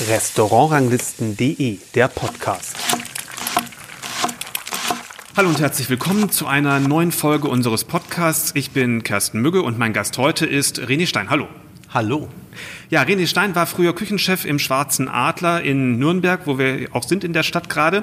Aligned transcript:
Restaurantranglisten.de, 0.00 1.78
der 1.94 2.08
Podcast. 2.08 2.76
Hallo 5.36 5.48
und 5.48 5.60
herzlich 5.60 5.88
willkommen 5.88 6.30
zu 6.30 6.48
einer 6.48 6.80
neuen 6.80 7.12
Folge 7.12 7.46
unseres 7.46 7.84
Podcasts. 7.84 8.50
Ich 8.56 8.72
bin 8.72 9.04
Kersten 9.04 9.40
Mügge 9.40 9.62
und 9.62 9.78
mein 9.78 9.92
Gast 9.92 10.18
heute 10.18 10.46
ist 10.46 10.80
René 10.80 11.06
Stein. 11.06 11.30
Hallo. 11.30 11.46
Hallo. 11.90 12.28
Ja, 12.90 13.02
René 13.02 13.28
Stein 13.28 13.54
war 13.54 13.66
früher 13.66 13.94
Küchenchef 13.94 14.44
im 14.44 14.58
Schwarzen 14.58 15.08
Adler 15.08 15.62
in 15.62 16.00
Nürnberg, 16.00 16.40
wo 16.46 16.58
wir 16.58 16.88
auch 16.90 17.04
sind 17.04 17.22
in 17.22 17.32
der 17.32 17.44
Stadt 17.44 17.68
gerade, 17.68 18.02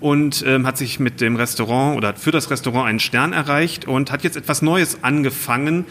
und 0.00 0.42
ähm, 0.44 0.66
hat 0.66 0.76
sich 0.76 0.98
mit 0.98 1.20
dem 1.20 1.36
Restaurant 1.36 1.96
oder 1.96 2.14
für 2.14 2.32
das 2.32 2.50
Restaurant 2.50 2.88
einen 2.88 3.00
Stern 3.00 3.32
erreicht 3.32 3.86
und 3.86 4.10
hat 4.10 4.24
jetzt 4.24 4.36
etwas 4.36 4.60
Neues 4.60 5.04
angefangen 5.04 5.86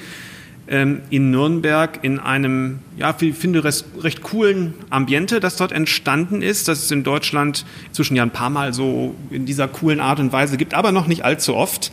in 0.67 1.31
Nürnberg 1.31 1.99
in 2.01 2.19
einem, 2.19 2.79
ja, 2.97 3.15
ich 3.21 3.35
finde, 3.35 3.63
recht, 3.63 4.21
coolen 4.21 4.73
Ambiente, 4.89 5.39
das 5.39 5.55
dort 5.55 5.71
entstanden 5.71 6.41
ist, 6.41 6.67
das 6.67 6.83
es 6.83 6.91
in 6.91 7.03
Deutschland 7.03 7.65
inzwischen 7.87 8.17
ja 8.17 8.23
ein 8.23 8.31
paar 8.31 8.49
Mal 8.49 8.73
so 8.73 9.15
in 9.29 9.45
dieser 9.45 9.69
coolen 9.69 10.01
Art 10.01 10.19
und 10.19 10.33
Weise 10.33 10.57
gibt, 10.57 10.73
aber 10.73 10.91
noch 10.91 11.07
nicht 11.07 11.23
allzu 11.23 11.55
oft. 11.55 11.91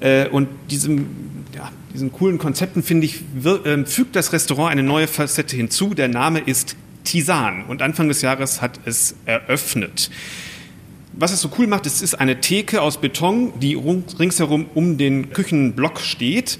Äh, 0.00 0.28
und 0.28 0.48
diesem, 0.70 1.08
ja, 1.54 1.70
diesen 1.92 2.10
coolen 2.10 2.38
Konzepten, 2.38 2.82
finde 2.82 3.04
ich, 3.04 3.20
wir, 3.34 3.66
äh, 3.66 3.84
fügt 3.84 4.16
das 4.16 4.32
Restaurant 4.32 4.72
eine 4.72 4.82
neue 4.82 5.06
Facette 5.06 5.54
hinzu. 5.54 5.92
Der 5.92 6.08
Name 6.08 6.38
ist 6.38 6.76
Tisan 7.04 7.64
und 7.66 7.82
Anfang 7.82 8.08
des 8.08 8.22
Jahres 8.22 8.62
hat 8.62 8.80
es 8.86 9.14
eröffnet. 9.26 10.10
Was 11.12 11.32
es 11.32 11.42
so 11.42 11.50
cool 11.58 11.66
macht, 11.66 11.84
es 11.84 12.00
ist 12.00 12.14
eine 12.14 12.40
Theke 12.40 12.80
aus 12.80 12.98
Beton, 12.98 13.52
die 13.60 13.74
ringsherum 13.74 14.66
um 14.74 14.96
den 14.96 15.30
Küchenblock 15.30 16.00
steht. 16.00 16.58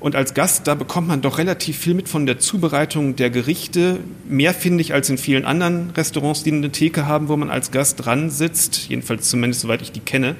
Und 0.00 0.14
als 0.14 0.34
Gast, 0.34 0.66
da 0.68 0.74
bekommt 0.74 1.08
man 1.08 1.22
doch 1.22 1.38
relativ 1.38 1.76
viel 1.76 1.94
mit 1.94 2.08
von 2.08 2.24
der 2.24 2.38
Zubereitung 2.38 3.16
der 3.16 3.30
Gerichte. 3.30 3.98
Mehr 4.28 4.54
finde 4.54 4.80
ich 4.80 4.94
als 4.94 5.10
in 5.10 5.18
vielen 5.18 5.44
anderen 5.44 5.90
Restaurants, 5.90 6.44
die 6.44 6.52
eine 6.52 6.70
Theke 6.70 7.06
haben, 7.06 7.28
wo 7.28 7.36
man 7.36 7.50
als 7.50 7.72
Gast 7.72 8.04
dran 8.04 8.30
sitzt. 8.30 8.88
Jedenfalls 8.88 9.28
zumindest, 9.28 9.62
soweit 9.62 9.82
ich 9.82 9.90
die 9.90 10.00
kenne. 10.00 10.36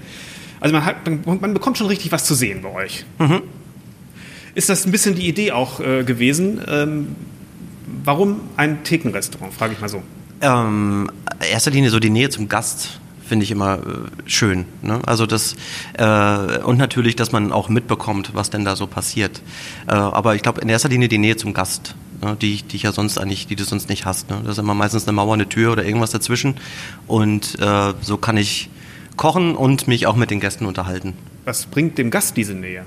Also 0.61 0.75
man, 0.75 0.85
hat, 0.85 0.97
man 1.07 1.55
bekommt 1.55 1.77
schon 1.77 1.89
richtig 1.89 2.13
was 2.13 2.25
zu 2.25 2.35
sehen 2.35 2.63
bei 2.63 2.71
euch. 2.71 3.05
Mhm. 3.19 3.43
Ist 4.55 4.69
das 4.69 4.87
ein 4.87 4.93
bisschen 4.93 5.15
die 5.15 5.29
Idee 5.29 5.53
auch 5.53 5.81
äh, 5.81 6.05
gewesen? 6.05 6.61
Ähm, 6.69 7.17
warum 8.05 8.41
ein 8.57 8.85
Thekenrestaurant, 8.85 9.53
frage 9.53 9.75
ich 9.75 9.81
mal 9.81 9.89
so. 9.89 10.03
Ähm, 10.41 11.11
erster 11.51 11.71
Linie 11.71 11.91
so 11.91 11.99
die 11.99 12.11
Nähe 12.11 12.31
zum 12.31 12.49
Gast 12.49 13.01
finde 13.29 13.45
ich 13.45 13.51
immer 13.51 13.79
äh, 13.79 13.81
schön. 14.27 14.65
Ne? 14.83 15.01
Also 15.07 15.27
das 15.27 15.55
äh, 15.95 16.59
und 16.63 16.79
natürlich, 16.79 17.17
dass 17.17 17.33
man 17.33 17.53
auch 17.53 17.69
mitbekommt, 17.69 18.31
was 18.35 18.51
denn 18.51 18.65
da 18.65 18.75
so 18.75 18.87
passiert. 18.87 19.41
Äh, 19.87 19.93
aber 19.93 20.35
ich 20.35 20.43
glaube 20.43 20.61
in 20.61 20.69
erster 20.69 20.89
Linie 20.89 21.09
die 21.09 21.19
Nähe 21.19 21.37
zum 21.37 21.55
Gast, 21.55 21.95
ne? 22.23 22.37
die, 22.41 22.63
die 22.63 22.77
ich 22.77 22.83
ja 22.83 22.93
sonst 22.93 23.19
eigentlich, 23.19 23.47
die 23.47 23.57
du 23.57 23.65
sonst 23.65 23.89
nicht 23.89 24.07
hast. 24.07 24.31
Ne? 24.31 24.41
Das 24.43 24.53
ist 24.53 24.59
immer 24.59 24.75
meistens 24.75 25.05
eine 25.05 25.13
Mauer, 25.13 25.35
eine 25.35 25.49
Tür 25.49 25.73
oder 25.73 25.85
irgendwas 25.85 26.11
dazwischen. 26.11 26.57
Und 27.07 27.59
äh, 27.61 27.95
so 28.01 28.17
kann 28.17 28.37
ich 28.37 28.71
kochen 29.17 29.55
und 29.55 29.87
mich 29.87 30.07
auch 30.07 30.17
mit 30.17 30.31
den 30.31 30.41
Gästen 30.41 30.65
unterhalten. 30.65 31.15
Was 31.45 31.67
bringt 31.67 31.99
dem 31.99 32.11
Gast 32.11 32.37
diese 32.37 32.55
Nähe? 32.55 32.85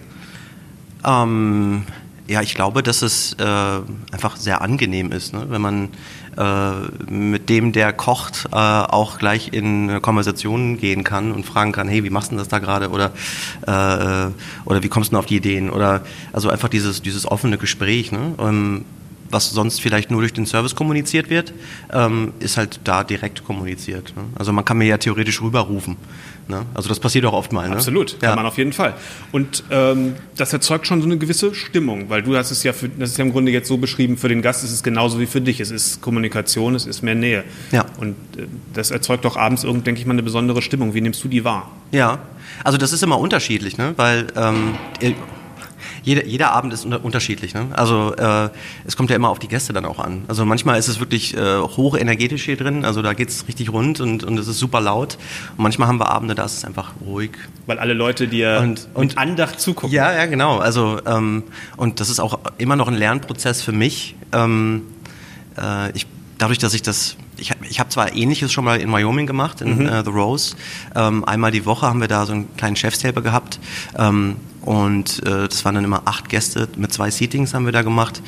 Ähm, 1.06 1.84
ja, 2.28 2.42
ich 2.42 2.56
glaube, 2.56 2.84
dass 2.84 3.02
es 3.02 3.34
äh, 3.34 3.44
einfach 3.44 4.38
sehr 4.38 4.62
angenehm 4.62 5.12
ist, 5.12 5.34
ne? 5.34 5.46
wenn 5.50 5.62
man 5.62 5.90
äh, 6.38 7.12
mit 7.12 7.50
dem, 7.50 7.74
der 7.74 7.92
kocht, 7.92 8.48
äh, 8.52 8.56
auch 8.56 9.18
gleich 9.18 9.50
in 9.52 10.02
Konversationen 10.02 10.78
gehen 10.78 11.04
kann 11.04 11.32
und 11.32 11.46
fragen 11.46 11.72
kann, 11.72 11.90
hey, 11.90 12.04
wie 12.04 12.10
machst 12.10 12.32
du 12.32 12.38
das 12.38 12.48
da 12.48 12.60
gerade 12.60 12.90
oder 12.90 13.12
äh, 13.68 14.32
oder 14.66 14.84
wie 14.84 14.88
kommst 14.88 15.12
du 15.12 15.18
auf 15.18 15.26
die 15.26 15.36
Ideen 15.36 15.70
oder 15.70 16.04
also 16.32 16.50
einfach 16.50 16.70
dieses 16.70 17.02
dieses 17.02 17.26
offene 17.30 17.58
Gespräch. 17.58 18.12
Ne? 18.12 18.34
Ähm, 18.40 18.86
was 19.32 19.50
sonst 19.50 19.82
vielleicht 19.82 20.12
nur 20.12 20.22
durch 20.22 20.34
den 20.34 20.46
Service 20.46 20.76
kommuniziert 20.76 21.30
wird, 21.30 21.54
ähm, 21.92 22.34
ist 22.40 22.58
halt 22.58 22.80
da 22.84 23.04
direkt 23.04 23.44
kommuniziert. 23.44 24.14
Ne? 24.16 24.24
Also 24.36 24.52
man 24.54 24.66
kann 24.66 24.78
mir 24.78 24.86
ja 24.86 24.98
theoretisch 24.98 25.42
rüberrufen. 25.42 25.98
Ne? 26.48 26.66
Also 26.74 26.90
das 26.90 27.00
passiert 27.00 27.26
auch 27.26 27.34
oft 27.34 27.54
mal. 27.54 27.70
Ne? 27.70 27.76
Absolut, 27.76 28.20
kann 28.20 28.32
ja. 28.32 28.36
man 28.36 28.46
auf 28.46 28.58
jeden 28.58 28.74
Fall. 28.74 28.94
Und 29.32 29.64
ähm, 29.70 30.16
das 30.36 30.54
erzeugt 30.54 30.88
schon 30.88 31.02
so 31.02 31.08
eine 31.08 31.18
gewisse 31.18 31.54
Stimmung, 31.56 32.10
weil 32.10 32.24
du 32.24 32.36
hast 32.36 32.52
es 32.52 32.64
ja, 32.64 32.74
für, 32.74 32.90
das 32.90 33.12
ist 33.12 33.18
ja 33.18 33.26
im 33.26 33.32
Grunde 33.32 33.52
jetzt 33.52 33.68
so 33.68 33.78
beschrieben, 33.78 34.18
für 34.18 34.30
den 34.30 34.42
Gast 34.42 34.64
ist 34.64 34.72
es 34.72 34.84
genauso 34.84 35.20
wie 35.20 35.26
für 35.26 35.42
dich. 35.42 35.60
Es 35.60 35.72
ist 35.72 36.02
Kommunikation, 36.02 36.76
es 36.76 36.86
ist 36.86 37.02
mehr 37.02 37.16
Nähe. 37.16 37.44
Ja. 37.72 37.86
Und 37.98 38.16
äh, 38.38 38.48
das 38.74 38.92
erzeugt 38.92 39.26
auch 39.26 39.38
abends 39.38 39.64
irgend, 39.64 39.88
denke 39.88 40.02
ich 40.02 40.06
mal, 40.06 40.14
eine 40.14 40.24
besondere 40.24 40.62
Stimmung. 40.62 40.94
Wie 40.94 41.02
nimmst 41.02 41.24
du 41.24 41.28
die 41.28 41.44
wahr? 41.44 41.72
Ja, 41.92 42.20
also 42.64 42.78
das 42.78 42.94
ist 42.94 43.04
immer 43.04 43.20
unterschiedlich, 43.20 43.78
ne? 43.78 43.94
weil 43.98 44.28
ähm, 44.36 44.76
jeder, 46.04 46.26
jeder 46.26 46.52
Abend 46.52 46.74
ist 46.74 46.86
unterschiedlich. 46.86 47.54
Ne? 47.54 47.68
Also 47.72 48.16
äh, 48.16 48.50
es 48.86 48.98
kommt 48.98 49.10
ja 49.10 49.16
immer 49.16 49.30
auf 49.30 49.40
die 49.40 49.48
Gäste 49.48 49.74
dann 49.74 49.86
auch 49.86 50.00
an. 50.00 50.24
Also 50.28 50.46
manchmal 50.46 50.80
ist 50.80 50.88
es 50.88 51.00
wirklich 51.00 51.36
äh, 51.36 51.60
hoch 51.60 51.96
energetisch 51.98 52.46
hier 52.46 52.58
drin, 52.58 52.86
also 52.86 53.02
da 53.02 53.14
geht 53.14 53.30
es 53.30 53.48
richtig 53.48 53.72
rund 53.72 54.02
und, 54.02 54.24
und 54.24 54.38
es 54.38 54.48
ist 54.48 54.60
super 54.60 54.82
laut. 54.82 55.18
Und 55.58 55.64
manchmal 55.64 55.88
haben 55.88 56.00
wir 56.00 56.10
Abende, 56.10 56.36
da 56.36 56.46
ist 56.46 56.58
es 56.58 56.66
einfach 56.66 56.94
ruhig. 57.06 57.32
Weil 57.66 57.80
alle 57.80 57.94
Leute 57.94 58.28
dir 58.28 58.60
und, 58.62 58.88
und 58.94 59.10
mit 59.10 59.18
Andacht 59.18 59.60
zugucken. 59.60 59.94
Ja, 59.94 60.12
ja, 60.14 60.26
genau. 60.26 60.58
Also 60.58 61.00
ähm, 61.06 61.44
und 61.78 62.00
das 62.00 62.10
ist 62.10 62.20
auch 62.20 62.40
immer 62.58 62.76
noch 62.76 62.88
ein 62.88 62.96
Lernprozess 62.96 63.62
für 63.62 63.72
mich. 63.72 64.16
Ähm, 64.34 64.84
äh, 65.58 65.92
ich, 65.92 66.08
dadurch, 66.38 66.60
dass 66.60 66.74
ich 66.74 66.82
das 66.82 67.16
ich, 67.42 67.52
ich 67.70 67.80
habe 67.80 67.90
zwar 67.90 68.16
Ähnliches 68.16 68.54
schon 68.54 68.64
mal 68.64 68.80
in 68.80 68.92
Wyoming 68.92 69.26
gemacht, 69.26 69.62
in 69.62 69.84
mhm. 69.84 69.86
uh, 69.88 70.04
The 70.04 70.12
Rose. 70.12 70.56
Ähm, 70.96 71.26
einmal 71.26 71.52
die 71.52 71.66
Woche 71.66 71.88
haben 71.88 72.00
wir 72.00 72.08
da 72.08 72.26
so 72.26 72.34
einen 72.34 72.56
kleinen 72.56 72.76
Chefstable 72.76 73.24
gehabt. 73.24 73.60
Ähm, 73.98 74.38
und 74.62 75.26
äh, 75.26 75.48
das 75.48 75.66
waren 75.66 75.76
dann 75.76 75.84
immer 75.84 76.04
acht 76.06 76.30
Gäste 76.30 76.70
mit 76.78 76.94
zwei 76.94 77.10
Seatings 77.10 77.54
haben 77.54 77.66
wir 77.66 77.72
da 77.72 77.82
gemacht. 77.82 78.22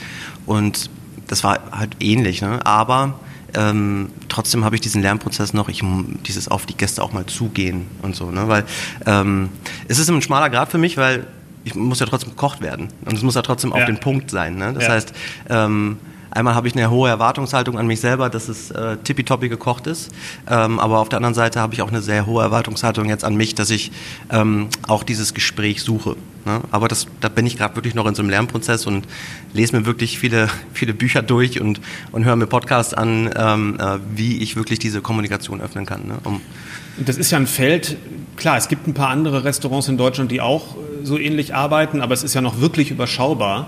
Und 0.46 0.90
das 1.28 1.44
war 1.44 1.59
halt 1.72 1.96
ähnlich, 2.00 2.41
ne? 2.41 2.59
aber 2.66 3.19
ähm, 3.56 4.09
trotzdem 4.29 4.66
habe 4.66 4.75
ich 4.75 4.81
diesen 4.81 5.01
Lernprozess 5.03 5.53
noch, 5.53 5.69
ich 5.69 5.84
dieses 6.25 6.47
auf 6.47 6.66
die 6.66 6.75
Gäste 6.75 7.03
auch 7.03 7.13
mal 7.13 7.28
zugehen 7.28 7.85
und 8.01 8.16
so, 8.16 8.31
ne? 8.31 8.47
weil 8.47 8.66
ähm, 9.06 9.50
es 9.88 10.00
ist 10.00 10.09
ein 10.09 10.22
schmaler 10.24 10.50
Grad 10.50 10.72
für 10.72 10.80
mich, 10.80 10.97
weil 10.97 11.28
ich 11.63 11.75
muss 11.75 12.00
ja 12.00 12.07
trotzdem 12.07 12.31
gekocht 12.31 12.62
werden 12.62 12.90
und 13.06 13.16
es 13.16 13.22
muss 13.22 13.35
ja 13.35 13.44
trotzdem 13.44 13.69
ja. 13.72 13.78
auf 13.78 13.85
den 13.85 14.00
Punkt 14.00 14.31
sein. 14.31 14.56
Ne? 14.56 14.74
Das 14.74 14.85
ja. 14.85 14.90
heißt, 14.90 15.13
ähm, 15.50 15.97
Einmal 16.34 16.56
habe 16.56 16.68
ich 16.68 16.76
eine 16.76 16.90
hohe 16.90 17.10
Erwartungshaltung 17.10 17.78
an 17.78 17.86
mich 17.86 18.00
selber, 18.00 18.30
dass 18.30 18.50
es 18.50 18.72
äh, 18.72 18.98
tippitoppi 18.98 19.50
gekocht 19.50 19.86
ist. 19.86 20.12
Ähm, 20.50 20.80
aber 20.80 20.98
auf 20.98 21.10
der 21.10 21.18
anderen 21.18 21.36
Seite 21.36 21.60
habe 21.60 21.76
ich 21.76 21.84
auch 21.84 21.90
eine 21.90 22.02
sehr 22.02 22.26
hohe 22.26 22.42
Erwartungshaltung 22.42 23.08
jetzt 23.08 23.24
an 23.24 23.36
mich, 23.36 23.54
dass 23.54 23.70
ich 23.70 23.92
ähm, 24.32 24.70
auch 24.88 25.04
dieses 25.04 25.36
Gespräch 25.36 25.84
suche. 25.84 26.16
Ne? 26.46 26.62
Aber 26.72 26.88
das, 26.88 27.06
da 27.22 27.30
bin 27.30 27.46
ich 27.46 27.58
gerade 27.58 27.76
wirklich 27.76 27.94
noch 27.94 28.08
in 28.08 28.16
so 28.16 28.24
einem 28.24 28.32
Lernprozess 28.32 28.88
und 28.88 29.08
lese 29.54 29.78
mir 29.78 29.86
wirklich 29.86 30.18
viele, 30.18 30.50
viele 30.74 30.96
Bücher 30.96 31.22
durch 31.22 31.62
und, 31.62 31.80
und 32.12 32.26
höre 32.26 32.36
mir 32.36 32.48
Podcasts 32.48 32.96
an, 32.96 33.30
ähm, 33.36 33.78
äh, 33.80 34.00
wie 34.16 34.40
ich 34.40 34.56
wirklich 34.56 34.80
diese 34.80 35.02
Kommunikation 35.02 35.62
öffnen 35.62 35.86
kann. 35.86 36.08
Ne? 36.08 36.16
Um 36.24 36.42
das 36.98 37.18
ist 37.18 37.32
ja 37.32 37.38
ein 37.38 37.48
Feld, 37.48 37.98
klar, 38.36 38.58
es 38.58 38.68
gibt 38.68 38.88
ein 38.88 38.94
paar 38.94 39.10
andere 39.10 39.44
Restaurants 39.44 39.88
in 39.88 39.98
Deutschland, 39.98 40.32
die 40.32 40.42
auch 40.42 40.76
äh, 40.76 41.06
so 41.06 41.18
ähnlich 41.18 41.56
arbeiten, 41.56 42.02
aber 42.02 42.14
es 42.14 42.24
ist 42.24 42.34
ja 42.34 42.42
noch 42.42 42.60
wirklich 42.60 42.92
überschaubar. 42.92 43.68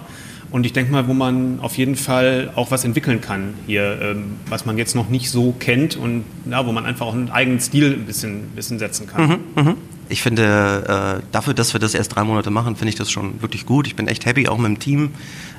Und 0.51 0.65
ich 0.65 0.73
denke 0.73 0.91
mal, 0.91 1.07
wo 1.07 1.13
man 1.13 1.59
auf 1.61 1.77
jeden 1.77 1.95
Fall 1.95 2.51
auch 2.55 2.71
was 2.71 2.85
entwickeln 2.85 3.21
kann 3.21 3.55
hier, 3.67 3.99
ähm, 4.01 4.37
was 4.47 4.65
man 4.65 4.77
jetzt 4.77 4.95
noch 4.95 5.09
nicht 5.09 5.29
so 5.29 5.53
kennt 5.59 5.97
und 5.97 6.23
ja, 6.49 6.65
wo 6.65 6.71
man 6.71 6.85
einfach 6.85 7.07
auch 7.07 7.13
einen 7.13 7.29
eigenen 7.29 7.59
Stil 7.59 7.93
ein 7.93 8.05
bisschen, 8.05 8.35
ein 8.35 8.51
bisschen 8.55 8.79
setzen 8.79 9.07
kann. 9.07 9.27
Mhm, 9.27 9.39
mh. 9.55 9.75
Ich 10.07 10.21
finde, 10.21 11.17
äh, 11.19 11.25
dafür, 11.31 11.55
dass 11.55 11.73
wir 11.73 11.79
das 11.79 11.95
erst 11.95 12.15
drei 12.15 12.23
Monate 12.23 12.51
machen, 12.51 12.75
finde 12.75 12.89
ich 12.89 12.95
das 12.95 13.09
schon 13.09 13.41
wirklich 13.41 13.65
gut. 13.65 13.87
Ich 13.87 13.95
bin 13.95 14.07
echt 14.07 14.25
happy, 14.25 14.47
auch 14.47 14.57
mit 14.57 14.67
dem 14.67 14.79
Team. 14.79 15.09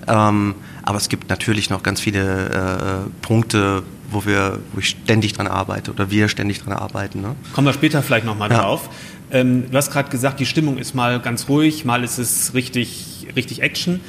Ähm, 0.06 0.54
aber 0.84 0.98
es 0.98 1.08
gibt 1.08 1.28
natürlich 1.28 1.68
noch 1.68 1.82
ganz 1.82 2.00
viele 2.00 2.48
äh, 2.48 3.26
Punkte, 3.26 3.82
wo, 4.10 4.24
wir, 4.24 4.60
wo 4.72 4.78
ich 4.78 4.90
ständig 4.90 5.32
dran 5.32 5.48
arbeite 5.48 5.90
oder 5.90 6.12
wir 6.12 6.28
ständig 6.28 6.62
dran 6.62 6.74
arbeiten. 6.74 7.22
Ne? 7.22 7.34
Kommen 7.54 7.66
wir 7.66 7.72
später 7.72 8.02
vielleicht 8.02 8.24
nochmal 8.24 8.50
ja. 8.50 8.62
drauf. 8.62 8.88
Ähm, 9.32 9.68
du 9.68 9.76
hast 9.76 9.90
gerade 9.90 10.10
gesagt, 10.10 10.38
die 10.38 10.46
Stimmung 10.46 10.78
ist 10.78 10.94
mal 10.94 11.18
ganz 11.20 11.48
ruhig, 11.48 11.84
mal 11.84 12.04
ist 12.04 12.18
es 12.18 12.54
richtig, 12.54 13.26
richtig 13.34 13.62
Action 13.62 14.00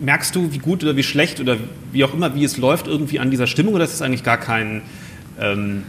merkst 0.00 0.34
du, 0.34 0.52
wie 0.52 0.58
gut 0.58 0.82
oder 0.82 0.96
wie 0.96 1.02
schlecht 1.02 1.40
oder 1.40 1.56
wie 1.92 2.04
auch 2.04 2.14
immer, 2.14 2.34
wie 2.34 2.44
es 2.44 2.56
läuft 2.56 2.86
irgendwie 2.86 3.20
an 3.20 3.30
dieser 3.30 3.46
Stimmung 3.46 3.74
oder 3.74 3.84
ist 3.84 3.92
das 3.92 4.02
eigentlich 4.02 4.24
gar 4.24 4.38
kein, 4.38 4.82
ähm, 5.40 5.84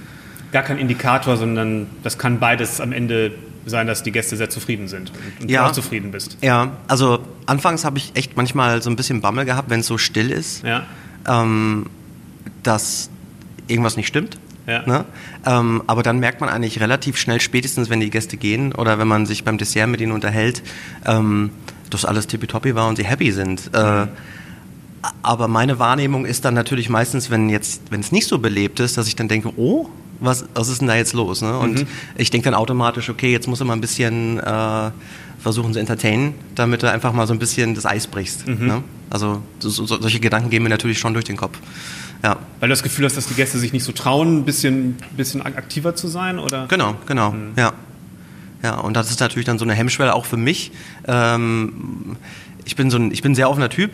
gar 0.52 0.64
kein 0.64 0.78
Indikator, 0.78 1.38
sondern 1.38 1.88
das 2.04 2.18
kann 2.18 2.40
beides 2.40 2.82
am 2.82 2.92
Ende 2.92 3.34
sein, 3.66 3.88
dass 3.88 4.04
die 4.04 4.12
Gäste 4.12 4.38
sehr 4.38 4.50
zufrieden 4.50 4.88
sind 4.88 5.12
und, 5.12 5.44
und 5.44 5.52
ja, 5.52 5.64
du 5.64 5.70
auch 5.70 5.74
zufrieden 5.74 6.12
bist? 6.12 6.38
Ja, 6.42 6.74
also 6.88 7.20
anfangs 7.48 7.84
habe 7.84 7.98
ich 7.98 8.12
echt 8.16 8.38
manchmal 8.38 8.82
so 8.82 8.90
ein 8.90 8.96
bisschen 8.96 9.22
Bammel 9.22 9.46
gehabt, 9.46 9.70
wenn 9.70 9.80
es 9.80 9.88
so 9.88 9.98
still 9.98 10.32
ist, 10.32 10.64
ja. 10.64 10.84
ähm, 11.28 11.88
dass 12.64 13.10
irgendwas 13.68 13.98
nicht 13.98 14.08
stimmt. 14.08 14.38
Ja. 14.68 14.84
Ne? 14.86 15.06
Ähm, 15.46 15.84
aber 15.86 16.02
dann 16.02 16.20
merkt 16.20 16.42
man 16.42 16.50
eigentlich 16.50 16.80
relativ 16.80 17.18
schnell, 17.18 17.40
spätestens 17.40 17.90
wenn 17.90 18.00
die 18.00 18.10
Gäste 18.10 18.36
gehen 18.38 18.74
oder 18.74 18.98
wenn 18.98 19.08
man 19.08 19.26
sich 19.26 19.44
beim 19.44 19.58
Dessert 19.58 19.88
mit 19.90 20.02
ihnen 20.02 20.12
unterhält, 20.12 20.64
ähm, 21.06 21.52
dass 21.90 22.06
alles 22.06 22.28
tippitoppi 22.28 22.76
war 22.76 22.88
und 22.88 22.98
sie 22.98 23.06
happy 23.06 23.32
sind. 23.32 23.70
Äh, 23.74 24.08
aber 25.22 25.48
meine 25.48 25.80
Wahrnehmung 25.80 26.26
ist 26.26 26.46
dann 26.46 26.54
natürlich 26.54 26.90
meistens, 26.90 27.30
wenn 27.30 27.50
jetzt, 27.50 27.82
wenn 27.90 28.00
es 28.00 28.12
nicht 28.12 28.28
so 28.28 28.40
belebt 28.40 28.80
ist, 28.80 28.98
dass 28.98 29.08
ich 29.08 29.16
dann 29.16 29.28
denke, 29.28 29.52
oh, 29.58 29.90
was, 30.20 30.46
was 30.54 30.70
ist 30.70 30.82
denn 30.82 30.88
da 30.88 30.96
jetzt 30.96 31.14
los? 31.14 31.42
Ne? 31.42 31.58
Und 31.58 31.82
mhm. 31.82 31.88
ich 32.18 32.30
denke 32.32 32.46
dann 32.46 32.56
automatisch, 32.56 33.10
okay, 33.10 33.32
jetzt 33.32 33.48
muss 33.48 33.60
er 33.60 33.66
mal 33.66 33.74
ein 33.74 33.82
bisschen 33.82 34.40
äh, 34.40 34.92
versuchen 35.40 35.74
zu 35.74 35.80
entertainen, 35.80 36.34
damit 36.56 36.84
du 36.84 36.90
einfach 36.90 37.14
mal 37.14 37.28
so 37.28 37.34
ein 37.34 37.40
bisschen 37.40 37.76
das 37.76 37.86
Eis 37.86 38.08
brichst. 38.08 38.48
Mhm. 38.48 38.66
Ne? 38.66 38.84
Also 39.10 39.42
so, 39.60 39.70
so, 39.70 39.86
solche 39.86 40.20
Gedanken 40.20 40.50
gehen 40.50 40.64
mir 40.64 40.70
natürlich 40.70 41.00
schon 41.00 41.14
durch 41.14 41.26
den 41.26 41.38
Kopf. 41.38 41.60
Ja. 42.24 42.38
Weil 42.60 42.70
du 42.70 42.74
das 42.74 42.82
Gefühl 42.82 43.06
hast, 43.06 43.18
dass 43.18 43.28
die 43.28 43.36
Gäste 43.36 43.60
sich 43.60 43.72
nicht 43.72 43.84
so 43.84 43.92
trauen, 43.92 44.40
ein 44.40 44.46
bisschen, 44.46 44.98
bisschen 45.16 45.42
aktiver 45.44 45.96
zu 45.96 46.08
sein? 46.08 46.40
Oder? 46.40 46.66
Genau, 46.68 46.96
genau, 47.06 47.32
mhm. 47.32 47.52
ja. 47.56 47.74
Ja, 48.66 48.80
und 48.80 48.96
das 48.96 49.12
ist 49.12 49.20
natürlich 49.20 49.46
dann 49.46 49.60
so 49.60 49.64
eine 49.64 49.76
Hemmschwelle 49.76 50.16
auch 50.16 50.26
für 50.26 50.38
mich. 50.38 50.72
Ähm, 51.08 52.18
ich, 52.66 52.76
bin 52.76 52.90
so 52.90 52.98
ein, 52.98 53.12
ich 53.12 53.22
bin 53.22 53.34
ein 53.34 53.36
sehr 53.36 53.48
offener 53.48 53.70
Typ, 53.70 53.92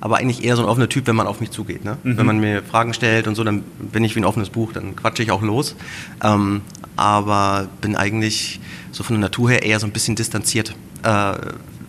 aber 0.00 0.18
eigentlich 0.18 0.44
eher 0.44 0.54
so 0.54 0.62
ein 0.62 0.68
offener 0.68 0.88
Typ, 0.88 1.08
wenn 1.08 1.16
man 1.16 1.26
auf 1.26 1.40
mich 1.40 1.50
zugeht. 1.50 1.84
Ne? 1.84 1.96
Mhm. 2.04 2.16
Wenn 2.16 2.26
man 2.26 2.38
mir 2.38 2.62
Fragen 2.62 2.94
stellt 2.94 3.26
und 3.26 3.34
so, 3.34 3.42
dann 3.42 3.62
bin 3.80 4.04
ich 4.04 4.14
wie 4.14 4.20
ein 4.20 4.24
offenes 4.24 4.50
Buch, 4.50 4.72
dann 4.72 4.94
quatsche 4.94 5.24
ich 5.24 5.32
auch 5.32 5.42
los. 5.42 5.74
Ähm, 6.22 6.60
aber 6.94 7.66
bin 7.80 7.96
eigentlich 7.96 8.60
so 8.92 9.02
von 9.02 9.14
der 9.16 9.20
Natur 9.20 9.50
her 9.50 9.64
eher 9.64 9.80
so 9.80 9.86
ein 9.88 9.90
bisschen 9.90 10.14
distanziert. 10.14 10.76
Äh, 11.02 11.32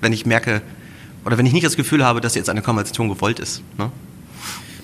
wenn 0.01 0.11
ich 0.11 0.25
merke, 0.25 0.63
oder 1.25 1.37
wenn 1.37 1.45
ich 1.45 1.53
nicht 1.53 1.65
das 1.67 1.75
Gefühl 1.75 2.03
habe, 2.03 2.21
dass 2.21 2.33
jetzt 2.33 2.49
eine 2.49 2.63
Konversation 2.63 3.07
gewollt 3.07 3.37
ist. 3.37 3.61
Ne? 3.77 3.91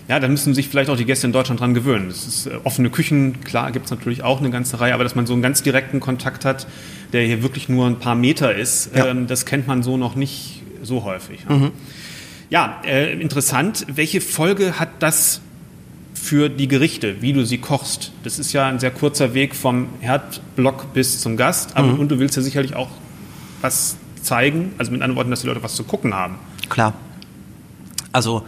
Ja, 0.08 0.20
da 0.20 0.28
müssen 0.28 0.54
sich 0.54 0.68
vielleicht 0.68 0.90
auch 0.90 0.98
die 0.98 1.06
Gäste 1.06 1.28
in 1.28 1.34
Deutschland 1.34 1.60
dran 1.60 1.74
gewöhnen. 1.74 2.10
Das 2.10 2.28
ist 2.28 2.48
äh, 2.48 2.52
offene 2.64 2.90
Küchen, 2.90 3.42
klar, 3.42 3.72
gibt 3.72 3.86
es 3.86 3.92
natürlich 3.92 4.24
auch 4.24 4.40
eine 4.40 4.50
ganze 4.50 4.80
Reihe, 4.80 4.94
aber 4.94 5.04
dass 5.04 5.16
man 5.16 5.26
so 5.26 5.34
einen 5.34 5.42
ganz 5.42 5.64
direkten 5.64 6.00
Kontakt 6.00 6.44
hat, 6.46 6.68
der 7.14 7.24
hier 7.24 7.44
wirklich 7.44 7.70
nur 7.70 7.88
ein 7.88 8.00
paar 8.00 8.16
Meter 8.16 8.54
ist, 8.56 8.96
ja. 8.96 9.08
ähm, 9.08 9.28
das 9.28 9.46
kennt 9.46 9.68
man 9.68 9.84
so 9.84 9.98
noch 9.98 10.16
nicht 10.16 10.64
so 10.84 11.04
häufig. 11.04 11.46
Ja, 11.48 11.56
mhm. 11.56 11.72
ja 12.50 12.82
äh, 12.86 13.14
interessant. 13.22 13.86
Welche 13.94 14.22
Folge 14.22 14.80
hat 14.80 14.90
das 15.00 15.42
für 16.14 16.50
die 16.50 16.68
Gerichte, 16.68 17.22
wie 17.22 17.34
du 17.34 17.46
sie 17.46 17.58
kochst? 17.58 18.12
Das 18.24 18.38
ist 18.38 18.54
ja 18.54 18.68
ein 18.68 18.80
sehr 18.80 18.92
kurzer 18.92 19.34
Weg 19.34 19.56
vom 19.56 19.88
Herdblock 20.02 20.94
bis 20.94 21.20
zum 21.22 21.38
Gast, 21.38 21.78
aber 21.78 21.88
mhm. 21.88 22.00
und 22.00 22.10
du 22.10 22.20
willst 22.20 22.36
ja 22.36 22.42
sicherlich 22.42 22.76
auch 22.76 22.90
was 23.62 23.98
zeigen, 24.22 24.74
also 24.78 24.92
mit 24.92 25.02
anderen 25.02 25.18
Worten, 25.18 25.32
dass 25.32 25.42
die 25.42 25.48
Leute 25.48 25.64
was 25.64 25.76
zu 25.76 25.84
gucken 25.84 26.14
haben. 26.14 26.36
Klar. 26.70 26.94
Also 28.12 28.44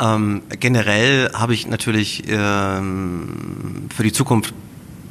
ähm, 0.00 0.42
generell 0.60 1.30
habe 1.32 1.54
ich 1.54 1.66
natürlich 1.66 2.24
ähm, 2.28 3.88
für 3.94 4.02
die 4.02 4.12
Zukunft 4.12 4.54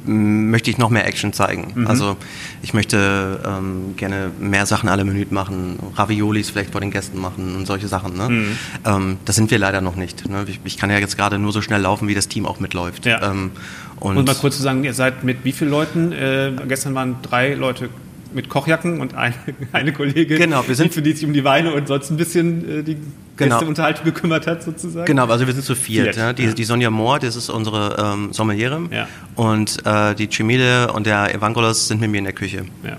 möchte 0.06 0.70
ich 0.70 0.78
noch 0.78 0.90
mehr 0.90 1.06
Action 1.06 1.32
zeigen. 1.32 1.72
Mhm. 1.74 1.86
Also 1.86 2.16
ich 2.62 2.74
möchte 2.74 3.40
ähm, 3.44 3.94
gerne 3.96 4.30
mehr 4.38 4.66
Sachen 4.66 4.88
alle 4.88 5.04
Menü 5.04 5.26
machen, 5.30 5.78
Raviolis 5.96 6.50
vielleicht 6.50 6.70
vor 6.70 6.80
den 6.80 6.90
Gästen 6.90 7.20
machen 7.20 7.56
und 7.56 7.66
solche 7.66 7.88
Sachen. 7.88 8.16
Ne? 8.16 8.28
Mhm. 8.28 8.58
Ähm, 8.84 9.16
das 9.24 9.36
sind 9.36 9.50
wir 9.50 9.58
leider 9.58 9.80
noch 9.80 9.96
nicht. 9.96 10.28
Ne? 10.28 10.44
Ich, 10.48 10.60
ich, 10.64 10.76
kann 10.76 10.90
ja 10.90 10.98
jetzt 10.98 11.16
gerade 11.16 11.38
nur 11.38 11.52
so 11.52 11.60
schnell 11.60 11.80
laufen, 11.80 12.08
wie 12.08 12.14
das 12.14 12.28
Team 12.28 12.46
auch 12.46 12.60
mitläuft. 12.60 13.06
Ja. 13.06 13.30
Ähm, 13.30 13.50
und, 13.98 14.16
und 14.16 14.26
mal 14.26 14.34
kurz 14.34 14.56
zu 14.56 14.62
sagen, 14.62 14.84
ihr 14.84 14.94
seid 14.94 15.24
mit 15.24 15.44
wie 15.44 15.52
vielen 15.52 15.70
Leuten? 15.70 16.12
Äh, 16.12 16.52
gestern 16.68 16.94
waren 16.94 17.16
drei 17.22 17.54
Leute 17.54 17.88
mit 18.36 18.48
Kochjacken 18.48 19.00
und 19.00 19.14
eine, 19.14 19.34
eine 19.72 19.92
Kollegin, 19.92 20.38
genau, 20.38 20.66
wir 20.68 20.76
sind, 20.76 20.94
für 20.94 21.02
die 21.02 21.12
sich 21.12 21.24
um 21.24 21.32
die 21.32 21.42
Weine 21.42 21.74
und 21.74 21.88
sonst 21.88 22.10
ein 22.10 22.16
bisschen 22.16 22.80
äh, 22.80 22.82
die 22.84 22.98
genau. 23.36 23.60
Unterhaltung 23.64 24.04
gekümmert 24.04 24.46
hat 24.46 24.62
sozusagen. 24.62 25.06
Genau, 25.06 25.26
also 25.26 25.46
wir 25.46 25.54
sind 25.54 25.64
zu 25.64 25.74
viert. 25.74 26.04
viert 26.04 26.16
ja. 26.16 26.32
Die, 26.32 26.44
ja. 26.44 26.52
die 26.52 26.64
Sonja 26.64 26.90
Mohr, 26.90 27.18
das 27.18 27.34
ist 27.34 27.48
unsere 27.48 27.96
ähm, 27.98 28.32
Sommeliere 28.32 28.82
ja. 28.92 29.08
und 29.34 29.84
äh, 29.84 30.14
die 30.14 30.28
Cemile 30.30 30.92
und 30.92 31.06
der 31.06 31.34
Evangelos 31.34 31.88
sind 31.88 32.00
mit 32.00 32.10
mir 32.10 32.18
in 32.18 32.24
der 32.24 32.34
Küche. 32.34 32.66
Ja. 32.84 32.98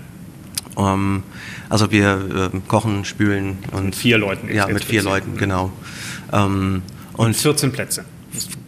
Um, 0.74 0.86
ähm, 0.86 1.22
also 1.70 1.90
wir 1.90 2.50
äh, 2.54 2.58
kochen, 2.68 3.04
spülen 3.04 3.58
und 3.72 3.86
mit 3.86 3.96
vier 3.96 4.18
Leuten. 4.18 4.52
Ja, 4.52 4.66
mit 4.68 4.84
vier 4.84 5.02
Leuten, 5.02 5.36
genau. 5.36 5.72
Ähm, 6.32 6.82
und 7.14 7.36
14 7.36 7.72
Plätze. 7.72 8.04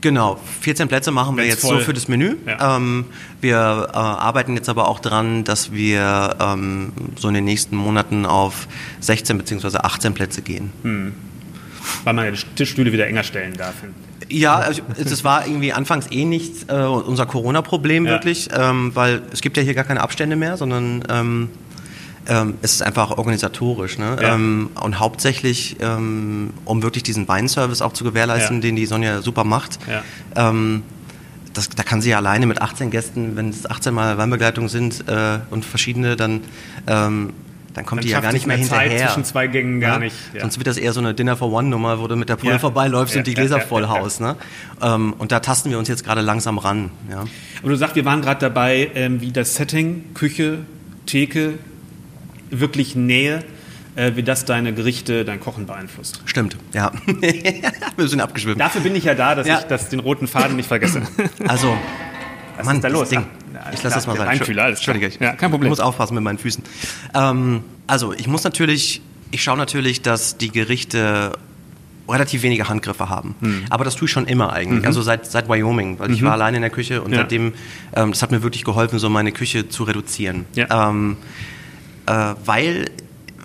Genau, 0.00 0.40
14 0.62 0.88
Plätze 0.88 1.10
machen 1.10 1.36
wir 1.36 1.44
jetzt 1.44 1.60
voll. 1.60 1.78
so 1.78 1.84
für 1.84 1.92
das 1.92 2.08
Menü. 2.08 2.36
Ja. 2.46 2.76
Ähm, 2.76 3.06
wir 3.40 3.88
äh, 3.92 3.96
arbeiten 3.96 4.54
jetzt 4.54 4.68
aber 4.68 4.88
auch 4.88 5.00
dran, 5.00 5.44
dass 5.44 5.72
wir 5.72 6.36
ähm, 6.40 6.92
so 7.16 7.28
in 7.28 7.34
den 7.34 7.44
nächsten 7.44 7.76
Monaten 7.76 8.24
auf 8.24 8.66
16 9.00 9.36
bzw. 9.36 9.78
18 9.78 10.14
Plätze 10.14 10.42
gehen. 10.42 10.72
Hm. 10.82 11.12
Weil 12.04 12.14
man 12.14 12.24
ja 12.24 12.30
die 12.30 12.38
Tischstühle 12.56 12.92
wieder 12.92 13.06
enger 13.06 13.22
stellen 13.22 13.54
darf. 13.54 13.74
Ja, 14.28 14.70
das 14.96 15.24
war 15.24 15.46
irgendwie 15.46 15.72
anfangs 15.72 16.06
eh 16.10 16.24
nicht 16.24 16.70
äh, 16.70 16.74
unser 16.74 17.26
Corona-Problem 17.26 18.06
ja. 18.06 18.12
wirklich, 18.12 18.48
ähm, 18.56 18.92
weil 18.94 19.22
es 19.32 19.40
gibt 19.40 19.56
ja 19.56 19.62
hier 19.62 19.74
gar 19.74 19.84
keine 19.84 20.00
Abstände 20.00 20.36
mehr, 20.36 20.56
sondern 20.56 21.04
ähm, 22.28 22.48
ähm, 22.48 22.54
es 22.62 22.74
ist 22.74 22.82
einfach 22.82 23.10
organisatorisch. 23.10 23.98
Ne? 23.98 24.16
Ja. 24.20 24.34
Ähm, 24.34 24.70
und 24.80 24.98
hauptsächlich, 24.98 25.76
ähm, 25.80 26.50
um 26.64 26.82
wirklich 26.82 27.02
diesen 27.02 27.28
Weinservice 27.28 27.82
auch 27.82 27.92
zu 27.92 28.04
gewährleisten, 28.04 28.56
ja. 28.56 28.62
den 28.62 28.76
die 28.76 28.86
Sonja 28.86 29.22
super 29.22 29.44
macht. 29.44 29.78
Ja. 29.88 30.50
Ähm, 30.50 30.82
das, 31.52 31.68
da 31.68 31.82
kann 31.82 32.00
sie 32.00 32.10
ja 32.10 32.18
alleine 32.18 32.46
mit 32.46 32.62
18 32.62 32.90
Gästen, 32.90 33.36
wenn 33.36 33.48
es 33.48 33.68
18 33.68 33.92
Mal 33.92 34.18
Weinbegleitung 34.18 34.68
sind 34.68 35.08
äh, 35.08 35.40
und 35.50 35.64
verschiedene, 35.64 36.16
dann 36.16 36.42
ähm, 36.86 37.32
dann 37.74 37.86
kommt 37.86 38.00
dann 38.00 38.06
die 38.06 38.12
ja 38.12 38.20
gar 38.20 38.32
nicht 38.32 38.46
mehr, 38.46 38.56
mehr 38.56 38.66
hinterher. 38.66 38.98
Zeit 38.98 39.08
zwischen 39.08 39.24
zwei 39.24 39.46
Gängen 39.46 39.80
gar 39.80 39.98
nicht. 40.00 40.16
Ja. 40.34 40.40
Sonst 40.40 40.58
wird 40.58 40.66
das 40.66 40.76
eher 40.76 40.92
so 40.92 41.00
eine 41.00 41.14
Dinner 41.14 41.36
for 41.36 41.52
One 41.52 41.68
Nummer, 41.68 42.00
wo 42.00 42.08
du 42.08 42.16
mit 42.16 42.28
der 42.28 42.36
Pulle 42.36 42.54
ja. 42.54 42.58
vorbeiläufst 42.58 43.14
ja. 43.14 43.20
und 43.20 43.26
die 43.26 43.34
Gläser 43.34 43.60
voll 43.60 43.86
haust. 43.86 44.20
Ne? 44.20 44.36
Ähm, 44.82 45.14
und 45.18 45.30
da 45.30 45.40
tasten 45.40 45.70
wir 45.70 45.78
uns 45.78 45.88
jetzt 45.88 46.04
gerade 46.04 46.20
langsam 46.20 46.58
ran. 46.58 46.90
Ja. 47.08 47.20
Und 47.20 47.70
du 47.70 47.76
sagst, 47.76 47.94
wir 47.94 48.04
waren 48.04 48.22
gerade 48.22 48.40
dabei, 48.40 48.90
ähm, 48.94 49.20
wie 49.20 49.30
das 49.30 49.54
Setting, 49.54 50.14
Küche, 50.14 50.58
Theke, 51.06 51.58
wirklich 52.50 52.94
Nähe, 52.94 53.44
äh, 53.96 54.12
wie 54.14 54.22
das 54.22 54.44
deine 54.44 54.72
Gerichte, 54.72 55.24
dein 55.24 55.40
Kochen 55.40 55.66
beeinflusst. 55.66 56.22
Stimmt, 56.24 56.56
ja. 56.72 56.92
Wir 57.96 58.08
sind 58.08 58.20
abgeschwimmt. 58.20 58.60
Dafür 58.60 58.80
bin 58.80 58.94
ich 58.94 59.04
ja 59.04 59.14
da, 59.14 59.34
dass 59.34 59.46
ja. 59.46 59.58
ich 59.60 59.64
das, 59.64 59.88
den 59.88 60.00
roten 60.00 60.28
Faden 60.28 60.56
nicht 60.56 60.68
vergesse. 60.68 61.02
Also, 61.46 61.76
was 62.56 62.66
Mann, 62.66 62.76
ist 62.76 62.82
da 62.82 62.88
los? 62.88 63.08
Ding. 63.08 63.24
Ah, 63.54 63.70
ich 63.72 63.82
lasse 63.82 63.96
das 63.96 64.06
mal 64.06 64.16
sein. 64.16 64.28
Einfühler, 64.28 64.64
alles 64.64 64.78
Entschuldige, 64.78 65.10
ja, 65.18 65.32
kein 65.32 65.50
Problem. 65.50 65.68
Ich 65.68 65.70
muss 65.70 65.80
aufpassen 65.80 66.14
mit 66.14 66.22
meinen 66.22 66.38
Füßen. 66.38 66.62
Ähm, 67.14 67.64
also, 67.86 68.12
ich 68.12 68.26
muss 68.26 68.44
natürlich, 68.44 69.00
ich 69.30 69.42
schaue 69.42 69.56
natürlich, 69.56 70.02
dass 70.02 70.36
die 70.36 70.50
Gerichte 70.50 71.32
relativ 72.10 72.42
wenige 72.42 72.68
Handgriffe 72.68 73.08
haben. 73.08 73.34
Mhm. 73.40 73.64
Aber 73.70 73.84
das 73.84 73.96
tue 73.96 74.06
ich 74.06 74.12
schon 74.12 74.26
immer 74.26 74.52
eigentlich. 74.52 74.80
Mhm. 74.80 74.86
Also 74.86 75.02
seit, 75.02 75.26
seit 75.26 75.48
Wyoming, 75.48 75.98
weil 75.98 76.08
mhm. 76.08 76.14
ich 76.14 76.22
war 76.22 76.32
alleine 76.32 76.58
in 76.58 76.62
der 76.62 76.70
Küche 76.70 77.02
und 77.02 77.12
ja. 77.12 77.18
seitdem, 77.18 77.52
ähm, 77.94 78.10
das 78.10 78.22
hat 78.22 78.30
mir 78.30 78.42
wirklich 78.42 78.64
geholfen, 78.64 78.98
so 78.98 79.08
meine 79.08 79.32
Küche 79.32 79.68
zu 79.68 79.84
reduzieren. 79.84 80.46
Ja. 80.54 80.90
Ähm, 80.90 81.16
äh, 82.06 82.34
weil 82.44 82.86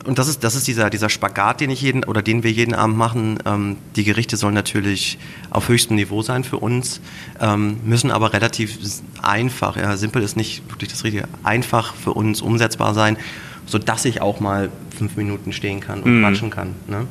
und 0.06 0.20
das 0.20 0.28
ist, 0.28 0.44
das 0.44 0.56
ist 0.56 0.68
dieser, 0.68 0.90
dieser 0.90 1.10
Spagat, 1.10 1.62
den 1.62 1.72
ich 1.72 1.82
jeden 1.82 2.04
oder 2.04 2.22
den 2.22 2.44
wir 2.44 2.52
jeden 2.52 2.76
Abend 2.76 2.96
machen. 2.96 3.40
Ähm, 3.46 3.78
die 3.96 4.04
Gerichte 4.04 4.38
sollen 4.38 4.54
natürlich 4.54 5.18
auf 5.50 5.68
höchstem 5.68 5.96
Niveau 5.96 6.22
sein 6.22 6.44
für 6.44 6.58
uns, 6.58 7.02
ähm, 7.42 7.78
müssen 7.84 8.12
aber 8.12 8.34
relativ 8.34 8.78
einfach, 9.22 9.78
ja, 9.78 9.98
simpel 9.98 10.22
ist 10.22 10.38
nicht 10.38 10.70
wirklich 10.70 10.92
das 10.92 11.04
Richtige, 11.04 11.28
einfach 11.44 11.96
für 11.96 12.14
uns 12.14 12.42
umsetzbar 12.42 12.94
sein, 12.94 13.18
sodass 13.66 14.06
ich 14.06 14.22
auch 14.22 14.40
mal 14.40 14.70
fünf 14.96 15.18
Minuten 15.18 15.52
stehen 15.52 15.80
kann 15.80 16.04
und 16.04 16.20
mhm. 16.20 16.22
quatschen 16.22 16.50
kann. 16.52 16.76
Ne? 16.88 17.08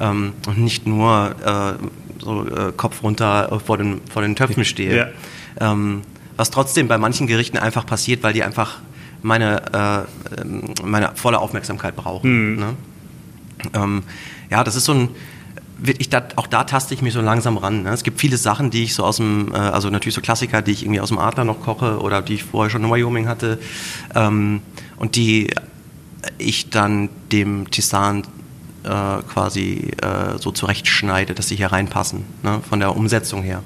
Ähm, 0.00 0.34
und 0.46 0.58
nicht 0.58 0.86
nur 0.86 1.34
äh, 1.44 2.22
so 2.22 2.46
äh, 2.46 2.72
Kopf 2.76 3.02
runter 3.02 3.60
vor 3.64 3.78
den, 3.78 4.02
vor 4.12 4.20
den 4.20 4.36
Töpfen 4.36 4.64
stehe. 4.66 4.96
Ja. 5.58 5.72
Ähm, 5.72 6.02
was 6.36 6.50
trotzdem 6.50 6.88
bei 6.88 6.98
manchen 6.98 7.26
Gerichten 7.26 7.56
einfach 7.56 7.86
passiert, 7.86 8.22
weil 8.22 8.34
die 8.34 8.42
einfach 8.42 8.80
meine, 9.24 10.06
äh, 10.36 10.44
meine 10.84 11.12
volle 11.14 11.38
Aufmerksamkeit 11.38 11.96
brauchen. 11.96 12.52
Mhm. 12.52 12.60
Ne? 12.60 12.76
Ähm, 13.72 14.02
ja, 14.50 14.62
das 14.62 14.76
ist 14.76 14.84
so 14.84 14.92
ein, 14.92 15.08
ich, 15.98 16.10
da, 16.10 16.22
auch 16.36 16.46
da 16.46 16.64
taste 16.64 16.92
ich 16.92 17.00
mich 17.00 17.14
so 17.14 17.22
langsam 17.22 17.56
ran. 17.56 17.84
Ne? 17.84 17.90
Es 17.90 18.02
gibt 18.02 18.20
viele 18.20 18.36
Sachen, 18.36 18.70
die 18.70 18.84
ich 18.84 18.94
so 18.94 19.02
aus 19.02 19.16
dem, 19.16 19.52
äh, 19.54 19.56
also 19.56 19.88
natürlich 19.88 20.14
so 20.14 20.20
Klassiker, 20.20 20.60
die 20.60 20.72
ich 20.72 20.82
irgendwie 20.82 21.00
aus 21.00 21.08
dem 21.08 21.18
Adler 21.18 21.44
noch 21.44 21.62
koche 21.62 22.00
oder 22.00 22.20
die 22.20 22.34
ich 22.34 22.44
vorher 22.44 22.70
schon 22.70 22.84
in 22.84 22.90
Wyoming 22.90 23.26
hatte 23.26 23.58
ähm, 24.14 24.60
und 24.98 25.16
die 25.16 25.50
ich 26.36 26.68
dann 26.68 27.08
dem 27.32 27.70
Tisan 27.70 28.24
äh, 28.82 29.22
quasi 29.32 29.90
äh, 30.02 30.38
so 30.38 30.50
zurechtschneide, 30.52 31.34
dass 31.34 31.48
sie 31.48 31.56
hier 31.56 31.72
reinpassen, 31.72 32.24
ne? 32.42 32.60
von 32.68 32.78
der 32.78 32.94
Umsetzung 32.94 33.42
her. 33.42 33.62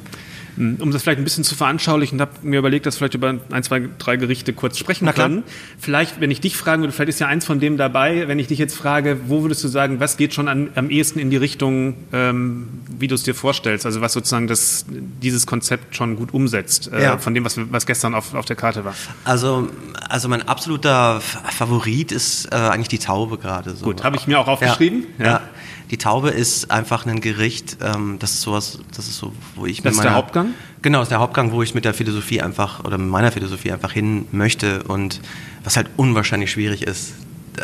Hm, 0.58 0.78
um 0.80 0.90
das 0.90 1.02
vielleicht 1.02 1.18
ein 1.18 1.24
bisschen 1.24 1.44
zu 1.44 1.54
veranschaulichen, 1.54 2.20
habe 2.20 2.32
mir 2.42 2.58
überlegt, 2.58 2.84
dass 2.84 2.96
wir 2.96 2.98
vielleicht 2.98 3.14
über 3.14 3.34
ein, 3.50 3.62
zwei, 3.62 3.88
drei 3.98 4.16
Gerichte 4.16 4.52
kurz 4.52 4.76
sprechen 4.76 5.08
können. 5.14 5.44
Vielleicht, 5.78 6.20
wenn 6.20 6.32
ich 6.32 6.40
dich 6.40 6.56
fragen 6.56 6.82
würde, 6.82 6.92
vielleicht 6.92 7.10
ist 7.10 7.20
ja 7.20 7.28
eins 7.28 7.44
von 7.44 7.60
dem 7.60 7.76
dabei, 7.76 8.26
wenn 8.26 8.40
ich 8.40 8.48
dich 8.48 8.58
jetzt 8.58 8.76
frage, 8.76 9.18
wo 9.28 9.42
würdest 9.42 9.62
du 9.62 9.68
sagen, 9.68 10.00
was 10.00 10.16
geht 10.16 10.34
schon 10.34 10.48
an, 10.48 10.70
am 10.74 10.90
ehesten 10.90 11.20
in 11.20 11.30
die 11.30 11.36
Richtung, 11.36 11.94
ähm, 12.12 12.68
wie 12.98 13.06
du 13.06 13.14
es 13.14 13.22
dir 13.22 13.36
vorstellst? 13.36 13.86
Also 13.86 14.00
was 14.00 14.12
sozusagen 14.12 14.48
das, 14.48 14.84
dieses 14.88 15.46
Konzept 15.46 15.94
schon 15.94 16.16
gut 16.16 16.34
umsetzt, 16.34 16.90
äh, 16.92 17.04
ja. 17.04 17.18
von 17.18 17.34
dem, 17.34 17.44
was, 17.44 17.56
was 17.70 17.86
gestern 17.86 18.16
auf, 18.16 18.34
auf 18.34 18.44
der 18.44 18.56
Karte 18.56 18.84
war? 18.84 18.96
Also, 19.22 19.68
also 20.08 20.28
mein 20.28 20.48
absoluter 20.48 21.20
Favorit 21.20 22.10
ist 22.10 22.46
äh, 22.46 22.56
eigentlich 22.56 22.88
die 22.88 22.98
Taube 22.98 23.38
gerade. 23.38 23.76
So. 23.76 23.84
Gut, 23.84 24.02
habe 24.02 24.16
ich 24.16 24.26
mir 24.26 24.40
auch 24.40 24.48
aufgeschrieben. 24.48 25.06
ja. 25.20 25.24
ja. 25.24 25.40
Die 25.90 25.96
Taube 25.96 26.30
ist 26.30 26.70
einfach 26.70 27.06
ein 27.06 27.20
Gericht, 27.20 27.78
ähm, 27.82 28.16
das 28.18 28.32
ist 28.34 28.42
sowas, 28.42 28.78
das 28.94 29.08
ist 29.08 29.18
so, 29.18 29.32
wo 29.54 29.66
ich 29.66 29.78
mit 29.78 29.86
Das 29.86 29.92
ist 29.92 29.98
meiner, 29.98 30.10
der 30.10 30.16
Hauptgang? 30.16 30.54
Genau, 30.82 31.02
ist 31.02 31.10
der 31.10 31.18
Hauptgang, 31.18 31.52
wo 31.52 31.62
ich 31.62 31.74
mit 31.74 31.84
der 31.84 31.94
Philosophie 31.94 32.42
einfach 32.42 32.84
oder 32.84 32.98
mit 32.98 33.08
meiner 33.08 33.32
Philosophie 33.32 33.72
einfach 33.72 33.92
hin 33.92 34.26
möchte 34.30 34.82
und 34.84 35.20
was 35.64 35.76
halt 35.76 35.88
unwahrscheinlich 35.96 36.50
schwierig 36.50 36.82
ist, 36.82 37.14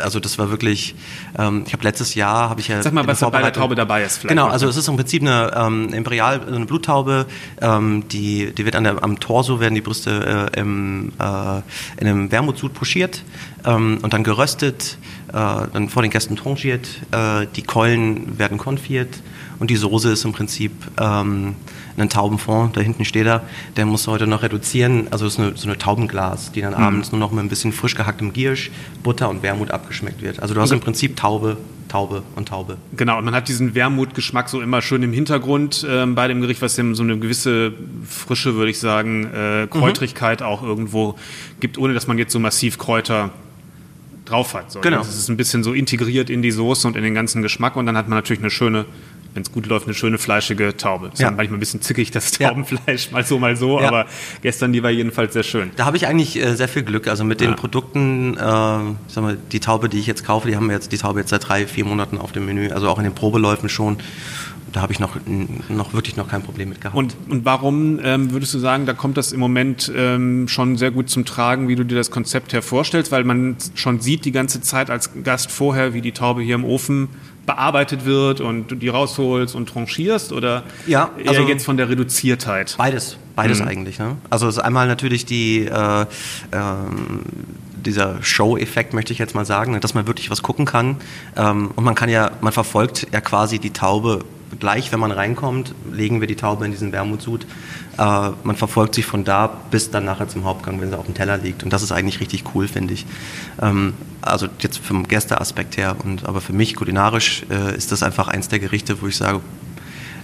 also 0.01 0.19
das 0.19 0.37
war 0.37 0.49
wirklich, 0.49 0.95
ähm, 1.37 1.63
ich 1.65 1.73
habe 1.73 1.83
letztes 1.83 2.15
Jahr, 2.15 2.49
habe 2.49 2.61
ich 2.61 2.67
ja... 2.67 2.81
Sag 2.81 2.93
mal, 2.93 3.05
was 3.07 3.19
bei 3.19 3.41
der 3.41 3.53
Taube 3.53 3.75
dabei 3.75 4.03
ist 4.03 4.17
vielleicht. 4.17 4.29
Genau, 4.29 4.47
also 4.47 4.67
es 4.67 4.77
ist 4.77 4.87
im 4.87 4.95
Prinzip 4.95 5.21
eine 5.21 5.51
ähm, 5.55 5.93
Imperial, 5.93 6.41
eine 6.45 6.65
Bluttaube, 6.65 7.25
ähm, 7.61 8.07
die, 8.09 8.53
die 8.53 8.65
wird 8.65 8.75
an 8.75 8.83
der, 8.83 9.03
am 9.03 9.19
Torso, 9.19 9.59
werden 9.59 9.75
die 9.75 9.81
Brüste 9.81 10.49
äh, 10.53 10.59
im, 10.59 11.13
äh, 11.19 11.57
in 12.01 12.07
einem 12.07 12.31
Wermutsud 12.31 12.73
pochiert 12.73 13.23
ähm, 13.65 13.99
und 14.01 14.13
dann 14.13 14.23
geröstet, 14.23 14.97
äh, 15.29 15.33
dann 15.33 15.89
vor 15.89 16.01
den 16.01 16.11
Gästen 16.11 16.35
tranchiert, 16.35 16.87
äh, 17.11 17.47
die 17.55 17.63
Keulen 17.63 18.37
werden 18.39 18.57
konfiert 18.57 19.21
und 19.59 19.69
die 19.69 19.75
Soße 19.75 20.11
ist 20.11 20.25
im 20.25 20.33
Prinzip 20.33 20.71
ähm, 20.99 21.55
ein 21.97 22.09
Taubenfond, 22.09 22.75
da 22.75 22.81
hinten 22.81 23.05
steht 23.05 23.25
er, 23.25 23.43
der 23.77 23.85
muss 23.85 24.07
heute 24.07 24.27
noch 24.27 24.43
reduzieren, 24.43 25.07
also 25.11 25.25
ist 25.25 25.39
eine, 25.39 25.55
so 25.55 25.67
eine 25.67 25.77
Taubenglas, 25.77 26.51
die 26.51 26.61
dann 26.61 26.73
mhm. 26.73 26.79
abends 26.79 27.11
nur 27.11 27.19
noch 27.19 27.31
mit 27.31 27.43
ein 27.43 27.49
bisschen 27.49 27.71
frisch 27.71 27.95
gehacktem 27.95 28.33
Giersch, 28.33 28.71
Butter 29.03 29.29
und 29.29 29.43
Wermut 29.43 29.71
abgeschmeckt 29.71 30.21
wird. 30.21 30.39
Also 30.39 30.53
du 30.53 30.61
hast 30.61 30.71
im 30.71 30.81
Prinzip 30.81 31.15
Taube, 31.15 31.57
Taube 31.87 32.23
und 32.35 32.49
Taube. 32.49 32.77
Genau, 32.97 33.17
und 33.17 33.25
man 33.25 33.33
hat 33.33 33.47
diesen 33.47 33.75
Wermutgeschmack 33.75 34.49
so 34.49 34.61
immer 34.61 34.81
schön 34.81 35.03
im 35.03 35.13
Hintergrund 35.13 35.85
äh, 35.89 36.05
bei 36.05 36.27
dem 36.27 36.41
Gericht, 36.41 36.61
was 36.61 36.75
dem 36.75 36.95
so 36.95 37.03
eine 37.03 37.17
gewisse 37.17 37.73
Frische, 38.05 38.55
würde 38.55 38.71
ich 38.71 38.79
sagen, 38.79 39.25
äh, 39.33 39.67
Kräutrigkeit 39.69 40.41
mhm. 40.41 40.47
auch 40.47 40.63
irgendwo 40.63 41.15
gibt, 41.59 41.77
ohne 41.77 41.93
dass 41.93 42.07
man 42.07 42.17
jetzt 42.17 42.33
so 42.33 42.39
massiv 42.39 42.77
Kräuter 42.77 43.31
drauf 44.25 44.53
hat. 44.53 44.71
So. 44.71 44.81
Genau. 44.81 45.01
Es 45.01 45.15
ist 45.15 45.29
ein 45.29 45.37
bisschen 45.37 45.63
so 45.63 45.73
integriert 45.73 46.29
in 46.29 46.41
die 46.41 46.51
Soße 46.51 46.87
und 46.87 46.97
in 46.97 47.03
den 47.03 47.13
ganzen 47.13 47.41
Geschmack 47.41 47.75
und 47.75 47.85
dann 47.85 47.95
hat 47.95 48.09
man 48.09 48.17
natürlich 48.17 48.41
eine 48.41 48.49
schöne 48.49 48.85
wenn 49.35 49.43
es 49.43 49.51
gut 49.51 49.67
läuft, 49.67 49.85
eine 49.85 49.93
schöne 49.93 50.17
fleischige 50.17 50.77
Taube. 50.77 51.11
Ist 51.13 51.19
ja. 51.19 51.29
manchmal 51.29 51.57
ein 51.57 51.59
bisschen 51.59 51.81
zickig, 51.81 52.09
das 52.09 52.31
Taubenfleisch, 52.31 53.07
ja. 53.07 53.11
mal 53.11 53.23
so, 53.25 53.37
mal 53.37 53.55
so, 53.57 53.79
ja. 53.81 53.87
aber 53.89 54.05
gestern 54.41 54.71
die 54.71 54.81
war 54.81 54.89
jedenfalls 54.89 55.33
sehr 55.33 55.43
schön. 55.43 55.71
Da 55.75 55.85
habe 55.85 55.97
ich 55.97 56.07
eigentlich 56.07 56.41
äh, 56.41 56.55
sehr 56.55 56.69
viel 56.69 56.83
Glück. 56.83 57.09
Also 57.09 57.25
mit 57.25 57.41
den 57.41 57.55
Produkten, 57.57 58.35
äh, 58.35 58.39
sag 58.39 59.17
mal, 59.17 59.37
die 59.51 59.59
Taube, 59.59 59.89
die 59.89 59.99
ich 59.99 60.07
jetzt 60.07 60.25
kaufe, 60.25 60.47
die 60.47 60.55
haben 60.55 60.67
wir 60.67 60.73
jetzt 60.73 60.93
die 60.93 60.97
Taube 60.97 61.19
jetzt 61.19 61.29
seit 61.29 61.47
drei, 61.47 61.67
vier 61.67 61.83
Monaten 61.83 62.17
auf 62.17 62.31
dem 62.31 62.45
Menü, 62.45 62.71
also 62.71 62.87
auch 62.87 62.97
in 62.97 63.03
den 63.03 63.13
Probeläufen 63.13 63.67
schon 63.67 63.97
da 64.75 64.81
habe 64.81 64.91
ich 64.91 64.99
noch, 64.99 65.15
noch 65.69 65.93
wirklich 65.93 66.17
noch 66.17 66.27
kein 66.27 66.41
Problem 66.41 66.67
mit 66.67 66.81
gehabt. 66.81 66.97
Und, 66.97 67.15
und 67.29 67.45
warum 67.45 67.97
ähm, 68.03 68.31
würdest 68.31 68.53
du 68.53 68.59
sagen, 68.59 68.85
da 68.85 68.91
kommt 68.91 69.15
das 69.15 69.31
im 69.31 69.39
Moment 69.39 69.89
ähm, 69.95 70.49
schon 70.49 70.75
sehr 70.75 70.91
gut 70.91 71.09
zum 71.09 71.23
Tragen, 71.23 71.69
wie 71.69 71.77
du 71.77 71.85
dir 71.85 71.95
das 71.95 72.11
Konzept 72.11 72.51
hervorstellst, 72.51 73.09
weil 73.09 73.23
man 73.23 73.55
schon 73.75 74.01
sieht 74.01 74.25
die 74.25 74.33
ganze 74.33 74.59
Zeit 74.59 74.89
als 74.89 75.11
Gast 75.23 75.49
vorher, 75.49 75.93
wie 75.93 76.01
die 76.01 76.11
Taube 76.11 76.41
hier 76.41 76.55
im 76.55 76.65
Ofen 76.65 77.07
bearbeitet 77.45 78.05
wird 78.05 78.41
und 78.41 78.71
du 78.71 78.75
die 78.75 78.89
rausholst 78.89 79.55
und 79.55 79.69
tranchierst 79.69 80.31
oder 80.31 80.63
ja, 80.87 81.11
also 81.25 81.41
eher 81.41 81.47
jetzt 81.47 81.65
von 81.65 81.77
der 81.77 81.89
Reduziertheit? 81.89 82.75
Beides, 82.77 83.17
beides 83.35 83.59
mhm. 83.59 83.67
eigentlich. 83.67 83.99
Ne? 83.99 84.17
Also 84.29 84.47
es 84.47 84.57
ist 84.57 84.63
einmal 84.63 84.87
natürlich 84.87 85.25
die 85.25 85.65
äh, 85.65 86.01
äh, 86.01 86.05
dieser 87.85 88.21
Show-Effekt, 88.23 88.93
möchte 88.93 89.13
ich 89.13 89.19
jetzt 89.19 89.35
mal 89.35 89.45
sagen, 89.45 89.73
ne, 89.73 89.79
dass 89.79 89.93
man 89.93 90.07
wirklich 90.07 90.29
was 90.29 90.41
gucken 90.41 90.65
kann. 90.65 90.97
Ähm, 91.35 91.71
und 91.75 91.83
man 91.83 91.95
kann 91.95 92.09
ja, 92.09 92.31
man 92.41 92.51
verfolgt 92.51 93.07
ja 93.11 93.21
quasi 93.21 93.59
die 93.59 93.71
Taube 93.71 94.25
gleich, 94.59 94.91
wenn 94.91 94.99
man 94.99 95.11
reinkommt, 95.11 95.73
legen 95.91 96.21
wir 96.21 96.27
die 96.27 96.35
Taube 96.35 96.65
in 96.65 96.71
diesen 96.71 96.91
Wermutsud. 96.91 97.45
Äh, 97.97 98.31
man 98.43 98.55
verfolgt 98.55 98.95
sich 98.95 99.05
von 99.05 99.23
da 99.23 99.47
bis 99.47 99.91
dann 99.91 100.05
nachher 100.05 100.27
zum 100.27 100.45
Hauptgang, 100.45 100.81
wenn 100.81 100.89
sie 100.89 100.97
auf 100.97 101.05
dem 101.05 101.15
Teller 101.15 101.37
liegt. 101.37 101.63
Und 101.63 101.71
das 101.71 101.81
ist 101.81 101.91
eigentlich 101.91 102.19
richtig 102.19 102.43
cool, 102.53 102.67
finde 102.67 102.93
ich. 102.93 103.05
Ähm, 103.61 103.93
also 104.21 104.47
jetzt 104.59 104.79
vom 104.79 105.07
Gästeaspekt 105.07 105.77
her. 105.77 105.95
Und, 106.03 106.25
aber 106.25 106.41
für 106.41 106.53
mich 106.53 106.75
kulinarisch 106.75 107.45
äh, 107.49 107.75
ist 107.75 107.91
das 107.91 108.03
einfach 108.03 108.27
eins 108.27 108.47
der 108.47 108.59
Gerichte, 108.59 109.01
wo 109.01 109.07
ich 109.07 109.15
sage, 109.15 109.41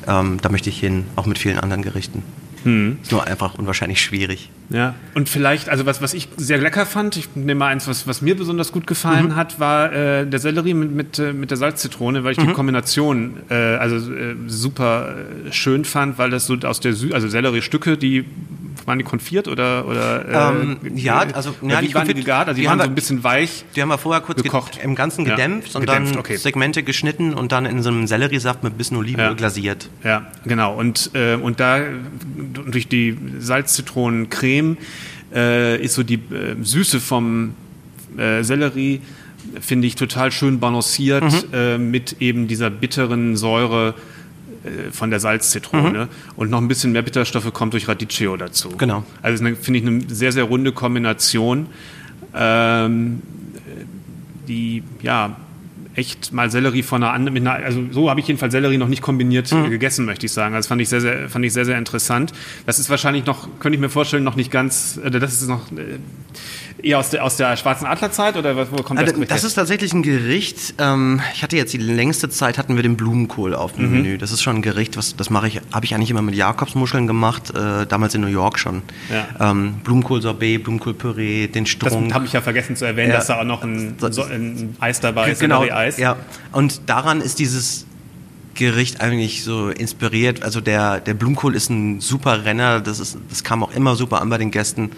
ähm, 0.07 0.39
da 0.41 0.49
möchte 0.49 0.69
ich 0.69 0.79
hin, 0.79 1.05
auch 1.15 1.25
mit 1.25 1.37
vielen 1.37 1.59
anderen 1.59 1.83
Gerichten. 1.83 2.23
Hm. 2.63 2.99
Ist 3.01 3.11
nur 3.11 3.25
einfach 3.25 3.55
unwahrscheinlich 3.55 4.01
schwierig. 4.01 4.49
Ja, 4.71 4.95
und 5.15 5.27
vielleicht, 5.27 5.69
also 5.69 5.85
was, 5.85 6.01
was 6.01 6.13
ich 6.13 6.29
sehr 6.37 6.57
lecker 6.57 6.85
fand, 6.85 7.17
ich 7.17 7.35
nehme 7.35 7.55
mal 7.55 7.67
eins, 7.67 7.87
was, 7.87 8.07
was 8.07 8.21
mir 8.21 8.37
besonders 8.37 8.71
gut 8.71 8.87
gefallen 8.87 9.29
mhm. 9.29 9.35
hat, 9.35 9.59
war 9.59 9.91
äh, 9.91 10.25
der 10.25 10.39
Sellerie 10.39 10.73
mit, 10.73 10.91
mit, 10.91 11.19
äh, 11.19 11.33
mit 11.33 11.51
der 11.51 11.57
Salzzitrone, 11.57 12.23
weil 12.23 12.31
ich 12.31 12.37
mhm. 12.37 12.47
die 12.47 12.53
Kombination 12.53 13.37
äh, 13.49 13.53
also 13.53 13.97
äh, 14.13 14.35
super 14.47 15.15
äh, 15.47 15.51
schön 15.51 15.83
fand, 15.83 16.17
weil 16.17 16.29
das 16.29 16.45
so 16.45 16.55
aus 16.63 16.79
der 16.79 16.93
Sü 16.93 17.11
also 17.11 17.27
Selleriestücke, 17.27 17.97
die 17.97 18.25
waren 18.85 18.97
die 18.97 19.03
konfiert 19.03 19.47
oder 19.47 19.87
oder 19.87 20.51
äh, 20.53 20.61
ähm, 20.61 20.77
ja, 20.95 21.19
also 21.33 21.55
ja, 21.61 21.81
die 21.81 21.93
waren 21.93 22.07
die 22.07 22.13
gegart, 22.13 22.47
also 22.47 22.55
die, 22.55 22.61
die 22.61 22.67
waren 22.67 22.79
so 22.79 22.85
ein 22.85 22.95
bisschen 22.95 23.23
weich. 23.23 23.65
Die 23.75 23.81
haben 23.81 23.89
wir 23.89 23.97
vorher 23.97 24.21
kurz 24.21 24.41
gekocht, 24.41 24.79
im 24.83 24.95
Ganzen 24.95 25.25
gedämpft 25.25 25.73
ja, 25.73 25.79
und 25.79 25.85
gedämpft, 25.85 26.13
dann 26.13 26.19
okay. 26.19 26.37
Segmente 26.37 26.83
geschnitten 26.83 27.33
und 27.33 27.51
dann 27.51 27.65
in 27.65 27.81
so 27.83 27.89
einem 27.89 28.07
Selleriesaft 28.07 28.63
mit 28.63 28.73
ein 28.73 28.77
bisschen 28.77 28.97
Oliven 28.97 29.19
ja. 29.19 29.33
glasiert. 29.33 29.89
Ja, 30.03 30.27
genau 30.45 30.75
und 30.75 31.11
äh, 31.13 31.35
und 31.35 31.59
da 31.59 31.81
durch 32.71 32.87
die 32.87 33.17
Salzzitronencreme 33.39 34.77
äh, 35.33 35.81
ist 35.81 35.95
so 35.95 36.03
die 36.03 36.15
äh, 36.15 36.55
Süße 36.61 36.99
vom 36.99 37.55
äh, 38.17 38.43
Sellerie 38.43 39.01
finde 39.59 39.87
ich 39.87 39.95
total 39.95 40.31
schön 40.31 40.59
balanciert 40.59 41.23
mhm. 41.23 41.53
Äh, 41.53 41.77
mit 41.77 42.17
eben 42.19 42.47
dieser 42.47 42.69
bitteren 42.69 43.35
Säure 43.35 43.89
äh, 43.89 44.10
von 44.91 45.09
der 45.09 45.19
Salzzitrone 45.19 46.05
mhm. 46.05 46.09
und 46.35 46.49
noch 46.49 46.59
ein 46.59 46.67
bisschen 46.67 46.91
mehr 46.91 47.01
Bitterstoffe 47.01 47.51
kommt 47.53 47.73
durch 47.73 47.87
Radicchio 47.87 48.37
dazu. 48.37 48.69
Genau. 48.77 49.03
Also 49.21 49.43
finde 49.43 49.79
ich 49.79 49.85
eine 49.85 50.01
sehr, 50.07 50.31
sehr 50.31 50.43
runde 50.43 50.71
Kombination, 50.71 51.67
ähm, 52.35 53.21
die 54.47 54.83
ja 55.01 55.35
echt 55.95 56.31
mal 56.31 56.49
Sellerie 56.49 56.83
von 56.83 57.03
einer 57.03 57.13
anderen, 57.13 57.45
also 57.47 57.83
so 57.91 58.09
habe 58.09 58.19
ich 58.19 58.27
jedenfalls 58.27 58.51
Sellerie 58.51 58.77
noch 58.77 58.87
nicht 58.87 59.01
kombiniert 59.01 59.51
mhm. 59.51 59.69
gegessen, 59.69 60.05
möchte 60.05 60.25
ich 60.25 60.31
sagen. 60.31 60.55
Also 60.55 60.65
das 60.65 60.67
fand 60.67 60.81
ich 60.81 60.89
sehr, 60.89 61.01
sehr, 61.01 61.29
fand 61.29 61.43
ich 61.43 61.53
sehr, 61.53 61.65
sehr 61.65 61.77
interessant. 61.77 62.31
Das 62.65 62.79
ist 62.79 62.89
wahrscheinlich 62.89 63.25
noch, 63.25 63.59
könnte 63.59 63.75
ich 63.75 63.81
mir 63.81 63.89
vorstellen, 63.89 64.23
noch 64.23 64.35
nicht 64.35 64.51
ganz, 64.51 64.99
äh, 65.03 65.11
das 65.11 65.33
ist 65.33 65.47
noch 65.47 65.71
äh, 65.71 65.99
eher 66.81 66.99
aus 66.99 67.09
der, 67.09 67.23
aus 67.23 67.37
der 67.37 67.55
schwarzen 67.57 67.85
Adlerzeit 67.85 68.35
oder 68.37 68.55
wo 68.71 68.77
kommt 68.83 68.99
das? 68.99 69.09
Also, 69.09 69.25
das 69.25 69.43
ist 69.43 69.53
tatsächlich 69.55 69.93
ein 69.93 70.03
Gericht. 70.03 70.75
Ähm, 70.77 71.21
ich 71.33 71.43
hatte 71.43 71.55
jetzt 71.57 71.73
die 71.73 71.77
längste 71.77 72.29
Zeit 72.29 72.57
hatten 72.57 72.75
wir 72.75 72.83
den 72.83 72.97
Blumenkohl 72.97 73.53
auf 73.55 73.73
dem 73.73 73.87
mhm. 73.87 73.93
Menü. 73.93 74.17
Das 74.17 74.31
ist 74.31 74.41
schon 74.41 74.57
ein 74.57 74.61
Gericht, 74.61 74.97
was 74.97 75.15
das 75.15 75.29
mache 75.29 75.47
ich, 75.47 75.61
habe 75.71 75.85
ich 75.85 75.95
eigentlich 75.95 76.09
immer 76.11 76.21
mit 76.21 76.35
Jakobsmuscheln 76.35 77.07
gemacht, 77.07 77.51
äh, 77.55 77.85
damals 77.85 78.15
in 78.15 78.21
New 78.21 78.27
York 78.27 78.59
schon. 78.59 78.81
Ja. 79.09 79.51
Ähm, 79.51 79.75
Blumenkohl-Sorbet, 79.83 80.63
Blumenkohlpüree, 80.63 81.47
den 81.47 81.65
Strunk. 81.65 82.07
Das 82.07 82.15
habe 82.15 82.25
ich 82.25 82.33
ja 82.33 82.41
vergessen 82.41 82.75
zu 82.75 82.85
erwähnen, 82.85 83.11
ja. 83.11 83.17
dass 83.17 83.27
da 83.27 83.39
auch 83.39 83.45
noch 83.45 83.63
ein, 83.63 83.95
so, 83.99 84.23
ein 84.23 84.75
Eis 84.79 84.99
dabei 84.99 85.31
ist, 85.31 85.39
genau, 85.39 85.61
Eis. 85.61 85.97
Ja. 85.97 86.17
Und 86.51 86.89
daran 86.89 87.21
ist 87.21 87.39
dieses 87.39 87.85
Gericht 88.53 89.01
eigentlich 89.01 89.43
so 89.43 89.69
inspiriert. 89.69 90.43
Also 90.43 90.61
der, 90.61 90.99
der 90.99 91.13
Blumenkohl 91.13 91.55
ist 91.55 91.69
ein 91.69 91.99
super 92.01 92.45
Renner, 92.45 92.81
das, 92.81 92.99
ist, 92.99 93.17
das 93.29 93.43
kam 93.43 93.63
auch 93.63 93.73
immer 93.73 93.95
super 93.95 94.21
an 94.21 94.29
bei 94.29 94.37
den 94.37 94.51
Gästen. 94.51 94.91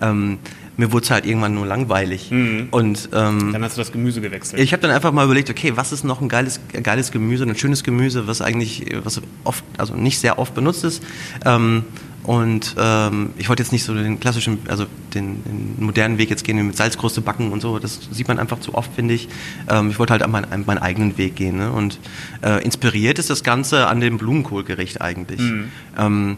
Ähm, 0.00 0.38
mir 0.76 0.92
wurde 0.92 1.04
es 1.04 1.10
halt 1.10 1.26
irgendwann 1.26 1.54
nur 1.54 1.66
langweilig. 1.66 2.30
Mhm. 2.30 2.68
Und, 2.70 3.08
ähm, 3.12 3.52
dann 3.52 3.62
hast 3.62 3.76
du 3.76 3.80
das 3.80 3.92
Gemüse 3.92 4.20
gewechselt. 4.20 4.60
Ich 4.60 4.72
habe 4.72 4.82
dann 4.82 4.90
einfach 4.90 5.12
mal 5.12 5.24
überlegt, 5.24 5.50
okay, 5.50 5.72
was 5.74 5.92
ist 5.92 6.04
noch 6.04 6.20
ein 6.20 6.28
geiles, 6.28 6.60
geiles 6.82 7.10
Gemüse, 7.12 7.44
ein 7.44 7.56
schönes 7.56 7.82
Gemüse, 7.82 8.26
was 8.26 8.42
eigentlich, 8.42 8.86
was 9.02 9.20
oft, 9.44 9.64
also 9.78 9.94
nicht 9.94 10.18
sehr 10.18 10.38
oft 10.38 10.54
benutzt 10.54 10.84
ist. 10.84 11.02
Ähm, 11.44 11.84
und 12.26 12.74
ähm, 12.76 13.30
ich 13.38 13.48
wollte 13.48 13.62
jetzt 13.62 13.70
nicht 13.70 13.84
so 13.84 13.94
den 13.94 14.18
klassischen, 14.18 14.58
also 14.66 14.86
den, 15.14 15.44
den, 15.44 15.76
modernen 15.78 16.18
Weg 16.18 16.28
jetzt 16.28 16.42
gehen, 16.42 16.66
mit 16.66 16.76
Salzkruste 16.76 17.20
backen 17.20 17.52
und 17.52 17.60
so. 17.60 17.78
Das 17.78 18.00
sieht 18.10 18.26
man 18.26 18.40
einfach 18.40 18.58
zu 18.58 18.74
oft, 18.74 18.92
finde 18.94 19.14
ich. 19.14 19.28
Ähm, 19.68 19.90
ich 19.90 19.98
wollte 20.00 20.12
halt 20.12 20.26
meinen, 20.26 20.66
meinen 20.66 20.78
eigenen 20.78 21.18
Weg 21.18 21.36
gehen. 21.36 21.56
Ne? 21.56 21.70
Und 21.70 22.00
äh, 22.42 22.64
inspiriert 22.64 23.20
ist 23.20 23.30
das 23.30 23.44
Ganze 23.44 23.86
an 23.86 24.00
dem 24.00 24.18
Blumenkohlgericht 24.18 25.00
eigentlich. 25.00 25.40
Mhm. 25.40 25.68
Ähm, 25.96 26.36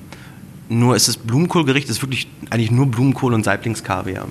nur 0.68 0.96
ist 0.96 1.08
das 1.08 1.16
Blumenkohlgericht 1.16 1.88
ist 1.88 2.02
wirklich 2.02 2.28
eigentlich 2.50 2.70
nur 2.70 2.86
Blumenkohl 2.86 3.32
und 3.34 3.44
Saiblingskaviar. 3.44 4.28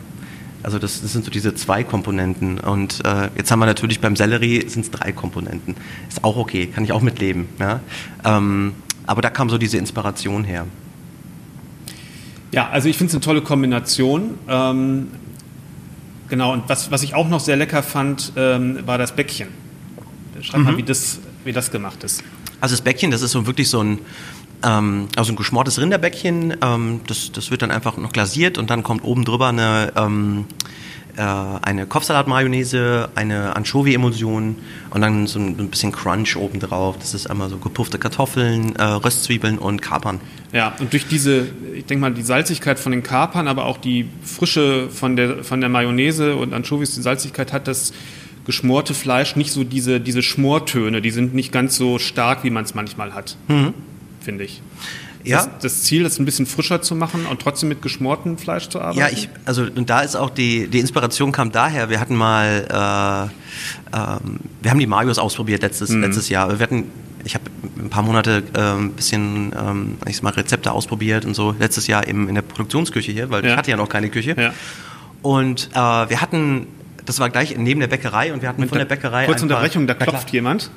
Also 0.63 0.79
das, 0.79 1.01
das, 1.01 1.13
sind 1.13 1.23
so 1.23 1.31
diese 1.31 1.55
zwei 1.55 1.83
Komponenten. 1.83 2.59
Und 2.59 3.05
äh, 3.05 3.29
jetzt 3.37 3.51
haben 3.51 3.59
wir 3.59 3.65
natürlich 3.65 4.01
beim 4.01 4.15
Sellerie 4.15 4.67
sind 4.67 4.85
es 4.85 4.91
drei 4.91 5.11
Komponenten. 5.11 5.75
Ist 6.09 6.23
auch 6.23 6.35
okay, 6.35 6.67
kann 6.67 6.83
ich 6.83 6.91
auch 6.91 7.01
mitleben. 7.01 7.47
Ja? 7.59 7.79
Ähm, 8.25 8.73
aber 9.05 9.21
da 9.21 9.29
kam 9.29 9.49
so 9.49 9.57
diese 9.57 9.77
Inspiration 9.77 10.43
her. 10.43 10.65
Ja, 12.51 12.69
also 12.69 12.89
ich 12.89 12.97
finde 12.97 13.11
es 13.11 13.15
eine 13.15 13.21
tolle 13.21 13.41
Kombination. 13.41 14.37
Ähm, 14.47 15.07
genau, 16.27 16.53
und 16.53 16.67
was, 16.67 16.91
was 16.91 17.03
ich 17.03 17.13
auch 17.13 17.29
noch 17.29 17.39
sehr 17.39 17.55
lecker 17.55 17.83
fand, 17.83 18.33
ähm, 18.35 18.79
war 18.85 18.97
das 18.97 19.15
Bäckchen. 19.15 19.47
Schreib 20.41 20.59
mhm. 20.59 20.65
mal, 20.65 20.77
wie 20.77 20.83
das, 20.83 21.19
wie 21.45 21.53
das 21.53 21.71
gemacht 21.71 22.03
ist. 22.03 22.23
Also 22.59 22.73
das 22.73 22.81
Bäckchen, 22.81 23.11
das 23.11 23.21
ist 23.21 23.31
so 23.31 23.45
wirklich 23.47 23.69
so 23.69 23.81
ein, 23.81 23.99
ähm, 24.63 25.07
also 25.15 25.33
ein 25.33 25.35
geschmortes 25.35 25.79
Rinderbäckchen, 25.79 26.57
ähm, 26.61 27.01
das, 27.07 27.31
das 27.31 27.51
wird 27.51 27.61
dann 27.61 27.71
einfach 27.71 27.97
noch 27.97 28.11
glasiert 28.11 28.57
und 28.57 28.69
dann 28.69 28.83
kommt 28.83 29.03
oben 29.03 29.25
drüber 29.25 29.47
eine, 29.47 29.93
ähm, 29.95 30.45
äh, 31.15 31.21
eine 31.21 31.85
Kopfsalat-Mayonnaise, 31.85 33.09
eine 33.15 33.55
Anchovy-Emulsion 33.55 34.55
und 34.89 35.01
dann 35.01 35.27
so 35.27 35.39
ein, 35.39 35.69
bisschen 35.69 35.91
Crunch 35.91 36.35
oben 36.35 36.59
drauf. 36.59 36.95
Das 36.99 37.13
ist 37.13 37.29
einmal 37.29 37.49
so 37.49 37.57
gepuffte 37.57 37.99
Kartoffeln, 37.99 38.75
äh, 38.75 38.83
Röstzwiebeln 38.83 39.57
und 39.57 39.81
Kapern. 39.81 40.19
Ja, 40.53 40.75
und 40.79 40.93
durch 40.93 41.07
diese, 41.07 41.47
ich 41.75 41.85
denke 41.85 42.01
mal, 42.01 42.13
die 42.13 42.23
Salzigkeit 42.23 42.79
von 42.79 42.91
den 42.91 43.03
Kapern, 43.03 43.47
aber 43.47 43.65
auch 43.65 43.77
die 43.77 44.07
Frische 44.23 44.89
von 44.89 45.15
der, 45.15 45.43
von 45.43 45.59
der 45.59 45.69
Mayonnaise 45.69 46.35
und 46.35 46.53
Anchovies, 46.53 46.95
die 46.95 47.01
Salzigkeit 47.01 47.53
hat 47.53 47.67
das 47.67 47.93
geschmorte 48.45 48.93
Fleisch 48.93 49.35
nicht 49.35 49.51
so 49.51 49.65
diese, 49.65 49.99
diese 49.99 50.23
Schmortöne, 50.23 51.01
die 51.01 51.11
sind 51.11 51.35
nicht 51.35 51.51
ganz 51.51 51.75
so 51.75 51.99
stark, 51.99 52.45
wie 52.45 52.49
man 52.49 52.63
es 52.63 52.73
manchmal 52.73 53.13
hat. 53.13 53.35
Mhm. 53.49 53.73
Finde 54.27 54.43
ich. 54.43 54.61
Ja. 55.23 55.37
Das, 55.37 55.49
das, 55.61 55.83
Ziel, 55.83 56.03
das 56.03 56.19
ein 56.19 56.25
bisschen 56.25 56.45
frischer 56.45 56.81
zu 56.81 56.95
machen 56.95 57.25
und 57.27 57.41
trotzdem 57.41 57.69
mit 57.69 57.81
geschmortem 57.81 58.37
Fleisch 58.37 58.67
zu 58.67 58.81
arbeiten? 58.81 58.99
Ja, 58.99 59.07
ich, 59.07 59.29
also 59.45 59.63
und 59.63 59.89
da 59.89 60.01
ist 60.01 60.17
auch 60.17 60.29
die, 60.29 60.67
die 60.67 60.79
Inspiration 60.79 61.31
kam 61.31 61.53
daher. 61.53 61.89
Wir 61.89 62.01
hatten 62.01 62.15
mal, 62.15 63.29
äh, 63.93 63.97
ähm, 63.97 64.39
wir 64.61 64.71
haben 64.71 64.79
die 64.79 64.85
Marios 64.85 65.17
ausprobiert 65.17 65.61
letztes, 65.61 65.91
mhm. 65.91 66.01
letztes 66.01 66.27
Jahr. 66.27 66.59
Wir 66.59 66.59
hatten, 66.59 66.91
ich 67.23 67.35
habe 67.35 67.45
ein 67.79 67.89
paar 67.89 68.03
Monate 68.03 68.43
äh, 68.53 68.59
ein 68.59 68.91
bisschen, 68.91 69.53
ähm, 69.57 69.97
ich 70.05 70.17
sag 70.17 70.23
mal, 70.23 70.33
Rezepte 70.33 70.73
ausprobiert 70.73 71.23
und 71.23 71.33
so. 71.33 71.55
Letztes 71.57 71.87
Jahr 71.87 72.05
eben 72.05 72.27
in 72.27 72.35
der 72.35 72.41
Produktionsküche 72.41 73.13
hier, 73.13 73.29
weil 73.29 73.45
ja. 73.45 73.51
ich 73.51 73.57
hatte 73.57 73.71
ja 73.71 73.77
noch 73.77 73.87
keine 73.87 74.09
Küche. 74.09 74.35
Ja. 74.37 74.53
Und 75.21 75.69
äh, 75.71 75.75
wir 76.09 76.19
hatten, 76.19 76.67
das 77.05 77.21
war 77.21 77.29
gleich 77.29 77.57
neben 77.57 77.79
der 77.79 77.87
Bäckerei 77.87 78.33
und 78.33 78.41
wir 78.41 78.49
hatten 78.49 78.59
mit 78.59 78.69
von 78.69 78.77
der 78.77 78.85
Bäckerei. 78.85 79.25
Kurze 79.25 79.43
Unterbrechung, 79.43 79.87
da 79.87 79.93
klopft 79.93 80.31
jemand. 80.31 80.69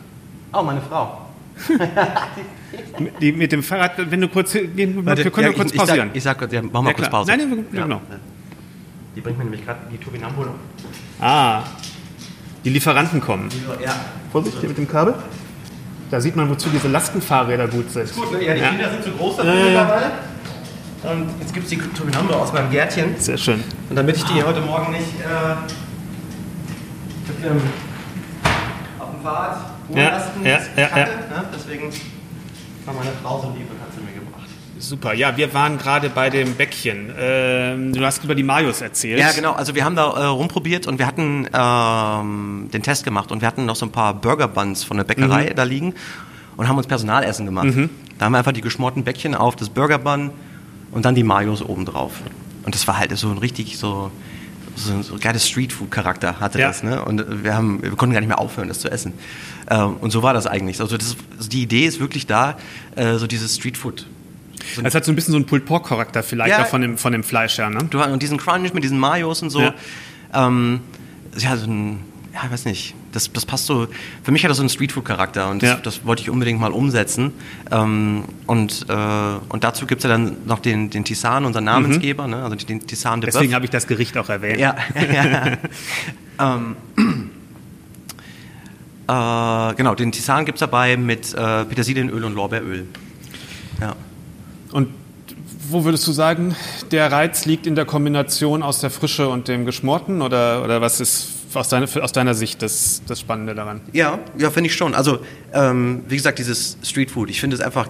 Oh, 0.52 0.62
meine 0.62 0.80
Frau. 0.80 1.29
Die, 3.20 3.32
mit 3.32 3.52
dem 3.52 3.62
Fahrrad, 3.62 3.92
wenn 4.10 4.20
du 4.20 4.28
kurz 4.28 4.52
gehen, 4.52 5.04
wir 5.04 5.30
können 5.30 5.48
ja, 5.48 5.52
kurz 5.52 5.72
pausieren. 5.72 6.10
Ich 6.12 6.22
sag, 6.22 6.40
ich 6.42 6.42
sag 6.42 6.52
ja, 6.52 6.62
machen 6.62 6.84
wir 6.84 6.90
ja, 6.90 6.96
kurz 6.96 7.10
Pause. 7.10 7.30
Nein, 7.30 7.48
nein, 7.48 7.66
ja, 7.72 7.82
genau. 7.82 8.00
Die 9.16 9.20
bringt 9.20 9.38
mir 9.38 9.44
nämlich 9.44 9.64
gerade 9.64 9.80
die 9.92 9.98
Turbinambo 9.98 10.44
noch. 10.44 10.54
Ah, 11.20 11.62
die 12.64 12.70
Lieferanten 12.70 13.20
kommen. 13.20 13.48
Ja. 13.82 13.94
Vorsicht 14.32 14.58
hier 14.60 14.68
mit 14.68 14.78
dem 14.78 14.88
Kabel. 14.88 15.14
Da 16.10 16.20
sieht 16.20 16.36
man, 16.36 16.48
wozu 16.50 16.68
diese 16.70 16.88
Lastenfahrräder 16.88 17.68
gut 17.68 17.90
sind. 17.90 18.14
Gut, 18.14 18.32
ne? 18.32 18.44
Ja, 18.44 18.54
die 18.54 18.60
Kinder 18.60 18.90
sind 18.90 19.04
zu 19.04 19.10
groß 19.12 19.36
dafür 19.36 19.54
ja, 19.54 19.64
mittlerweile. 19.64 20.10
Und 21.02 21.30
jetzt 21.40 21.54
gibt 21.54 21.64
es 21.64 21.70
die 21.70 21.78
Turbinambo 21.78 22.34
aus 22.34 22.52
meinem 22.52 22.70
Gärtchen. 22.70 23.14
Sehr 23.18 23.38
schön. 23.38 23.62
Und 23.88 23.96
damit 23.96 24.16
ich 24.16 24.24
die 24.24 24.42
heute 24.42 24.60
Morgen 24.60 24.92
nicht 24.92 25.20
äh, 25.20 25.52
auf 27.30 27.40
dem 27.42 27.60
Fahrrad 29.22 29.58
ja, 29.94 30.08
lassen, 30.10 30.44
ja, 30.44 30.58
ja, 30.76 30.90
hatte, 30.90 31.10
ne? 31.10 31.44
deswegen 31.54 31.90
war 32.84 32.94
meine 32.94 33.10
Frau 33.22 33.40
so 33.40 33.48
lieb 33.56 33.70
und 33.70 33.80
hat 33.80 33.88
sie 33.94 34.00
mir 34.00 34.12
gebracht. 34.12 34.48
Super, 34.78 35.12
ja, 35.12 35.36
wir 35.36 35.52
waren 35.52 35.78
gerade 35.78 36.08
bei 36.08 36.30
dem 36.30 36.54
Bäckchen. 36.54 37.12
Ähm, 37.18 37.92
du 37.92 38.04
hast 38.04 38.24
über 38.24 38.34
die 38.34 38.42
Marios 38.42 38.80
erzählt. 38.80 39.20
Ja, 39.20 39.32
genau, 39.32 39.52
also 39.52 39.74
wir 39.74 39.84
haben 39.84 39.96
da 39.96 40.10
äh, 40.10 40.24
rumprobiert 40.26 40.86
und 40.86 40.98
wir 40.98 41.06
hatten 41.06 41.48
ähm, 41.52 42.70
den 42.72 42.82
Test 42.82 43.04
gemacht 43.04 43.30
und 43.30 43.42
wir 43.42 43.48
hatten 43.48 43.66
noch 43.66 43.76
so 43.76 43.86
ein 43.86 43.92
paar 43.92 44.14
Burger 44.14 44.48
Buns 44.48 44.84
von 44.84 44.96
der 44.96 45.04
Bäckerei 45.04 45.50
mhm. 45.50 45.54
da 45.54 45.62
liegen 45.64 45.94
und 46.56 46.68
haben 46.68 46.78
uns 46.78 46.86
Personalessen 46.86 47.46
gemacht. 47.46 47.66
Mhm. 47.66 47.90
Da 48.18 48.26
haben 48.26 48.32
wir 48.32 48.38
einfach 48.38 48.52
die 48.52 48.60
geschmorten 48.60 49.04
Bäckchen 49.04 49.34
auf 49.34 49.56
das 49.56 49.68
Burger 49.68 49.98
Bun 49.98 50.30
und 50.92 51.04
dann 51.04 51.14
die 51.14 51.24
Marios 51.24 51.62
obendrauf. 51.62 52.20
Und 52.64 52.74
das 52.74 52.86
war 52.86 52.98
halt 52.98 53.16
so 53.16 53.30
ein 53.30 53.38
richtig 53.38 53.78
so 53.78 54.10
so 54.80 54.92
ein 54.92 55.02
so 55.02 55.16
geiles 55.18 55.46
Streetfood-Charakter 55.48 56.40
hatte 56.40 56.58
ja. 56.58 56.68
das. 56.68 56.82
Ne? 56.82 57.04
Und 57.04 57.44
wir, 57.44 57.54
haben, 57.54 57.82
wir 57.82 57.90
konnten 57.90 58.12
gar 58.12 58.20
nicht 58.20 58.28
mehr 58.28 58.38
aufhören, 58.38 58.68
das 58.68 58.80
zu 58.80 58.90
essen. 58.90 59.12
Ähm, 59.70 59.96
und 59.96 60.10
so 60.10 60.22
war 60.22 60.34
das 60.34 60.46
eigentlich. 60.46 60.80
Also, 60.80 60.96
das, 60.96 61.16
also 61.36 61.48
die 61.48 61.62
Idee 61.62 61.86
ist 61.86 62.00
wirklich 62.00 62.26
da, 62.26 62.56
äh, 62.96 63.16
so 63.16 63.26
dieses 63.26 63.56
Streetfood. 63.56 64.06
So 64.74 64.82
es 64.82 64.94
hat 64.94 65.04
so 65.04 65.12
ein 65.12 65.14
bisschen 65.14 65.32
so 65.32 65.38
einen 65.38 65.46
Pulled 65.46 65.64
Pork-Charakter 65.64 66.22
vielleicht 66.22 66.50
ja, 66.50 66.64
von 66.64 66.82
dem, 66.82 66.98
von 66.98 67.12
dem 67.12 67.24
Fleisch 67.24 67.58
her. 67.58 67.70
Ne? 67.70 67.84
Du, 67.88 68.02
und 68.02 68.22
diesen 68.22 68.38
Crunch 68.38 68.74
mit 68.74 68.84
diesen 68.84 68.98
Mayos 68.98 69.42
und 69.42 69.50
so. 69.50 69.60
Ja, 69.60 69.74
ähm, 70.34 70.80
ja 71.38 71.56
so 71.56 71.66
ein 71.66 72.00
ja, 72.32 72.42
ich 72.44 72.52
weiß 72.52 72.64
nicht, 72.64 72.94
das, 73.12 73.32
das 73.32 73.46
passt 73.46 73.66
so, 73.66 73.88
für 74.22 74.32
mich 74.32 74.44
hat 74.44 74.50
das 74.50 74.58
so 74.58 74.62
einen 74.62 74.70
Streetfood-Charakter 74.70 75.50
und 75.50 75.62
das, 75.62 75.70
ja. 75.70 75.76
das, 75.76 76.04
wollte 76.04 76.22
ich 76.22 76.30
unbedingt 76.30 76.60
mal 76.60 76.72
umsetzen. 76.72 77.32
Ähm, 77.70 78.24
und, 78.46 78.86
äh, 78.88 78.94
und 79.48 79.64
dazu 79.64 79.86
gibt 79.86 80.00
es 80.00 80.04
ja 80.04 80.10
dann 80.10 80.36
noch 80.46 80.60
den, 80.60 80.90
den 80.90 81.04
Tisan, 81.04 81.44
unseren 81.44 81.64
Namensgeber, 81.64 82.24
mhm. 82.24 82.30
ne? 82.30 82.42
also 82.42 82.56
den 82.56 82.86
Tisan 82.86 83.20
de 83.20 83.30
Deswegen 83.30 83.54
habe 83.54 83.64
ich 83.64 83.70
das 83.70 83.86
Gericht 83.86 84.16
auch 84.16 84.28
erwähnt. 84.28 84.60
Ja, 84.60 84.76
ja. 85.12 85.58
ähm, 86.38 86.76
äh, 89.08 89.74
genau, 89.74 89.94
den 89.94 90.12
Tisan 90.12 90.44
gibt 90.44 90.56
es 90.56 90.60
dabei 90.60 90.96
mit 90.96 91.34
äh, 91.34 91.64
Petersilienöl 91.64 92.24
und 92.24 92.34
Lorbeeröl. 92.34 92.86
Ja. 93.80 93.96
Und 94.72 94.88
wo 95.68 95.84
würdest 95.84 96.06
du 96.06 96.12
sagen, 96.12 96.54
der 96.90 97.10
Reiz 97.10 97.44
liegt 97.44 97.66
in 97.66 97.74
der 97.74 97.84
Kombination 97.84 98.62
aus 98.62 98.80
der 98.80 98.90
Frische 98.90 99.28
und 99.28 99.48
dem 99.48 99.66
Geschmorten 99.66 100.22
oder, 100.22 100.62
oder 100.64 100.80
was 100.80 101.00
ist 101.00 101.39
aus 101.54 101.68
deiner, 101.68 101.86
aus 102.02 102.12
deiner 102.12 102.34
Sicht 102.34 102.62
das, 102.62 103.02
das 103.06 103.20
Spannende 103.20 103.54
daran? 103.54 103.80
Ja, 103.92 104.18
ja 104.38 104.50
finde 104.50 104.68
ich 104.68 104.76
schon. 104.76 104.94
Also, 104.94 105.20
ähm, 105.52 106.02
wie 106.08 106.16
gesagt, 106.16 106.38
dieses 106.38 106.76
Streetfood, 106.82 107.30
ich 107.30 107.40
finde 107.40 107.56
es 107.56 107.62
einfach 107.62 107.88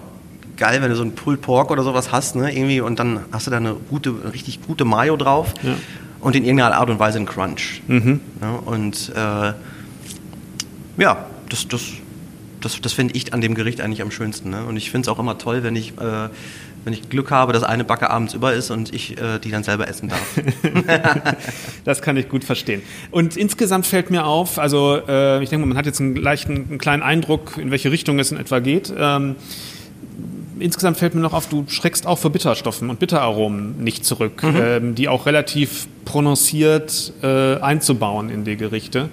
geil, 0.57 0.81
wenn 0.81 0.89
du 0.89 0.95
so 0.95 1.01
einen 1.01 1.15
Pulled 1.15 1.41
Pork 1.41 1.71
oder 1.71 1.83
sowas 1.83 2.11
hast, 2.11 2.35
ne, 2.35 2.55
irgendwie, 2.55 2.81
und 2.81 2.99
dann 2.99 3.21
hast 3.31 3.47
du 3.47 3.51
da 3.51 3.57
eine 3.57 3.75
gute, 3.89 4.13
richtig 4.31 4.61
gute 4.61 4.85
Mayo 4.85 5.17
drauf 5.17 5.53
ja. 5.63 5.75
und 6.19 6.35
in 6.35 6.43
irgendeiner 6.43 6.77
Art 6.77 6.89
und 6.89 6.99
Weise 6.99 7.17
einen 7.17 7.25
Crunch. 7.25 7.81
Mhm. 7.87 8.19
Ja, 8.41 8.51
und 8.65 9.11
äh, 9.15 9.53
ja, 11.01 11.25
das, 11.49 11.67
das, 11.67 11.81
das, 12.61 12.79
das 12.81 12.93
finde 12.93 13.15
ich 13.15 13.33
an 13.33 13.41
dem 13.41 13.55
Gericht 13.55 13.81
eigentlich 13.81 14.01
am 14.01 14.11
schönsten. 14.11 14.49
Ne? 14.49 14.65
Und 14.65 14.77
ich 14.77 14.91
finde 14.91 15.09
es 15.09 15.15
auch 15.15 15.19
immer 15.19 15.37
toll, 15.37 15.63
wenn 15.63 15.75
ich 15.75 15.97
äh, 15.99 16.29
wenn 16.83 16.93
ich 16.93 17.09
Glück 17.09 17.31
habe, 17.31 17.53
dass 17.53 17.63
eine 17.63 17.83
Backe 17.83 18.09
abends 18.09 18.33
über 18.33 18.53
ist 18.53 18.71
und 18.71 18.93
ich 18.93 19.17
äh, 19.17 19.39
die 19.39 19.51
dann 19.51 19.63
selber 19.63 19.87
essen 19.87 20.09
darf. 20.09 20.39
das 21.85 22.01
kann 22.01 22.17
ich 22.17 22.27
gut 22.27 22.43
verstehen. 22.43 22.81
Und 23.11 23.37
insgesamt 23.37 23.85
fällt 23.85 24.09
mir 24.09 24.25
auf, 24.25 24.57
also 24.57 24.99
äh, 25.07 25.43
ich 25.43 25.49
denke, 25.49 25.65
man 25.67 25.77
hat 25.77 25.85
jetzt 25.85 26.01
einen 26.01 26.15
leichten, 26.15 26.55
einen 26.69 26.77
kleinen 26.79 27.03
Eindruck, 27.03 27.57
in 27.57 27.71
welche 27.71 27.91
Richtung 27.91 28.17
es 28.19 28.31
in 28.31 28.37
etwa 28.37 28.59
geht. 28.59 28.91
Ähm, 28.97 29.35
insgesamt 30.59 30.97
fällt 30.97 31.13
mir 31.13 31.21
noch 31.21 31.33
auf, 31.33 31.47
du 31.49 31.65
schreckst 31.67 32.07
auch 32.07 32.17
vor 32.17 32.31
Bitterstoffen 32.31 32.89
und 32.89 32.99
Bitteraromen 32.99 33.83
nicht 33.83 34.05
zurück, 34.05 34.41
mhm. 34.43 34.55
ähm, 34.55 34.95
die 34.95 35.07
auch 35.07 35.25
relativ 35.25 35.87
prononciert 36.05 37.13
äh, 37.21 37.57
einzubauen 37.59 38.29
in 38.29 38.43
die 38.43 38.57
Gerichte. 38.57 39.09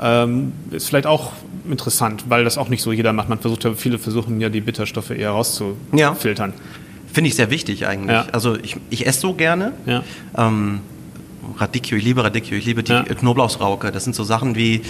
Ähm, 0.00 0.52
ist 0.70 0.88
vielleicht 0.88 1.06
auch 1.06 1.32
interessant, 1.68 2.24
weil 2.28 2.44
das 2.44 2.58
auch 2.58 2.68
nicht 2.68 2.82
so 2.82 2.92
jeder 2.92 3.12
macht. 3.12 3.28
Man 3.28 3.38
versucht 3.38 3.64
ja, 3.64 3.74
viele 3.74 3.98
versuchen 3.98 4.40
ja 4.40 4.48
die 4.48 4.60
Bitterstoffe 4.60 5.10
eher 5.10 5.30
rauszufiltern. 5.30 6.50
Ja. 6.50 6.62
Finde 7.12 7.28
ich 7.28 7.34
sehr 7.34 7.50
wichtig 7.50 7.86
eigentlich. 7.86 8.16
Ja. 8.16 8.26
Also 8.32 8.56
ich, 8.56 8.76
ich 8.90 9.06
esse 9.06 9.20
so 9.20 9.34
gerne. 9.34 9.72
Ja. 9.86 10.02
Ähm, 10.36 10.80
Radicchio, 11.58 11.98
ich 11.98 12.04
liebe 12.04 12.24
Radicchio, 12.24 12.56
ich 12.56 12.64
liebe 12.64 12.82
die 12.82 12.92
ja. 12.92 13.02
Knoblauchsrauke. 13.02 13.92
Das 13.92 14.04
sind 14.04 14.14
so 14.14 14.24
Sachen 14.24 14.54
wie, 14.54 14.82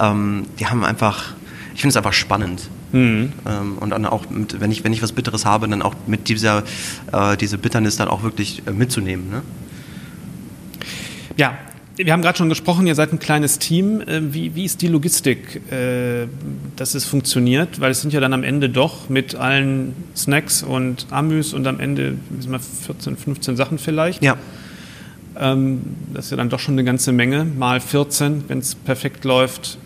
ähm, 0.00 0.46
die 0.58 0.66
haben 0.66 0.84
einfach, 0.84 1.32
ich 1.74 1.80
finde 1.80 1.92
es 1.92 1.96
einfach 1.96 2.12
spannend. 2.12 2.68
Mhm. 2.92 3.32
Ähm, 3.46 3.78
und 3.78 3.90
dann 3.90 4.04
auch, 4.04 4.28
mit, 4.28 4.60
wenn, 4.60 4.70
ich, 4.70 4.84
wenn 4.84 4.92
ich 4.92 5.02
was 5.02 5.12
Bitteres 5.12 5.46
habe, 5.46 5.66
dann 5.68 5.82
auch 5.82 5.94
mit 6.06 6.28
dieser 6.28 6.62
äh, 7.12 7.36
diese 7.36 7.56
Bitternis 7.56 7.96
dann 7.96 8.08
auch 8.08 8.22
wirklich 8.22 8.62
äh, 8.66 8.72
mitzunehmen. 8.72 9.30
Ne? 9.30 9.42
Ja, 11.36 11.56
wir 11.96 12.12
haben 12.12 12.22
gerade 12.22 12.38
schon 12.38 12.48
gesprochen, 12.48 12.86
ihr 12.86 12.94
seid 12.94 13.12
ein 13.12 13.18
kleines 13.18 13.58
Team. 13.58 14.00
Äh, 14.00 14.32
wie, 14.32 14.54
wie 14.54 14.64
ist 14.64 14.82
die 14.82 14.88
Logistik, 14.88 15.60
äh, 15.70 16.26
dass 16.76 16.94
es 16.94 17.04
funktioniert? 17.04 17.80
Weil 17.80 17.90
es 17.90 18.00
sind 18.00 18.12
ja 18.12 18.20
dann 18.20 18.32
am 18.32 18.44
Ende 18.44 18.68
doch 18.68 19.08
mit 19.08 19.34
allen 19.34 19.94
Snacks 20.16 20.62
und 20.62 21.06
Amüs 21.10 21.52
und 21.52 21.66
am 21.66 21.80
Ende 21.80 22.16
14, 22.86 23.16
15 23.16 23.56
Sachen 23.56 23.78
vielleicht. 23.78 24.22
Ja. 24.22 24.36
Ähm, 25.38 25.82
das 26.12 26.26
ist 26.26 26.30
ja 26.30 26.36
dann 26.36 26.48
doch 26.48 26.60
schon 26.60 26.74
eine 26.74 26.84
ganze 26.84 27.12
Menge, 27.12 27.44
mal 27.44 27.80
14, 27.80 28.44
wenn 28.48 28.58
es 28.58 28.74
perfekt 28.74 29.24
läuft. 29.24 29.78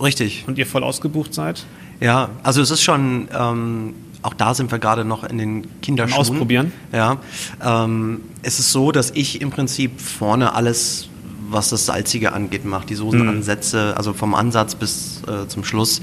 Richtig. 0.00 0.44
Und 0.46 0.58
ihr 0.58 0.66
voll 0.66 0.82
ausgebucht 0.82 1.34
seid? 1.34 1.64
Ja, 2.00 2.30
also 2.42 2.60
es 2.60 2.70
ist 2.70 2.82
schon, 2.82 3.28
ähm, 3.38 3.94
auch 4.22 4.34
da 4.34 4.54
sind 4.54 4.72
wir 4.72 4.78
gerade 4.78 5.04
noch 5.04 5.24
in 5.24 5.38
den 5.38 5.80
Kinderschuhen. 5.82 6.20
Ausprobieren? 6.20 6.72
Ja. 6.92 7.18
Ähm, 7.64 8.22
es 8.42 8.58
ist 8.58 8.72
so, 8.72 8.90
dass 8.90 9.10
ich 9.12 9.40
im 9.40 9.50
Prinzip 9.50 10.00
vorne 10.00 10.54
alles 10.54 11.08
was 11.52 11.70
das 11.70 11.86
Salzige 11.86 12.32
angeht, 12.32 12.64
macht. 12.64 12.90
Die 12.90 12.94
Soßenansätze, 12.94 13.90
mhm. 13.90 13.96
also 13.96 14.12
vom 14.12 14.34
Ansatz 14.34 14.74
bis 14.74 15.22
äh, 15.26 15.48
zum 15.48 15.64
Schluss. 15.64 16.00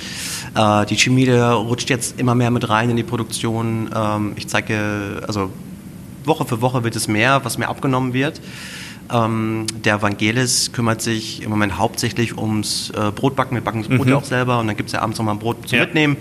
Äh, 0.56 0.86
die 0.86 0.96
Chimie 0.96 1.30
rutscht 1.30 1.90
jetzt 1.90 2.20
immer 2.20 2.36
mehr 2.36 2.52
mit 2.52 2.70
rein 2.70 2.90
in 2.90 2.98
die 2.98 3.04
Produktion. 3.04 3.90
Ähm, 3.96 4.34
ich 4.36 4.48
zeige, 4.48 5.22
also 5.28 5.52
Woche 6.26 6.46
für 6.46 6.62
Woche 6.62 6.84
wird 6.84 6.96
es 6.96 7.08
mehr, 7.08 7.44
was 7.44 7.58
mir 7.58 7.68
abgenommen 7.68 8.14
wird. 8.14 8.42
Ähm, 9.12 9.66
der 9.84 10.02
Vangelis 10.02 10.72
kümmert 10.72 11.02
sich 11.02 11.42
im 11.42 11.50
Moment 11.50 11.78
hauptsächlich 11.78 12.38
ums 12.38 12.92
äh, 12.92 13.12
Brotbacken. 13.12 13.56
Wir 13.56 13.64
backen 13.64 13.80
das 13.80 13.90
Brot 13.90 14.06
mhm. 14.06 14.12
ja 14.12 14.18
auch 14.18 14.24
selber 14.24 14.60
und 14.60 14.68
dann 14.68 14.78
gibt 14.78 14.90
es 14.90 14.94
ja 14.94 15.02
abends 15.02 15.18
nochmal 15.18 15.36
ein 15.36 15.40
Brot 15.40 15.68
zum 15.68 15.80
ja. 15.80 15.86
Mitnehmen. 15.86 16.18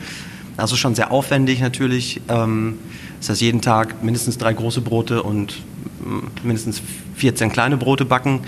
Also 0.57 0.75
schon 0.75 0.95
sehr 0.95 1.13
aufwendig 1.13 1.61
natürlich. 1.61 2.21
Ähm, 2.29 2.79
das 3.21 3.31
heißt, 3.31 3.41
jeden 3.43 3.61
Tag 3.61 4.03
mindestens 4.03 4.39
drei 4.39 4.53
große 4.53 4.81
Brote 4.81 5.23
und 5.23 5.63
mm, 6.01 6.47
mindestens 6.47 6.81
14 7.17 7.53
kleine 7.53 7.77
Brote 7.77 8.05
backen 8.05 8.41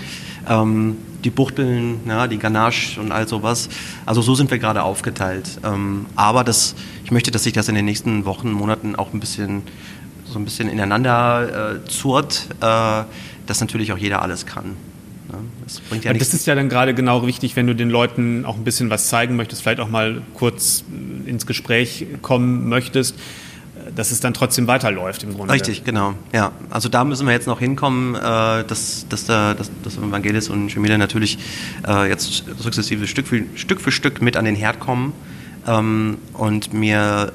ähm, 0.49 0.97
die 1.23 1.29
Buchteln, 1.29 1.99
ja, 2.07 2.27
die 2.27 2.37
Ganache 2.37 2.99
und 2.99 3.11
all 3.11 3.27
sowas. 3.27 3.69
Also 4.05 4.21
so 4.21 4.35
sind 4.35 4.51
wir 4.51 4.59
gerade 4.59 4.83
aufgeteilt. 4.83 5.59
Ähm, 5.63 6.05
aber 6.15 6.43
das, 6.43 6.75
ich 7.03 7.11
möchte, 7.11 7.31
dass 7.31 7.43
sich 7.43 7.53
das 7.53 7.69
in 7.69 7.75
den 7.75 7.85
nächsten 7.85 8.25
Wochen, 8.25 8.51
Monaten 8.51 8.95
auch 8.95 9.13
ein 9.13 9.19
bisschen 9.19 9.63
so 10.25 10.39
ein 10.39 10.45
bisschen 10.45 10.69
ineinander 10.69 11.75
äh, 11.75 11.85
zurrt, 11.89 12.47
äh, 12.61 13.03
dass 13.45 13.59
natürlich 13.59 13.91
auch 13.91 13.97
jeder 13.97 14.21
alles 14.21 14.45
kann. 14.45 14.77
Das, 15.63 15.79
bringt 15.79 16.03
ja 16.03 16.13
das 16.13 16.33
ist 16.33 16.45
ja 16.45 16.55
dann 16.55 16.67
gerade 16.67 16.93
genau 16.93 17.25
wichtig, 17.25 17.55
wenn 17.55 17.65
du 17.65 17.73
den 17.73 17.89
Leuten 17.89 18.45
auch 18.45 18.55
ein 18.55 18.65
bisschen 18.65 18.89
was 18.89 19.07
zeigen 19.07 19.37
möchtest, 19.37 19.61
vielleicht 19.61 19.79
auch 19.79 19.89
mal 19.89 20.21
kurz 20.33 20.83
ins 21.25 21.45
Gespräch 21.45 22.05
kommen 22.21 22.67
möchtest 22.67 23.15
dass 23.95 24.11
es 24.11 24.19
dann 24.19 24.33
trotzdem 24.33 24.67
weiterläuft 24.67 25.23
im 25.23 25.33
Grunde. 25.33 25.53
Richtig, 25.53 25.83
genau. 25.83 26.13
Ja, 26.33 26.51
also 26.69 26.89
da 26.89 27.03
müssen 27.03 27.27
wir 27.27 27.33
jetzt 27.33 27.47
noch 27.47 27.59
hinkommen, 27.59 28.15
äh, 28.15 28.19
dass, 28.63 29.05
dass, 29.09 29.25
der, 29.25 29.55
dass, 29.55 29.71
dass 29.83 29.97
Evangelis 29.97 30.49
und 30.49 30.69
Schemile 30.69 30.97
natürlich 30.97 31.37
äh, 31.87 32.09
jetzt 32.09 32.45
sukzessive 32.57 33.07
Stück 33.07 33.27
für, 33.27 33.43
Stück 33.55 33.81
für 33.81 33.91
Stück 33.91 34.21
mit 34.21 34.37
an 34.37 34.45
den 34.45 34.55
Herd 34.55 34.79
kommen 34.79 35.13
ähm, 35.67 36.17
und 36.33 36.73
mir 36.73 37.31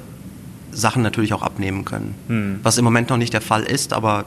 Sachen 0.71 1.01
natürlich 1.01 1.33
auch 1.33 1.41
abnehmen 1.41 1.85
können. 1.85 2.15
Hm. 2.27 2.59
Was 2.63 2.77
im 2.77 2.83
Moment 2.83 3.09
noch 3.09 3.17
nicht 3.17 3.33
der 3.33 3.41
Fall 3.41 3.63
ist, 3.63 3.93
aber 3.93 4.25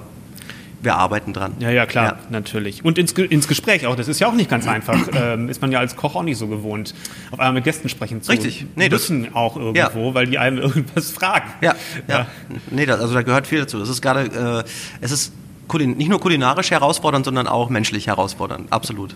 wir 0.83 0.97
arbeiten 0.97 1.33
dran. 1.33 1.53
Ja, 1.59 1.71
ja, 1.71 1.87
klar, 1.87 2.05
ja. 2.05 2.19
natürlich. 2.31 2.85
Und 2.85 2.99
ins, 2.99 3.13
ins 3.13 3.49
Gespräch 3.49 3.87
auch. 3.87 3.97
Das 3.97 4.09
ist 4.09 4.19
ja 4.21 4.29
auch 4.29 4.35
nicht 4.35 4.49
ganz 4.49 4.67
einfach. 4.67 4.99
ähm, 5.15 5.49
ist 5.49 5.61
man 5.61 5.73
ja 5.73 5.79
als 5.79 5.97
Koch 5.97 6.15
auch 6.15 6.23
nicht 6.23 6.39
so 6.39 6.47
gewohnt, 6.47 6.95
auf 7.31 7.39
einmal 7.39 7.55
mit 7.55 7.65
Gästen 7.65 7.89
sprechen 7.89 8.23
zu 8.23 8.33
Richtig. 8.33 8.67
Nee, 8.77 8.89
müssen 8.89 9.25
das, 9.25 9.35
auch 9.35 9.57
irgendwo, 9.57 10.09
ja. 10.09 10.15
weil 10.15 10.27
die 10.27 10.39
einem 10.39 10.59
irgendwas 10.63 11.11
fragen. 11.11 11.51
Ja, 11.61 11.75
ja. 12.09 12.21
ja. 12.21 12.27
Nee, 12.71 12.87
das, 12.87 13.01
also 13.01 13.15
da 13.15 13.23
gehört 13.23 13.47
viel 13.47 13.61
dazu. 13.61 13.81
Es 13.81 13.89
ist 13.89 14.01
gerade, 14.01 14.65
äh, 14.65 14.71
es 15.01 15.11
ist 15.11 15.33
nicht 15.73 16.09
nur 16.09 16.21
kulinarisch 16.21 16.71
herausfordernd, 16.71 17.25
sondern 17.25 17.47
auch 17.47 17.69
menschlich 17.69 18.09
herausfordernd. 18.09 18.73
Absolut. 18.73 19.15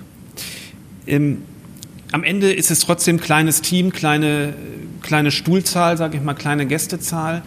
Ähm, 1.06 1.42
am 2.12 2.22
Ende 2.22 2.52
ist 2.52 2.70
es 2.70 2.80
trotzdem 2.80 3.18
kleines 3.18 3.60
Team, 3.60 3.90
kleine, 3.90 4.54
kleine 5.02 5.32
Stuhlzahl, 5.32 5.96
sage 5.96 6.16
ich 6.16 6.22
mal, 6.22 6.34
kleine 6.34 6.66
Gästezahl. 6.66 7.42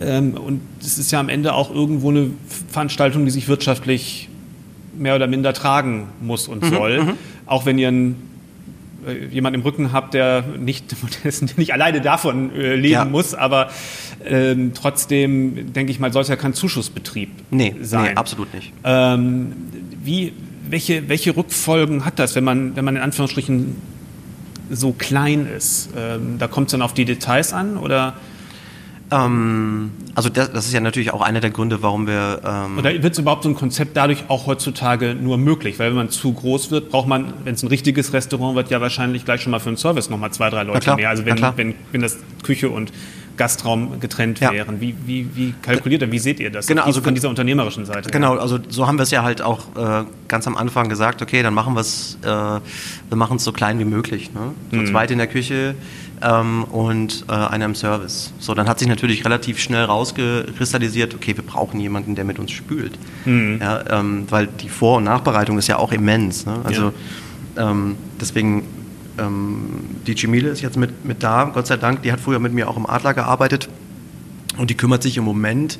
Ähm, 0.00 0.34
und 0.34 0.60
es 0.80 0.98
ist 0.98 1.10
ja 1.10 1.20
am 1.20 1.28
Ende 1.28 1.54
auch 1.54 1.74
irgendwo 1.74 2.10
eine 2.10 2.30
Veranstaltung, 2.70 3.24
die 3.24 3.30
sich 3.30 3.48
wirtschaftlich 3.48 4.28
mehr 4.96 5.14
oder 5.16 5.26
minder 5.26 5.52
tragen 5.52 6.08
muss 6.20 6.48
und 6.48 6.62
mhm, 6.62 6.68
soll. 6.68 7.04
Mhm. 7.04 7.12
Auch 7.46 7.66
wenn 7.66 7.78
ihr 7.78 7.88
einen, 7.88 8.16
äh, 9.06 9.26
jemand 9.26 9.56
im 9.56 9.62
Rücken 9.62 9.92
habt, 9.92 10.14
der 10.14 10.44
nicht, 10.58 10.94
nicht 11.56 11.72
alleine 11.72 12.00
davon 12.00 12.54
äh, 12.54 12.74
leben 12.74 12.92
ja. 12.92 13.04
muss, 13.04 13.34
aber 13.34 13.70
ähm, 14.24 14.72
trotzdem, 14.74 15.72
denke 15.72 15.90
ich 15.92 16.00
mal, 16.00 16.12
soll 16.12 16.22
es 16.22 16.28
ja 16.28 16.36
kein 16.36 16.54
Zuschussbetrieb 16.54 17.30
nee, 17.50 17.74
sein. 17.80 18.12
Nee, 18.12 18.16
absolut 18.16 18.52
nicht. 18.54 18.72
Ähm, 18.84 19.52
wie, 20.02 20.32
welche, 20.68 21.08
welche 21.08 21.36
Rückfolgen 21.36 22.04
hat 22.04 22.18
das, 22.18 22.34
wenn 22.34 22.44
man, 22.44 22.76
wenn 22.76 22.84
man 22.84 22.96
in 22.96 23.02
Anführungsstrichen 23.02 23.76
so 24.70 24.92
klein 24.92 25.46
ist? 25.46 25.90
Ähm, 25.96 26.36
da 26.38 26.46
kommt 26.46 26.68
es 26.68 26.72
dann 26.72 26.82
auf 26.82 26.94
die 26.94 27.04
Details 27.04 27.52
an 27.52 27.78
oder? 27.78 28.14
Ähm, 29.10 29.90
also 30.14 30.28
das, 30.28 30.52
das, 30.52 30.66
ist 30.66 30.72
ja 30.72 30.80
natürlich 30.80 31.12
auch 31.12 31.22
einer 31.22 31.40
der 31.40 31.50
Gründe, 31.50 31.82
warum 31.82 32.06
wir. 32.06 32.40
Ähm 32.44 32.78
Oder 32.78 33.02
wird 33.02 33.18
überhaupt 33.18 33.42
so 33.42 33.48
ein 33.48 33.54
Konzept 33.54 33.96
dadurch 33.96 34.24
auch 34.28 34.46
heutzutage 34.46 35.14
nur 35.14 35.38
möglich? 35.38 35.78
Weil 35.78 35.90
wenn 35.90 35.96
man 35.96 36.10
zu 36.10 36.32
groß 36.32 36.70
wird, 36.70 36.90
braucht 36.90 37.08
man, 37.08 37.32
wenn 37.44 37.54
es 37.54 37.62
ein 37.62 37.68
richtiges 37.68 38.12
Restaurant 38.12 38.56
wird, 38.56 38.70
ja 38.70 38.80
wahrscheinlich 38.80 39.24
gleich 39.24 39.42
schon 39.42 39.50
mal 39.50 39.60
für 39.60 39.68
einen 39.68 39.76
Service 39.76 40.10
nochmal 40.10 40.30
zwei, 40.32 40.50
drei 40.50 40.62
Leute 40.64 40.94
mehr. 40.94 41.08
Also 41.08 41.24
wenn, 41.24 41.40
wenn, 41.56 41.74
wenn 41.92 42.02
das 42.02 42.18
Küche 42.42 42.68
und 42.68 42.92
Gastraum 43.38 44.00
getrennt 44.00 44.40
ja. 44.40 44.52
wären. 44.52 44.80
Wie, 44.82 44.94
wie, 45.06 45.28
wie 45.34 45.54
kalkuliert 45.62 46.02
ihr, 46.02 46.12
wie 46.12 46.18
seht 46.18 46.40
ihr 46.40 46.50
das? 46.50 46.66
Genau, 46.66 46.82
also 46.82 47.00
von 47.00 47.14
dieser 47.14 47.30
unternehmerischen 47.30 47.86
Seite. 47.86 48.10
Genau, 48.10 48.36
also 48.36 48.58
so 48.68 48.86
haben 48.86 48.98
wir 48.98 49.04
es 49.04 49.10
ja 49.10 49.22
halt 49.22 49.40
auch 49.40 49.60
äh, 49.76 50.04
ganz 50.26 50.46
am 50.46 50.56
Anfang 50.56 50.90
gesagt, 50.90 51.22
okay, 51.22 51.42
dann 51.42 51.54
machen 51.54 51.74
wir 51.74 51.80
es, 51.80 52.18
äh, 52.22 52.26
wir 52.26 52.60
machen 53.16 53.38
es 53.38 53.44
so 53.44 53.52
klein 53.52 53.78
wie 53.78 53.84
möglich. 53.84 54.34
Ne? 54.34 54.52
So 54.72 54.76
mhm. 54.78 54.86
zweit 54.86 55.10
in 55.10 55.18
der 55.18 55.28
Küche, 55.28 55.74
ähm, 56.22 56.64
und 56.64 57.24
äh, 57.28 57.32
einer 57.32 57.66
im 57.66 57.74
Service. 57.74 58.32
So, 58.38 58.54
dann 58.54 58.68
hat 58.68 58.78
sich 58.78 58.88
natürlich 58.88 59.24
relativ 59.24 59.58
schnell 59.58 59.84
rausgekristallisiert, 59.84 61.14
okay, 61.14 61.36
wir 61.36 61.44
brauchen 61.44 61.80
jemanden, 61.80 62.14
der 62.14 62.24
mit 62.24 62.38
uns 62.38 62.50
spült. 62.50 62.98
Mhm. 63.24 63.58
Ja, 63.60 64.00
ähm, 64.00 64.24
weil 64.30 64.46
die 64.46 64.68
Vor- 64.68 64.98
und 64.98 65.04
Nachbereitung 65.04 65.58
ist 65.58 65.66
ja 65.68 65.76
auch 65.78 65.92
immens. 65.92 66.46
Ne? 66.46 66.60
Also 66.64 66.92
ja. 67.56 67.70
ähm, 67.70 67.96
deswegen, 68.20 68.64
ähm, 69.18 69.68
die 70.06 70.14
Cimile 70.16 70.48
ist 70.48 70.60
jetzt 70.60 70.76
mit, 70.76 71.04
mit 71.04 71.22
da, 71.22 71.44
Gott 71.44 71.66
sei 71.66 71.76
Dank, 71.76 72.02
die 72.02 72.12
hat 72.12 72.20
früher 72.20 72.38
mit 72.38 72.52
mir 72.52 72.68
auch 72.68 72.76
im 72.76 72.86
Adler 72.86 73.14
gearbeitet 73.14 73.68
und 74.56 74.70
die 74.70 74.76
kümmert 74.76 75.02
sich 75.02 75.16
im 75.16 75.24
Moment 75.24 75.78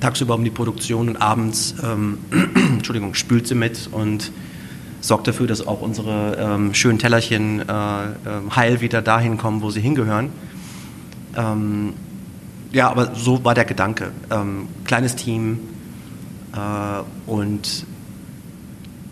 tagsüber 0.00 0.34
um 0.34 0.44
die 0.44 0.50
Produktion 0.50 1.08
und 1.08 1.16
abends, 1.16 1.74
ähm, 1.82 2.18
Entschuldigung, 2.74 3.14
spült 3.14 3.46
sie 3.46 3.54
mit 3.54 3.88
und 3.92 4.30
sorgt 5.00 5.28
dafür, 5.28 5.46
dass 5.46 5.66
auch 5.66 5.82
unsere 5.82 6.36
ähm, 6.38 6.74
schönen 6.74 6.98
Tellerchen 6.98 7.60
äh, 7.60 7.62
ähm, 7.68 8.54
heil 8.54 8.80
wieder 8.80 9.02
dahin 9.02 9.36
kommen, 9.38 9.62
wo 9.62 9.70
sie 9.70 9.80
hingehören. 9.80 10.30
Ähm, 11.36 11.92
ja, 12.72 12.90
aber 12.90 13.14
so 13.14 13.44
war 13.44 13.54
der 13.54 13.64
Gedanke. 13.64 14.10
Ähm, 14.30 14.68
kleines 14.84 15.16
Team 15.16 15.60
äh, 16.52 17.30
und 17.30 17.86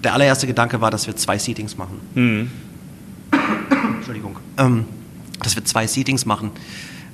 der 0.03 0.15
allererste 0.15 0.47
Gedanke 0.47 0.81
war, 0.81 0.91
dass 0.91 1.07
wir 1.07 1.17
zwei 1.17 1.39
Seatings 1.39 1.77
machen. 1.77 2.01
Mhm. 2.15 2.51
Entschuldigung. 3.97 4.37
Ähm, 4.59 4.85
dass 5.43 5.57
wir 5.57 5.65
zwei 5.65 5.87
Seatings 5.87 6.27
machen. 6.27 6.51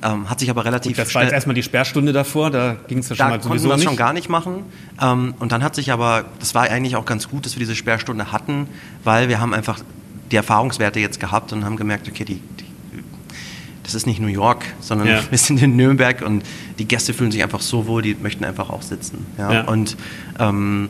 Ähm, 0.02 0.30
hat 0.30 0.40
sich 0.40 0.48
aber 0.48 0.64
relativ 0.64 0.96
Gut, 0.96 0.98
das 0.98 1.14
war 1.14 1.22
jetzt 1.22 1.32
erstmal 1.32 1.54
die 1.54 1.62
Sperrstunde 1.62 2.12
davor, 2.12 2.50
da 2.50 2.76
ging 2.88 2.98
es 2.98 3.10
ja 3.10 3.16
schon 3.16 3.28
mal 3.28 3.42
sowieso 3.42 3.68
wir 3.68 3.74
das 3.74 3.84
schon 3.84 3.96
gar 3.96 4.14
nicht 4.14 4.28
machen. 4.30 4.64
Ähm, 5.00 5.34
und 5.38 5.52
dann 5.52 5.62
hat 5.62 5.74
sich 5.74 5.92
aber, 5.92 6.24
das 6.38 6.54
war 6.54 6.62
eigentlich 6.62 6.96
auch 6.96 7.04
ganz 7.04 7.28
gut, 7.28 7.44
dass 7.44 7.56
wir 7.56 7.60
diese 7.60 7.76
Sperrstunde 7.76 8.32
hatten, 8.32 8.66
weil 9.04 9.28
wir 9.28 9.40
haben 9.40 9.52
einfach 9.52 9.78
die 10.30 10.36
Erfahrungswerte 10.36 11.00
jetzt 11.00 11.20
gehabt 11.20 11.52
und 11.52 11.64
haben 11.64 11.76
gemerkt, 11.76 12.08
okay, 12.08 12.24
die, 12.24 12.40
die 12.58 12.70
das 13.82 13.94
ist 13.94 14.06
nicht 14.06 14.20
New 14.20 14.28
York, 14.28 14.64
sondern 14.80 15.08
ja. 15.08 15.20
wir 15.30 15.38
sind 15.38 15.60
in 15.60 15.74
Nürnberg 15.74 16.22
und 16.22 16.44
die 16.78 16.84
Gäste 16.86 17.12
fühlen 17.12 17.32
sich 17.32 17.42
einfach 17.42 17.60
so 17.60 17.86
wohl, 17.86 18.02
die 18.02 18.14
möchten 18.14 18.44
einfach 18.44 18.70
auch 18.70 18.82
sitzen. 18.82 19.26
Ja? 19.36 19.52
ja. 19.52 19.60
Und 19.64 19.96
ähm, 20.38 20.88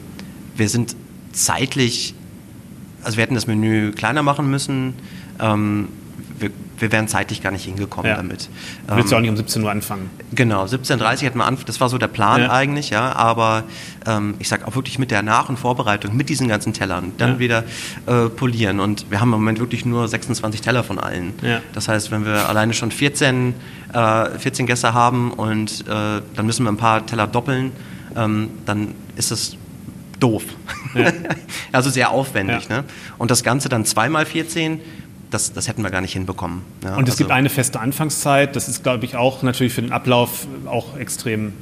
wir 0.54 0.68
sind 0.68 0.94
zeitlich, 1.32 2.14
also 3.02 3.16
wir 3.16 3.22
hätten 3.22 3.34
das 3.34 3.46
Menü 3.46 3.92
kleiner 3.92 4.22
machen 4.22 4.50
müssen. 4.50 4.94
Ähm, 5.40 5.88
wir 6.80 6.92
wären 6.92 7.08
zeitlich 7.08 7.42
gar 7.42 7.52
nicht 7.52 7.64
hingekommen 7.64 8.10
ja. 8.10 8.16
damit. 8.16 8.48
Du 8.86 8.96
willst 8.96 9.12
ja 9.12 9.18
auch 9.18 9.20
nicht 9.20 9.30
um 9.30 9.36
17 9.36 9.62
Uhr 9.62 9.70
anfangen. 9.70 10.10
Genau, 10.32 10.64
17.30 10.64 11.00
Uhr 11.00 11.20
hätten 11.22 11.38
wir 11.38 11.44
anfangen, 11.44 11.66
das 11.66 11.80
war 11.80 11.88
so 11.88 11.98
der 11.98 12.08
Plan 12.08 12.40
ja. 12.42 12.50
eigentlich, 12.50 12.90
ja, 12.90 13.12
aber 13.12 13.64
ähm, 14.06 14.34
ich 14.38 14.48
sage 14.48 14.66
auch 14.66 14.74
wirklich 14.74 14.98
mit 14.98 15.10
der 15.10 15.22
Nach- 15.22 15.48
und 15.48 15.58
Vorbereitung, 15.58 16.16
mit 16.16 16.28
diesen 16.28 16.48
ganzen 16.48 16.72
Tellern, 16.72 17.12
dann 17.18 17.34
ja. 17.34 17.38
wieder 17.38 17.64
äh, 18.06 18.28
polieren 18.28 18.80
und 18.80 19.10
wir 19.10 19.20
haben 19.20 19.32
im 19.32 19.40
Moment 19.40 19.60
wirklich 19.60 19.84
nur 19.84 20.08
26 20.08 20.60
Teller 20.60 20.84
von 20.84 20.98
allen. 20.98 21.34
Das 21.72 21.88
heißt, 21.88 22.10
wenn 22.10 22.24
wir 22.24 22.48
alleine 22.48 22.74
schon 22.74 22.90
14, 22.90 23.54
äh, 23.92 24.38
14 24.38 24.66
Gäste 24.66 24.94
haben 24.94 25.32
und 25.32 25.82
äh, 25.82 25.84
dann 26.34 26.46
müssen 26.46 26.64
wir 26.64 26.72
ein 26.72 26.76
paar 26.76 27.04
Teller 27.06 27.26
doppeln, 27.26 27.72
ähm, 28.16 28.50
dann 28.66 28.94
ist 29.16 29.30
das 29.30 29.56
doof. 30.18 30.44
Ja. 30.94 31.12
also 31.72 31.90
sehr 31.90 32.10
aufwendig. 32.10 32.68
Ja. 32.68 32.78
Ne? 32.78 32.84
Und 33.18 33.30
das 33.30 33.42
Ganze 33.42 33.68
dann 33.68 33.84
zweimal 33.84 34.26
14 34.26 34.80
das, 35.30 35.52
das 35.52 35.68
hätten 35.68 35.82
wir 35.82 35.90
gar 35.90 36.00
nicht 36.00 36.12
hinbekommen. 36.12 36.62
Ja, 36.82 36.96
und 36.96 37.08
es 37.08 37.14
also, 37.14 37.18
gibt 37.18 37.30
eine 37.30 37.48
feste 37.48 37.80
Anfangszeit, 37.80 38.56
das 38.56 38.68
ist, 38.68 38.82
glaube 38.82 39.04
ich, 39.04 39.16
auch 39.16 39.42
natürlich 39.42 39.72
für 39.72 39.82
den 39.82 39.92
Ablauf 39.92 40.46
auch 40.66 40.96
extrem 40.96 41.52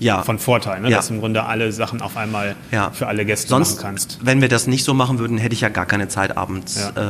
ja. 0.00 0.22
von 0.22 0.38
Vorteil, 0.38 0.80
ne? 0.80 0.90
ja. 0.90 0.96
dass 0.96 1.08
du 1.08 1.14
im 1.14 1.20
Grunde 1.20 1.44
alle 1.44 1.72
Sachen 1.72 2.00
auf 2.00 2.16
einmal 2.16 2.56
ja. 2.70 2.90
für 2.90 3.06
alle 3.06 3.24
Gäste 3.24 3.48
Sonst, 3.48 3.76
machen 3.76 3.82
kannst. 3.82 4.18
Wenn 4.22 4.40
wir 4.40 4.48
das 4.48 4.66
nicht 4.66 4.84
so 4.84 4.94
machen 4.94 5.18
würden, 5.18 5.38
hätte 5.38 5.54
ich 5.54 5.60
ja 5.60 5.68
gar 5.68 5.86
keine 5.86 6.08
Zeit, 6.08 6.36
abends 6.36 6.80
äh, 6.94 7.00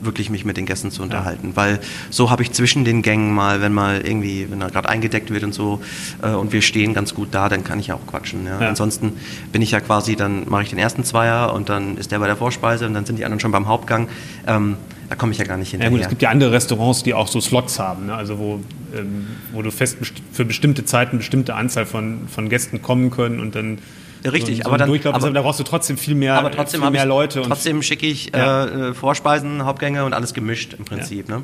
wirklich 0.00 0.30
mich 0.30 0.44
mit 0.44 0.56
den 0.56 0.66
Gästen 0.66 0.90
zu 0.90 1.02
unterhalten. 1.02 1.52
Weil 1.54 1.80
so 2.10 2.30
habe 2.30 2.42
ich 2.42 2.52
zwischen 2.52 2.84
den 2.84 3.02
Gängen 3.02 3.34
mal, 3.34 3.60
wenn 3.60 3.72
mal 3.72 4.00
irgendwie, 4.00 4.50
wenn 4.50 4.60
er 4.60 4.70
gerade 4.70 4.88
eingedeckt 4.88 5.30
wird 5.30 5.44
und 5.44 5.54
so 5.54 5.80
äh, 6.22 6.30
und 6.30 6.52
wir 6.52 6.62
stehen 6.62 6.94
ganz 6.94 7.14
gut 7.14 7.28
da, 7.32 7.48
dann 7.48 7.64
kann 7.64 7.78
ich 7.78 7.88
ja 7.88 7.94
auch 7.94 8.06
quatschen. 8.06 8.48
Ansonsten 8.48 9.12
bin 9.52 9.62
ich 9.62 9.72
ja 9.72 9.80
quasi, 9.80 10.16
dann 10.16 10.48
mache 10.48 10.62
ich 10.62 10.70
den 10.70 10.78
ersten 10.78 11.04
Zweier 11.04 11.52
und 11.52 11.68
dann 11.68 11.96
ist 11.96 12.12
der 12.12 12.18
bei 12.18 12.26
der 12.26 12.36
Vorspeise 12.36 12.86
und 12.86 12.94
dann 12.94 13.04
sind 13.04 13.18
die 13.18 13.24
anderen 13.24 13.40
schon 13.40 13.52
beim 13.52 13.66
Hauptgang. 13.66 14.08
Ähm, 14.46 14.76
da 15.08 15.16
komme 15.16 15.32
ich 15.32 15.38
ja 15.38 15.44
gar 15.44 15.56
nicht 15.56 15.70
hinterher. 15.70 15.90
Ja, 15.90 15.96
gut, 15.96 16.02
es 16.02 16.08
gibt 16.08 16.22
ja 16.22 16.30
andere 16.30 16.52
Restaurants, 16.52 17.02
die 17.02 17.14
auch 17.14 17.28
so 17.28 17.40
Slots 17.40 17.78
haben, 17.78 18.06
ne? 18.06 18.14
also 18.14 18.38
wo, 18.38 18.60
ähm, 18.94 19.26
wo 19.52 19.62
du 19.62 19.70
fest 19.70 19.98
für 20.32 20.44
bestimmte 20.44 20.84
Zeiten 20.84 21.12
eine 21.12 21.18
bestimmte 21.18 21.54
Anzahl 21.54 21.86
von, 21.86 22.28
von 22.28 22.48
Gästen 22.48 22.82
kommen 22.82 23.10
können 23.10 23.40
und 23.40 23.54
dann 23.54 23.78
Richtig, 24.24 24.56
so, 24.56 24.62
so 24.64 24.68
aber 24.68 24.78
dann 24.78 24.88
Durchlauf 24.88 25.14
aber, 25.14 25.30
da 25.30 25.42
brauchst 25.42 25.60
du 25.60 25.64
trotzdem 25.64 25.96
viel 25.96 26.16
mehr, 26.16 26.34
aber 26.34 26.50
trotzdem 26.50 26.82
viel 26.82 26.90
mehr 26.90 27.06
Leute. 27.06 27.42
trotzdem 27.42 27.82
schicke 27.82 28.06
ich 28.06 28.32
ja. 28.34 28.88
äh, 28.88 28.94
Vorspeisen, 28.94 29.64
Hauptgänge 29.64 30.04
und 30.04 30.12
alles 30.12 30.34
gemischt 30.34 30.74
im 30.76 30.84
Prinzip. 30.84 31.28
Ja. 31.28 31.38
Ne? 31.38 31.42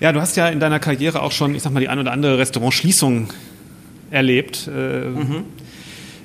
ja, 0.00 0.12
du 0.12 0.20
hast 0.20 0.36
ja 0.36 0.48
in 0.48 0.60
deiner 0.60 0.78
Karriere 0.78 1.22
auch 1.22 1.32
schon, 1.32 1.54
ich 1.54 1.62
sag 1.62 1.72
mal, 1.72 1.80
die 1.80 1.88
ein 1.88 1.98
oder 1.98 2.12
andere 2.12 2.38
Restaurantschließung 2.38 3.30
erlebt. 4.10 4.68
Äh, 4.68 5.06
mhm. 5.08 5.44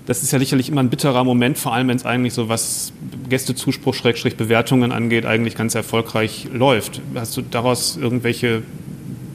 Das 0.10 0.24
ist 0.24 0.32
ja 0.32 0.40
sicherlich 0.40 0.70
immer 0.70 0.82
ein 0.82 0.90
bitterer 0.90 1.24
Moment, 1.24 1.60
vor 1.60 1.72
allem 1.72 1.88
wenn 1.88 1.96
es 1.96 2.04
eigentlich 2.04 2.34
so 2.34 2.50
was 2.50 2.94
Gästezuspruch, 3.30 3.94
Schrägstrich 3.94 4.38
Bewertungen 4.38 4.92
angeht, 4.92 5.28
eigentlich 5.28 5.56
ganz 5.56 5.76
erfolgreich 5.76 6.48
läuft. 6.52 7.00
Hast 7.14 7.38
du 7.38 7.44
daraus 7.44 7.96
irgendwelche 7.96 8.64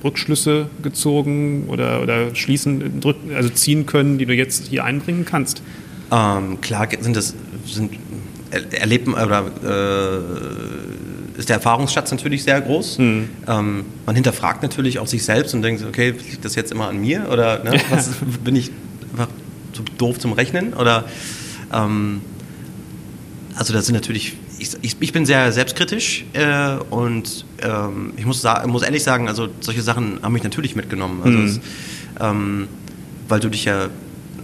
Rückschlüsse 0.02 0.68
gezogen 0.82 1.66
oder, 1.68 2.02
oder 2.02 2.34
schließen, 2.34 3.00
also 3.36 3.50
ziehen 3.50 3.86
können, 3.86 4.18
die 4.18 4.26
du 4.26 4.34
jetzt 4.34 4.66
hier 4.66 4.82
einbringen 4.82 5.24
kannst? 5.24 5.62
Ähm, 6.10 6.60
klar 6.60 6.88
sind 6.98 7.14
das 7.14 7.36
sind 7.66 7.92
erleben 8.50 9.14
oder 9.14 9.44
äh, 9.62 11.38
ist 11.38 11.50
der 11.50 11.56
Erfahrungsschatz 11.58 12.10
natürlich 12.10 12.42
sehr 12.42 12.60
groß. 12.60 12.98
Hm. 12.98 13.28
Ähm, 13.46 13.84
man 14.06 14.14
hinterfragt 14.16 14.64
natürlich 14.64 14.98
auch 14.98 15.06
sich 15.06 15.24
selbst 15.24 15.54
und 15.54 15.62
denkt, 15.62 15.84
okay, 15.86 16.10
liegt 16.10 16.44
das 16.44 16.56
jetzt 16.56 16.72
immer 16.72 16.88
an 16.88 17.00
mir 17.00 17.28
oder 17.30 17.62
ne, 17.62 17.80
was, 17.90 18.10
bin 18.42 18.56
ich 18.56 18.72
einfach 19.12 19.28
zu 19.74 19.82
doof 19.98 20.18
zum 20.18 20.32
Rechnen? 20.32 20.72
Oder 20.74 21.04
ähm, 21.72 22.22
also 23.56 23.72
da 23.72 23.82
sind 23.82 23.94
natürlich, 23.94 24.36
ich, 24.58 24.76
ich, 24.82 24.96
ich 24.98 25.12
bin 25.12 25.26
sehr 25.26 25.52
selbstkritisch 25.52 26.24
äh, 26.32 26.76
und 26.90 27.44
ähm, 27.62 28.14
ich 28.16 28.24
muss, 28.24 28.44
muss 28.66 28.82
ehrlich 28.82 29.02
sagen, 29.02 29.28
also 29.28 29.48
solche 29.60 29.82
Sachen 29.82 30.20
haben 30.22 30.32
mich 30.32 30.42
natürlich 30.42 30.74
mitgenommen. 30.76 31.20
Also 31.22 31.38
mhm. 31.38 31.44
es, 31.44 31.60
ähm, 32.20 32.68
weil 33.28 33.40
du 33.40 33.48
dich 33.48 33.64
ja 33.64 33.88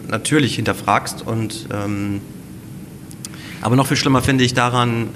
natürlich 0.09 0.57
hinterfragst 0.57 1.23
und 1.27 1.67
ähm, 1.73 2.21
aber 3.63 3.77
noch 3.77 3.87
viel 3.87 3.97
schlimmer 3.97 4.23
finde 4.23 4.45
ich 4.45 4.55
daran, 4.55 5.09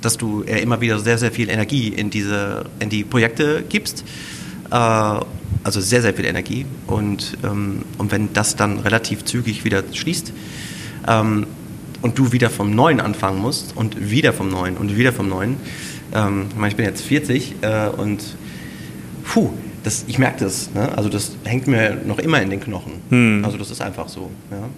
dass 0.00 0.16
du 0.16 0.44
ja 0.46 0.56
immer 0.56 0.80
wieder 0.80 0.98
sehr, 0.98 1.18
sehr 1.18 1.30
viel 1.30 1.48
Energie 1.48 1.88
in 1.88 2.10
diese, 2.10 2.64
in 2.80 2.90
die 2.90 3.04
Projekte 3.04 3.64
gibst 3.68 4.04
also 4.70 5.80
sehr, 5.80 6.02
sehr 6.02 6.14
viel 6.14 6.24
Energie. 6.24 6.66
Und, 6.86 7.38
ähm, 7.44 7.82
und 7.98 8.12
wenn 8.12 8.32
das 8.32 8.56
dann 8.56 8.78
relativ 8.80 9.24
zügig 9.24 9.64
wieder 9.64 9.82
schließt 9.92 10.32
ähm, 11.08 11.46
und 12.02 12.18
du 12.18 12.32
wieder 12.32 12.50
vom 12.50 12.74
Neuen 12.74 13.00
anfangen 13.00 13.40
musst 13.40 13.76
und 13.76 14.10
wieder 14.10 14.32
vom 14.32 14.48
Neuen 14.48 14.76
und 14.76 14.96
wieder 14.96 15.12
vom 15.12 15.28
Neuen, 15.28 15.56
ähm, 16.14 16.46
ich 16.50 16.56
meine, 16.56 16.68
ich 16.68 16.76
bin 16.76 16.86
jetzt 16.86 17.02
40 17.02 17.56
äh, 17.62 17.88
und 17.96 18.22
puh, 19.24 19.50
das, 19.82 20.04
ich 20.06 20.18
merke 20.18 20.44
das. 20.44 20.72
Ne? 20.74 20.96
Also 20.96 21.08
das 21.08 21.32
hängt 21.44 21.66
mir 21.66 21.96
noch 22.04 22.18
immer 22.18 22.40
in 22.42 22.50
den 22.50 22.60
Knochen. 22.60 22.94
Hm. 23.10 23.44
Also 23.44 23.56
das 23.58 23.70
ist 23.70 23.80
einfach 23.80 24.08
so. 24.08 24.30
Ja. 24.50 24.68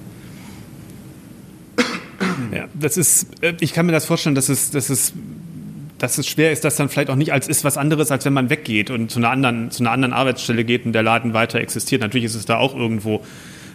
Ja, 2.53 2.65
das 2.75 2.97
ist, 2.97 3.27
äh, 3.43 3.55
ich 3.61 3.73
kann 3.73 3.87
mir 3.87 3.93
das 3.93 4.05
vorstellen, 4.05 4.35
dass 4.35 4.49
es, 4.49 4.71
dass 4.71 4.91
es 4.91 5.13
dass 5.99 6.17
es 6.17 6.29
schwer 6.29 6.53
ist, 6.53 6.65
dass 6.65 6.77
dann 6.77 6.89
vielleicht 6.89 7.11
auch 7.11 7.17
nicht 7.17 7.33
als 7.33 7.49
ist 7.49 7.65
was 7.65 7.77
anderes, 7.77 8.11
als 8.11 8.25
wenn 8.25 8.33
man 8.33 8.51
weggeht 8.51 8.91
und 8.91 9.11
zu 9.11 9.19
einer 9.19 9.31
anderen, 9.31 9.71
zu 9.71 9.83
einer 9.83 9.91
anderen 9.91 10.13
Arbeitsstelle 10.13 10.65
geht 10.65 10.87
und 10.87 10.93
der 10.93 11.03
Laden 11.03 11.35
weiter 11.35 11.61
existiert. 11.61 12.01
Natürlich 12.01 12.25
ist 12.25 12.37
es 12.37 12.47
da 12.47 12.59
auch 12.59 12.75
irgendwo, 12.75 13.25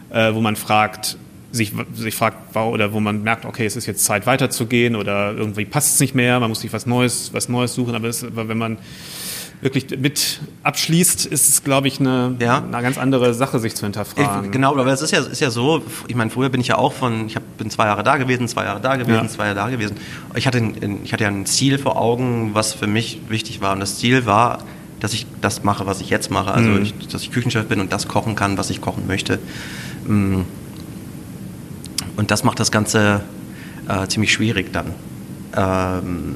äh, 0.10 0.34
wo 0.34 0.42
man 0.42 0.56
fragt, 0.56 1.18
sich, 1.52 1.72
sich 1.94 2.16
fragt, 2.16 2.56
oder 2.56 2.94
wo 2.94 3.00
man 3.00 3.22
merkt, 3.24 3.46
okay, 3.46 3.66
es 3.66 3.76
ist 3.76 3.86
jetzt 3.86 4.04
Zeit 4.06 4.26
weiterzugehen 4.26 4.96
oder 4.96 5.34
irgendwie 5.34 5.66
passt 5.66 5.96
es 5.96 6.00
nicht 6.00 6.16
mehr, 6.16 6.40
man 6.40 6.50
muss 6.50 6.62
sich 6.62 6.74
was 6.74 6.86
Neues, 6.86 7.32
was 7.34 7.48
Neues 7.48 7.76
suchen, 7.76 7.94
aber, 7.94 8.08
es, 8.08 8.24
aber 8.24 8.48
wenn 8.48 8.58
man 8.58 8.78
wirklich 9.64 9.98
mit 9.98 10.42
abschließt, 10.64 11.26
ist 11.26 11.50
es, 11.50 11.64
glaube 11.64 11.88
ich, 11.88 12.00
eine, 12.00 12.36
ja. 12.40 12.64
eine 12.64 12.82
ganz 12.82 12.98
andere 12.98 13.34
Sache, 13.34 13.60
sich 13.60 13.76
zu 13.76 13.86
hinterfragen. 13.86 14.46
Ich, 14.46 14.52
genau, 14.52 14.78
aber 14.78 14.92
es 14.92 15.02
ist 15.02 15.12
ja, 15.12 15.20
ist 15.20 15.40
ja 15.40 15.50
so, 15.50 15.82
ich 16.08 16.16
meine, 16.16 16.30
früher 16.30 16.50
bin 16.50 16.62
ich 16.62 16.68
ja 16.68 16.78
auch 16.78 16.94
von, 16.94 17.28
ich 17.28 17.36
hab, 17.36 17.58
bin 17.58 17.70
zwei 17.70 17.86
Jahre 17.86 18.04
da 18.04 18.18
gewesen, 18.18 18.48
zwei 18.48 18.66
Jahre 18.66 18.82
da 18.82 18.96
gewesen, 18.96 19.24
ja. 19.24 19.28
zwei 19.28 19.46
Jahre 19.46 19.56
da 19.56 19.70
gewesen. 19.70 19.98
Ich 20.36 20.48
hatte, 20.48 20.58
ein, 20.58 21.02
ich 21.04 21.14
hatte 21.14 21.24
ja 21.24 21.30
ein 21.30 21.46
Ziel 21.46 21.78
vor 21.78 21.98
Augen, 21.98 22.52
was 22.54 22.74
für 22.74 22.88
mich 22.88 23.22
wichtig 23.30 23.62
war. 23.62 23.74
Und 23.74 23.80
das 23.80 23.98
Ziel 23.98 24.26
war, 24.26 24.60
dass 25.00 25.14
ich 25.14 25.26
das 25.42 25.64
mache, 25.64 25.86
was 25.86 26.02
ich 26.02 26.10
jetzt 26.10 26.32
mache. 26.32 26.52
Also, 26.52 26.70
mhm. 26.70 26.84
ich, 26.84 27.08
dass 27.08 27.22
ich 27.24 27.32
Küchenchef 27.32 27.68
bin 27.68 27.80
und 27.80 27.92
das 27.92 28.08
kochen 28.08 28.36
kann, 28.36 28.58
was 28.58 28.70
ich 28.70 28.82
kochen 28.82 29.06
möchte. 29.08 29.40
Mm. 30.08 30.42
Und 32.16 32.32
das 32.32 32.44
macht 32.44 32.60
das 32.60 32.72
Ganze 32.72 33.22
äh, 33.88 34.08
ziemlich 34.08 34.32
schwierig 34.32 34.72
dann. 34.72 34.94
Ähm, 35.56 36.36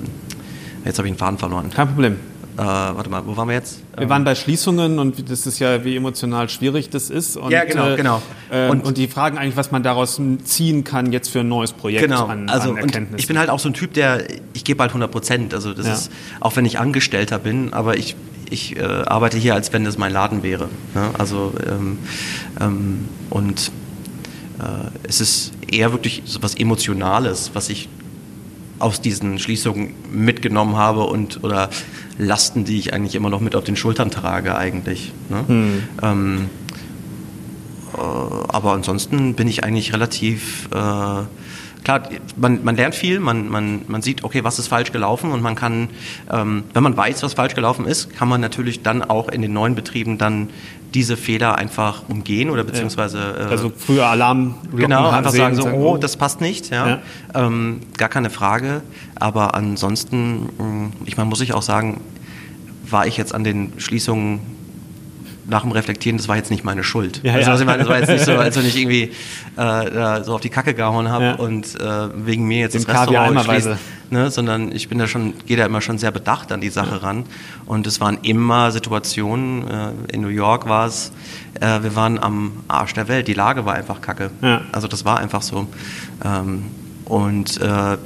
jetzt 0.85 0.97
habe 0.97 1.07
ich 1.07 1.13
den 1.13 1.17
Faden 1.17 1.37
verloren. 1.37 1.69
Kein 1.69 1.87
Problem. 1.87 2.17
Äh, 2.57 2.63
warte 2.63 3.09
mal, 3.11 3.23
wo 3.27 3.37
waren 3.37 3.49
wir 3.49 3.55
jetzt? 3.55 3.81
Wir 3.95 4.09
waren 4.09 4.23
bei 4.23 4.33
Schließungen 4.33 4.97
und 4.97 5.29
das 5.29 5.45
ist 5.45 5.59
ja, 5.59 5.85
wie 5.85 5.95
emotional 5.95 6.49
schwierig 6.49 6.89
das 6.89 7.11
ist. 7.11 7.37
Und, 7.37 7.51
ja, 7.51 7.65
genau, 7.65 7.89
äh, 7.89 7.95
genau. 7.95 8.21
Äh, 8.49 8.69
und, 8.69 8.83
und, 8.83 8.97
die 8.97 9.07
fragen 9.07 9.37
eigentlich, 9.37 9.55
was 9.55 9.71
man 9.71 9.83
daraus 9.83 10.19
ziehen 10.43 10.83
kann 10.83 11.11
jetzt 11.11 11.29
für 11.29 11.41
ein 11.41 11.49
neues 11.49 11.71
Projekt 11.71 12.05
genau. 12.05 12.25
an, 12.25 12.49
also, 12.49 12.71
an 12.71 12.77
Erkenntnissen. 12.77 13.19
ich 13.19 13.27
bin 13.27 13.37
halt 13.37 13.51
auch 13.51 13.59
so 13.59 13.69
ein 13.69 13.75
Typ, 13.75 13.93
der, 13.93 14.23
ich 14.53 14.63
gebe 14.63 14.81
halt 14.81 14.89
100 14.89 15.11
Prozent. 15.11 15.53
Also 15.53 15.75
das 15.75 15.85
ja. 15.85 15.93
ist, 15.93 16.11
auch 16.39 16.55
wenn 16.55 16.65
ich 16.65 16.79
Angestellter 16.79 17.37
bin, 17.37 17.73
aber 17.73 17.95
ich, 17.95 18.15
ich 18.49 18.75
äh, 18.75 18.81
arbeite 18.81 19.37
hier, 19.37 19.53
als 19.53 19.71
wenn 19.71 19.85
das 19.85 19.99
mein 19.99 20.11
Laden 20.11 20.41
wäre. 20.41 20.67
Ja, 20.95 21.11
also 21.15 21.53
ähm, 21.63 21.99
ähm, 22.59 23.07
und 23.29 23.71
äh, 24.57 24.63
es 25.03 25.21
ist 25.21 25.51
eher 25.67 25.91
wirklich 25.91 26.23
so 26.25 26.41
was 26.41 26.55
Emotionales, 26.55 27.51
was 27.53 27.69
ich 27.69 27.87
aus 28.79 29.01
diesen 29.01 29.39
Schließungen 29.39 29.93
mitgenommen 30.11 30.75
habe 30.75 31.03
und 31.03 31.43
oder 31.43 31.69
Lasten, 32.17 32.65
die 32.65 32.79
ich 32.79 32.93
eigentlich 32.93 33.15
immer 33.15 33.29
noch 33.29 33.41
mit 33.41 33.55
auf 33.55 33.63
den 33.63 33.75
Schultern 33.75 34.11
trage 34.11 34.55
eigentlich. 34.55 35.13
Ne? 35.29 35.43
Hm. 35.47 35.83
Ähm, 36.01 36.49
äh, 37.93 37.99
aber 37.99 38.73
ansonsten 38.73 39.33
bin 39.35 39.47
ich 39.47 39.63
eigentlich 39.63 39.93
relativ 39.93 40.69
äh, 40.73 41.23
klar, 41.83 42.09
man, 42.35 42.63
man 42.63 42.75
lernt 42.75 42.95
viel, 42.95 43.19
man, 43.19 43.49
man, 43.49 43.81
man 43.87 44.01
sieht, 44.01 44.23
okay, 44.23 44.43
was 44.43 44.59
ist 44.59 44.67
falsch 44.67 44.91
gelaufen 44.91 45.31
und 45.31 45.41
man 45.41 45.55
kann, 45.55 45.89
ähm, 46.31 46.63
wenn 46.73 46.83
man 46.83 46.95
weiß, 46.95 47.23
was 47.23 47.33
falsch 47.33 47.55
gelaufen 47.55 47.85
ist, 47.85 48.15
kann 48.15 48.27
man 48.27 48.41
natürlich 48.41 48.83
dann 48.83 49.01
auch 49.01 49.29
in 49.29 49.41
den 49.41 49.53
neuen 49.53 49.75
Betrieben 49.75 50.17
dann 50.17 50.49
diese 50.93 51.17
Fehler 51.17 51.57
einfach 51.57 52.03
umgehen 52.07 52.49
oder 52.49 52.63
beziehungsweise 52.63 53.19
äh, 53.39 53.51
also 53.51 53.71
früher 53.75 54.07
Alarm 54.07 54.55
genau 54.75 55.09
einfach 55.09 55.31
sagen 55.31 55.55
so 55.55 55.67
oh, 55.67 55.93
oh. 55.93 55.97
das 55.97 56.15
passt 56.15 56.39
nicht 56.39 56.69
ja, 56.71 56.87
ja. 56.87 57.01
Ähm, 57.33 57.81
gar 57.97 58.09
keine 58.09 58.29
Frage. 58.29 58.81
Aber 59.15 59.53
ansonsten 59.53 60.45
mm, 60.57 60.93
ich 61.05 61.17
meine 61.17 61.29
muss 61.29 61.41
ich 61.41 61.53
auch 61.53 61.61
sagen 61.61 62.01
war 62.89 63.05
ich 63.05 63.17
jetzt 63.17 63.35
an 63.35 63.43
den 63.43 63.73
Schließungen 63.77 64.39
nach 65.47 65.61
dem 65.61 65.71
Reflektieren, 65.71 66.17
das 66.17 66.27
war 66.27 66.35
jetzt 66.35 66.51
nicht 66.51 66.63
meine 66.63 66.83
Schuld. 66.83 67.21
Ja, 67.23 67.33
also, 67.33 67.45
ja. 67.45 67.51
Also, 67.51 67.63
ich 67.63 67.67
meine, 67.67 67.79
das 67.79 67.89
war 67.89 67.99
jetzt 67.99 68.09
nicht 68.09 68.25
so, 68.25 68.31
als 68.37 68.57
wenn 68.57 68.65
ich 68.65 68.77
irgendwie 68.77 69.11
äh, 69.55 70.23
so 70.23 70.35
auf 70.35 70.41
die 70.41 70.49
Kacke 70.49 70.73
gehauen 70.73 71.09
habe 71.09 71.23
ja. 71.23 71.35
und 71.35 71.79
äh, 71.79 72.25
wegen 72.25 72.45
mir 72.45 72.59
jetzt 72.59 72.73
Dem 72.73 72.85
das 72.85 73.01
Restaurant 73.01 73.41
schließt, 73.41 73.69
ne, 74.09 74.29
sondern 74.29 74.71
ich 74.71 74.89
bin 74.89 74.97
da 74.97 75.07
schon, 75.07 75.33
gehe 75.45 75.57
da 75.57 75.65
immer 75.65 75.81
schon 75.81 75.97
sehr 75.97 76.11
bedacht 76.11 76.51
an 76.51 76.61
die 76.61 76.69
Sache 76.69 77.01
ran. 77.01 77.25
Und 77.65 77.87
es 77.87 78.01
waren 78.01 78.19
immer 78.23 78.71
Situationen, 78.71 79.67
äh, 79.67 80.13
in 80.13 80.21
New 80.21 80.27
York 80.27 80.67
war 80.67 80.87
es, 80.87 81.11
äh, 81.59 81.81
wir 81.81 81.95
waren 81.95 82.19
am 82.19 82.51
Arsch 82.67 82.93
der 82.93 83.07
Welt, 83.07 83.27
die 83.27 83.33
Lage 83.33 83.65
war 83.65 83.75
einfach 83.75 84.01
kacke. 84.01 84.31
Also 84.71 84.87
das 84.87 85.05
war 85.05 85.19
einfach 85.19 85.41
so. 85.41 85.67
Ähm, 86.23 86.65
und 87.05 87.61
äh, 87.61 87.93
ähm, 87.93 87.97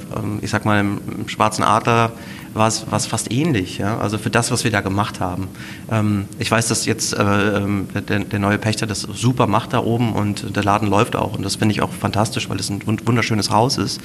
ich 0.42 0.50
sag 0.50 0.64
mal, 0.64 0.78
im, 0.80 1.00
im 1.18 1.28
Schwarzen 1.28 1.64
Adler 1.64 2.12
war 2.54 2.68
es, 2.68 2.90
war 2.90 2.98
es 2.98 3.06
fast 3.06 3.32
ähnlich. 3.32 3.78
Ja? 3.78 3.98
Also 3.98 4.18
für 4.18 4.30
das, 4.30 4.50
was 4.50 4.64
wir 4.64 4.70
da 4.70 4.80
gemacht 4.80 5.20
haben. 5.20 5.48
Ähm, 5.90 6.26
ich 6.38 6.50
weiß, 6.50 6.68
dass 6.68 6.86
jetzt 6.86 7.14
äh, 7.14 7.22
ähm, 7.22 7.88
der, 7.94 8.20
der, 8.20 8.38
neue 8.38 8.58
Pächter 8.58 8.86
das 8.86 9.00
super 9.00 9.46
macht 9.46 9.72
da 9.72 9.80
oben 9.80 10.12
und 10.12 10.54
der 10.54 10.64
Laden 10.64 10.88
läuft 10.88 11.16
auch. 11.16 11.34
Und 11.34 11.44
das 11.44 11.56
finde 11.56 11.74
ich 11.74 11.82
auch 11.82 11.92
fantastisch, 11.92 12.48
weil 12.48 12.58
es 12.58 12.70
ein 12.70 12.82
wunderschönes 12.86 13.50
Haus 13.50 13.78
ist. 13.78 14.00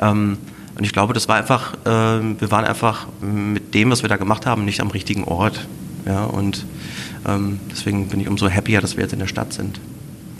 Ähm, 0.00 0.38
und 0.76 0.84
ich 0.84 0.92
glaube, 0.92 1.12
das 1.12 1.28
war 1.28 1.36
einfach, 1.36 1.74
äh, 1.84 2.20
wir 2.40 2.50
waren 2.50 2.64
einfach 2.64 3.06
mit 3.20 3.74
dem, 3.74 3.90
was 3.90 4.02
wir 4.02 4.08
da 4.08 4.16
gemacht 4.16 4.46
haben, 4.46 4.64
nicht 4.64 4.80
am 4.80 4.88
richtigen 4.88 5.24
Ort. 5.24 5.66
Ja? 6.06 6.24
Und 6.24 6.66
ähm, 7.26 7.60
deswegen 7.70 8.08
bin 8.08 8.20
ich 8.20 8.28
umso 8.28 8.48
happier, 8.48 8.80
dass 8.80 8.96
wir 8.96 9.02
jetzt 9.02 9.12
in 9.12 9.18
der 9.18 9.26
Stadt 9.26 9.52
sind. 9.52 9.80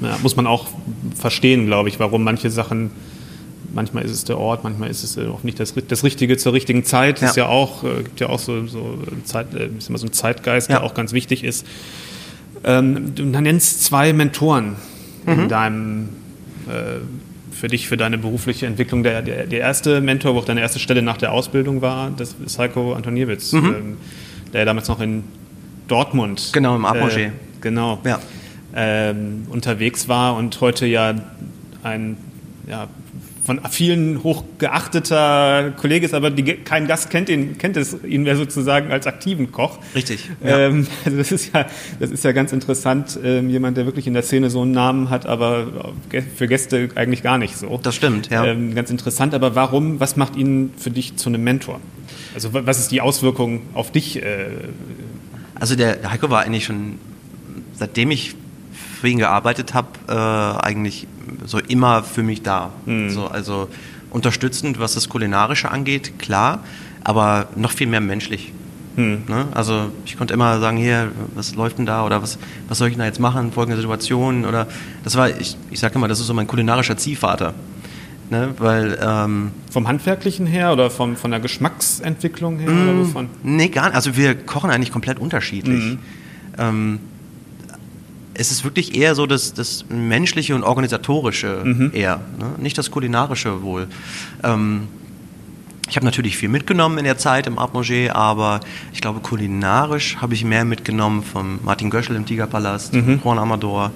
Ja, 0.00 0.16
muss 0.22 0.36
man 0.36 0.46
auch 0.46 0.68
verstehen, 1.18 1.66
glaube 1.66 1.88
ich, 1.88 1.98
warum 1.98 2.22
manche 2.22 2.50
Sachen 2.50 2.92
manchmal 3.72 4.04
ist 4.04 4.12
es 4.12 4.24
der 4.24 4.38
Ort, 4.38 4.64
manchmal 4.64 4.90
ist 4.90 5.02
es 5.02 5.16
äh, 5.16 5.26
auch 5.26 5.42
nicht 5.42 5.60
das, 5.60 5.74
das 5.74 6.04
Richtige 6.04 6.36
zur 6.36 6.52
richtigen 6.52 6.84
Zeit. 6.84 7.20
Ja. 7.20 7.28
Ist 7.28 7.36
ja 7.36 7.46
auch, 7.46 7.84
äh, 7.84 8.02
gibt 8.02 8.20
ja 8.20 8.28
auch 8.28 8.38
so, 8.38 8.66
so, 8.66 8.98
Zeit, 9.24 9.54
äh, 9.54 9.68
ist 9.78 9.88
immer 9.88 9.98
so 9.98 10.06
ein 10.06 10.12
Zeitgeist, 10.12 10.68
ja. 10.68 10.76
der 10.76 10.84
auch 10.84 10.94
ganz 10.94 11.12
wichtig 11.12 11.44
ist. 11.44 11.66
Ähm, 12.64 13.14
du 13.14 13.24
nennst 13.24 13.84
zwei 13.84 14.12
Mentoren 14.12 14.76
mhm. 15.26 15.32
in 15.32 15.48
deinem, 15.48 16.08
äh, 16.68 17.00
für 17.52 17.68
dich, 17.68 17.88
für 17.88 17.96
deine 17.96 18.18
berufliche 18.18 18.66
Entwicklung. 18.66 19.02
Der, 19.02 19.22
der, 19.22 19.46
der, 19.46 19.60
erste 19.60 20.00
Mentor, 20.00 20.34
wo 20.34 20.40
auch 20.40 20.44
deine 20.44 20.60
erste 20.60 20.78
Stelle 20.78 21.02
nach 21.02 21.16
der 21.16 21.32
Ausbildung 21.32 21.82
war, 21.82 22.10
das 22.10 22.36
ist 22.44 22.58
Heiko 22.58 22.94
Antoniewicz, 22.94 23.52
mhm. 23.52 23.66
ähm, 23.66 23.96
der 24.52 24.64
damals 24.64 24.88
noch 24.88 25.00
in 25.00 25.24
Dortmund. 25.86 26.50
Genau, 26.52 26.76
im 26.76 26.84
Armanger. 26.84 27.16
Äh, 27.16 27.30
genau. 27.60 28.00
Ja. 28.04 28.18
Ähm, 28.74 29.46
unterwegs 29.50 30.08
war 30.08 30.36
und 30.36 30.60
heute 30.60 30.86
ja 30.86 31.14
ein 31.82 32.16
ja, 32.68 32.86
von 33.48 33.62
vielen 33.70 34.22
hochgeachteter 34.22 35.72
Kollege 35.78 36.04
ist, 36.04 36.12
aber 36.12 36.30
die, 36.30 36.44
kein 36.44 36.86
Gast 36.86 37.08
kennt 37.08 37.30
ihn, 37.30 37.56
kennt 37.56 37.78
es 37.78 37.96
ihn 38.04 38.24
mehr 38.24 38.36
sozusagen 38.36 38.92
als 38.92 39.06
aktiven 39.06 39.52
Koch. 39.52 39.78
Richtig. 39.94 40.28
Ja. 40.44 40.58
Ähm, 40.58 40.86
also 41.06 41.16
das 41.16 41.32
ist 41.32 41.54
ja, 41.54 41.64
das 41.98 42.10
ist 42.10 42.24
ja 42.24 42.32
ganz 42.32 42.52
interessant, 42.52 43.18
ähm, 43.24 43.48
jemand, 43.48 43.78
der 43.78 43.86
wirklich 43.86 44.06
in 44.06 44.12
der 44.12 44.22
Szene 44.22 44.50
so 44.50 44.60
einen 44.60 44.72
Namen 44.72 45.08
hat, 45.08 45.24
aber 45.24 45.94
für 46.36 46.46
Gäste 46.46 46.90
eigentlich 46.94 47.22
gar 47.22 47.38
nicht 47.38 47.56
so. 47.56 47.80
Das 47.82 47.94
stimmt, 47.94 48.28
ja. 48.28 48.44
Ähm, 48.44 48.74
ganz 48.74 48.90
interessant, 48.90 49.32
aber 49.32 49.54
warum, 49.54 49.98
was 49.98 50.16
macht 50.16 50.36
ihn 50.36 50.74
für 50.76 50.90
dich 50.90 51.16
zu 51.16 51.30
einem 51.30 51.42
Mentor? 51.42 51.80
Also 52.34 52.50
was 52.52 52.78
ist 52.78 52.90
die 52.90 53.00
Auswirkung 53.00 53.62
auf 53.72 53.92
dich? 53.92 54.22
Äh? 54.22 54.48
Also 55.54 55.74
der 55.74 56.10
Heiko 56.10 56.28
war 56.28 56.42
eigentlich 56.42 56.66
schon, 56.66 56.98
seitdem 57.72 58.10
ich 58.10 58.34
für 59.00 59.08
ihn 59.08 59.18
gearbeitet 59.18 59.74
habe, 59.74 59.88
äh, 60.08 60.64
eigentlich 60.64 61.06
so 61.44 61.58
immer 61.58 62.02
für 62.02 62.22
mich 62.22 62.42
da. 62.42 62.72
Mhm. 62.86 63.10
So, 63.10 63.26
also 63.26 63.68
unterstützend, 64.10 64.78
was 64.78 64.94
das 64.94 65.08
Kulinarische 65.08 65.70
angeht, 65.70 66.18
klar, 66.18 66.64
aber 67.04 67.48
noch 67.56 67.72
viel 67.72 67.86
mehr 67.86 68.00
menschlich. 68.00 68.52
Mhm. 68.96 69.22
Ne? 69.28 69.46
Also 69.54 69.90
ich 70.04 70.18
konnte 70.18 70.34
immer 70.34 70.58
sagen, 70.58 70.76
hier, 70.76 71.12
was 71.34 71.54
läuft 71.54 71.78
denn 71.78 71.86
da 71.86 72.04
oder 72.04 72.22
was, 72.22 72.38
was 72.68 72.78
soll 72.78 72.88
ich 72.88 72.94
denn 72.94 73.00
da 73.00 73.06
jetzt 73.06 73.20
machen, 73.20 73.52
folgende 73.52 73.80
Situationen 73.80 74.44
oder 74.44 74.66
das 75.04 75.16
war, 75.16 75.30
ich, 75.30 75.56
ich 75.70 75.78
sage 75.78 75.94
immer, 75.94 76.08
das 76.08 76.18
ist 76.18 76.26
so 76.26 76.34
mein 76.34 76.46
kulinarischer 76.46 76.96
Ziehvater. 76.96 77.54
Ne, 78.30 78.52
weil, 78.58 78.98
ähm, 79.00 79.52
vom 79.72 79.88
Handwerklichen 79.88 80.44
her 80.44 80.70
oder 80.74 80.90
vom, 80.90 81.16
von 81.16 81.30
der 81.30 81.40
Geschmacksentwicklung 81.40 82.58
her? 82.58 82.70
Mh, 82.70 82.82
oder 82.82 82.98
wovon? 82.98 83.30
Nee, 83.42 83.68
gar 83.68 83.86
nicht. 83.86 83.94
Also 83.94 84.18
wir 84.18 84.34
kochen 84.34 84.68
eigentlich 84.68 84.92
komplett 84.92 85.18
unterschiedlich. 85.18 85.82
Mhm. 85.82 85.98
Ähm, 86.58 87.00
es 88.38 88.52
ist 88.52 88.64
wirklich 88.64 88.96
eher 88.96 89.14
so 89.14 89.26
das, 89.26 89.52
das 89.52 89.84
menschliche 89.88 90.54
und 90.54 90.62
organisatorische 90.62 91.62
mhm. 91.64 91.90
eher, 91.92 92.20
ne? 92.38 92.52
nicht 92.58 92.78
das 92.78 92.90
kulinarische 92.90 93.62
wohl. 93.62 93.88
Ähm, 94.42 94.88
ich 95.88 95.96
habe 95.96 96.04
natürlich 96.04 96.36
viel 96.36 96.50
mitgenommen 96.50 96.98
in 96.98 97.04
der 97.04 97.16
Zeit 97.16 97.46
im 97.46 97.58
Art 97.58 97.72
Manger, 97.72 98.14
aber 98.14 98.60
ich 98.92 99.00
glaube, 99.00 99.20
kulinarisch 99.20 100.18
habe 100.18 100.34
ich 100.34 100.44
mehr 100.44 100.64
mitgenommen 100.64 101.22
von 101.22 101.60
Martin 101.64 101.88
Göschel 101.88 102.14
im 102.14 102.26
Tigerpalast, 102.26 102.92
mhm. 102.92 103.20
Juan 103.24 103.38
Amador, 103.38 103.90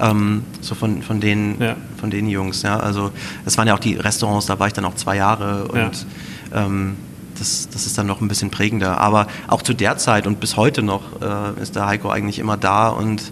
ähm, 0.00 0.42
so 0.62 0.74
von, 0.74 1.02
von, 1.02 1.20
den, 1.20 1.60
ja. 1.60 1.76
von 1.98 2.10
den 2.10 2.28
Jungs. 2.28 2.62
Ja. 2.62 2.78
Also, 2.78 3.10
das 3.44 3.58
waren 3.58 3.68
ja 3.68 3.74
auch 3.74 3.78
die 3.78 3.94
Restaurants, 3.94 4.46
da 4.46 4.58
war 4.58 4.68
ich 4.68 4.72
dann 4.72 4.86
auch 4.86 4.94
zwei 4.94 5.16
Jahre 5.16 5.68
und 5.68 6.06
ja. 6.50 6.64
ähm, 6.64 6.96
das, 7.38 7.68
das 7.70 7.86
ist 7.86 7.98
dann 7.98 8.06
noch 8.06 8.20
ein 8.20 8.28
bisschen 8.28 8.50
prägender. 8.50 8.98
Aber 8.98 9.26
auch 9.48 9.62
zu 9.62 9.74
der 9.74 9.96
Zeit 9.98 10.26
und 10.26 10.40
bis 10.40 10.56
heute 10.56 10.82
noch 10.82 11.02
äh, 11.20 11.60
ist 11.60 11.76
der 11.76 11.86
Heiko 11.86 12.10
eigentlich 12.10 12.38
immer 12.38 12.56
da 12.56 12.88
und 12.88 13.22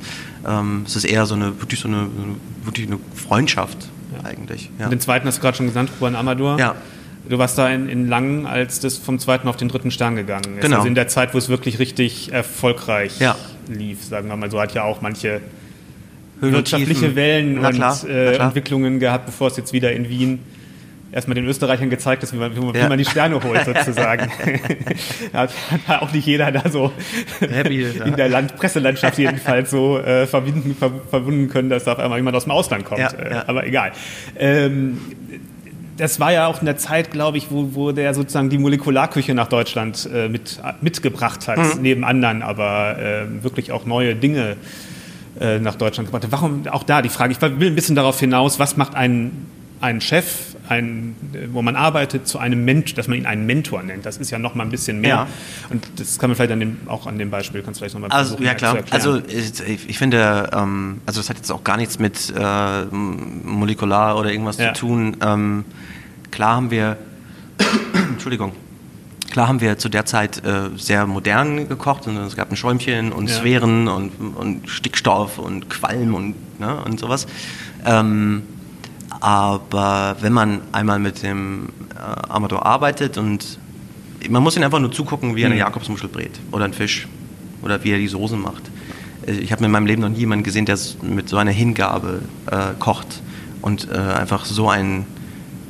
ähm, 0.47 0.85
es 0.87 0.97
ist 0.97 1.05
eher 1.05 1.27
so 1.27 1.35
eine 1.35 1.61
wirklich 1.61 1.81
so 1.81 1.89
eine, 1.89 2.09
wirklich 2.65 2.87
eine 2.87 2.99
Freundschaft 3.15 3.79
ja. 4.13 4.29
eigentlich. 4.29 4.71
Ja. 4.79 4.89
Den 4.89 5.01
zweiten 5.01 5.27
hast 5.27 5.39
du 5.39 5.43
gerade 5.43 5.57
schon 5.57 5.69
genannt, 5.69 5.91
Juan 6.01 6.17
Amador. 6.17 6.59
Ja. 6.59 6.75
Du 7.29 7.39
warst 7.39 7.57
da 7.57 7.69
in, 7.69 7.89
in 7.89 8.09
Langen, 8.09 8.47
als 8.47 8.81
das 8.81 8.99
vom 8.99 9.19
zweiten 9.19 9.47
auf 9.47 9.57
den 9.57 9.69
dritten 9.69 9.93
Stern 9.93 10.17
gegangen 10.17 10.57
ist. 10.57 10.63
Genau. 10.63 10.79
Also 10.79 10.89
in 10.89 10.97
der 10.97 11.07
Zeit, 11.07 11.35
wo 11.35 11.39
es 11.39 11.49
wirklich 11.49 11.79
richtig 11.79 12.33
erfolgreich 12.33 13.21
ja. 13.21 13.37
lief, 13.69 14.05
sagen 14.05 14.29
wir 14.29 14.37
mal 14.37 14.51
so, 14.51 14.61
hat 14.61 14.75
ja 14.75 14.83
auch 14.83 15.01
manche 15.01 15.41
wirtschaftliche 16.41 17.15
Wellen 17.15 17.65
und 17.65 17.81
äh, 18.09 18.35
Entwicklungen 18.37 18.99
gehabt, 18.99 19.27
bevor 19.27 19.49
es 19.49 19.57
jetzt 19.57 19.73
wieder 19.73 19.93
in 19.93 20.09
Wien 20.09 20.41
erstmal 21.13 21.35
den 21.35 21.47
Österreichern 21.47 21.91
gezeigt 21.91 22.31
wie 22.33 22.37
man, 22.37 22.57
wie 22.57 22.61
man, 22.61 22.75
ja. 22.75 22.85
wie 22.85 22.89
man 22.89 22.99
die 22.99 23.05
Sterne 23.05 23.43
holt, 23.43 23.65
sozusagen. 23.65 24.31
hat, 25.33 25.53
hat 25.87 26.03
auch 26.03 26.13
nicht 26.13 26.27
jeder 26.27 26.51
da 26.51 26.69
so 26.69 26.91
Happy, 27.41 27.83
in 27.83 28.17
der 28.17 28.29
Land 28.29 28.57
Presselandschaft 28.57 29.19
jedenfalls 29.19 29.71
so 29.71 29.99
äh, 29.99 30.27
verbinden, 30.27 30.75
ver 30.75 30.91
verbunden 31.11 31.49
können, 31.49 31.69
dass 31.69 31.85
da 31.85 31.93
auf 31.93 31.99
einmal 31.99 32.19
jemand 32.19 32.37
aus 32.37 32.45
dem 32.45 32.53
Ausland 32.53 32.85
kommt. 32.85 33.01
Ja, 33.01 33.13
äh, 33.13 33.43
aber 33.47 33.67
egal. 33.67 33.93
Ähm, 34.39 34.99
das 35.99 36.19
war 36.19 36.33
ja 36.33 36.47
auch 36.47 36.61
in 36.61 36.67
der 36.67 36.79
Zeit, 36.79 37.11
glaube 37.11 37.37
ich, 37.39 37.51
wo, 37.51 37.75
wo 37.75 37.93
der 37.93 38.15
sozusagen 38.15 38.49
die 38.49 38.59
Molekularküche 38.59 39.35
nach 39.35 39.49
Deutschland 39.49 40.09
äh, 40.13 40.29
mit, 40.29 40.61
mitgebracht 40.81 41.47
hat, 41.49 41.59
mhm. 41.59 41.83
neben 41.83 42.05
anderen, 42.05 42.43
aber 42.43 42.99
äh, 42.99 43.45
wirklich 43.45 43.73
auch 43.73 43.85
neue 43.85 44.17
Dinge 44.17 44.57
äh, 45.39 45.59
nach 45.59 45.75
Deutschland 45.75 46.09
gebracht 46.09 46.25
hat. 46.25 46.33
Warum 46.33 46.67
auch 46.69 46.83
da 46.83 47.03
die 47.03 47.11
Frage? 47.11 47.33
Ich 47.33 47.41
will 47.41 47.69
ein 47.69 47.75
bisschen 47.75 47.95
darauf 47.95 48.19
hinaus, 48.19 48.59
was 48.59 48.77
macht 48.77 48.95
ein, 48.95 49.47
ein 49.81 50.01
Chef 50.01 50.57
ein, 50.73 51.17
wo 51.53 51.63
man 51.63 51.77
arbeitet, 51.77 52.27
zu 52.27 52.39
einem 52.39 52.65
Mentor, 52.65 52.97
dass 52.97 53.09
man 53.09 53.19
ihn 53.19 53.27
einen 53.27 53.47
Mentor 53.47 53.83
nennt. 53.83 54.07
Das 54.07 54.17
ist 54.17 54.31
ja 54.31 54.39
noch 54.39 54.55
mal 54.55 54.65
ein 54.65 54.71
bisschen 54.71 55.01
mehr. 55.01 55.11
Ja. 55.11 55.27
Und 55.71 55.87
das 55.97 56.19
kann 56.19 56.31
man 56.31 56.37
vielleicht 56.37 56.53
an 56.53 56.61
dem, 56.61 56.81
auch 56.87 57.07
an 57.07 57.19
dem 57.19 57.31
Beispiel, 57.31 57.63
kannst 57.63 57.81
du 57.81 57.85
vielleicht 57.85 57.95
noch 57.95 58.09
mal 58.09 58.11
also, 58.15 58.39
ja, 58.39 58.55
klar. 58.55 58.79
Also 58.91 59.21
ich, 59.27 59.89
ich 59.89 59.99
finde, 59.99 60.51
ähm, 60.53 61.01
also 61.07 61.21
das 61.21 61.31
hat 61.31 61.37
jetzt 61.37 61.51
auch 61.53 61.65
gar 61.65 61.77
nichts 61.77 61.99
mit 61.99 62.33
äh, 62.37 62.85
molekular 62.91 64.19
oder 64.19 64.31
irgendwas 64.31 64.59
ja. 64.59 64.75
zu 64.75 64.81
tun. 64.81 65.17
Ähm, 65.23 65.65
klar 66.31 66.57
haben 66.57 66.71
wir, 66.71 66.97
Entschuldigung, 68.11 68.53
Klar 69.33 69.49
haben 69.49 69.63
wir 69.63 69.79
zu 69.79 69.89
der 69.89 70.05
Zeit 70.05 70.45
äh, 70.45 70.69
sehr 70.77 71.07
modern 71.07 71.67
gekocht. 71.67 72.07
Und 72.07 72.19
es 72.19 72.37
gab 72.37 72.51
ein 72.51 72.57
Schäumchen 72.57 73.13
und 73.13 73.31
ja. 73.31 73.37
Sphären 73.37 73.89
und, 73.89 74.13
und, 74.37 74.69
Stickstoff 74.69 75.39
und 75.39 75.71
Qualm 75.71 76.15
und, 76.15 76.61
ne, 76.61 76.77
und 76.85 77.01
sowas. 77.01 77.27
Ähm, 77.87 78.43
aber 79.23 80.17
wenn 80.21 80.33
man 80.33 80.63
einmal 80.73 80.99
mit 80.99 81.23
dem 81.23 81.69
äh, 81.95 82.29
Amador 82.29 82.67
arbeitet 82.67 83.19
und 83.19 83.57
man 84.29 84.43
muss 84.43 84.57
ihn 84.57 84.65
einfach 84.65 84.81
nur 84.81 84.91
zugucken, 84.91 85.37
wie 85.37 85.43
er 85.43 85.47
eine 85.47 85.55
mhm. 85.55 85.61
Jakobsmuschel 85.61 86.09
brät 86.09 86.41
oder 86.51 86.65
einen 86.65 86.75
Fisch 86.75 87.07
oder 87.63 87.85
wie 87.85 87.93
er 87.93 87.99
die 87.99 88.09
Soßen 88.09 88.41
macht. 88.41 88.69
Äh, 89.25 89.35
ich 89.35 89.53
habe 89.53 89.65
in 89.65 89.71
meinem 89.71 89.87
Leben 89.87 90.03
noch 90.03 90.09
nie 90.09 90.19
jemanden 90.19 90.43
gesehen, 90.43 90.67
der 90.67 90.77
mit 91.03 91.29
so 91.29 91.37
einer 91.37 91.53
Hingabe 91.53 92.23
äh, 92.51 92.57
kocht 92.81 93.23
und 93.61 93.89
äh, 93.93 93.97
einfach 93.97 94.45
so 94.45 94.69
ein 94.69 95.07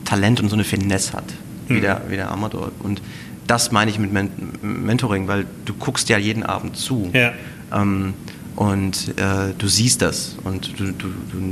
Talent 0.06 0.40
und 0.40 0.48
so 0.48 0.56
eine 0.56 0.64
Finesse 0.64 1.12
hat, 1.12 1.34
wie, 1.68 1.74
mhm. 1.74 1.80
der, 1.82 2.00
wie 2.08 2.16
der 2.16 2.30
Amador. 2.30 2.72
Und 2.82 3.02
das 3.46 3.70
meine 3.70 3.90
ich 3.90 3.98
mit 3.98 4.14
Men 4.14 4.30
Mentoring, 4.62 5.28
weil 5.28 5.44
du 5.66 5.74
guckst 5.74 6.08
ja 6.08 6.16
jeden 6.16 6.42
Abend 6.42 6.78
zu. 6.78 7.10
Ja. 7.12 7.32
Ähm, 7.70 8.14
und 8.56 9.18
äh, 9.18 9.54
du 9.56 9.68
siehst 9.68 10.02
das 10.02 10.36
und 10.44 10.78
du, 10.78 10.92
du, 10.92 11.08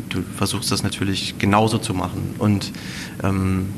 du, 0.08 0.22
versuchst 0.36 0.70
das 0.70 0.82
natürlich 0.82 1.38
genauso 1.38 1.78
zu 1.78 1.94
machen. 1.94 2.34
Und 2.38 2.72
ähm, 3.22 3.68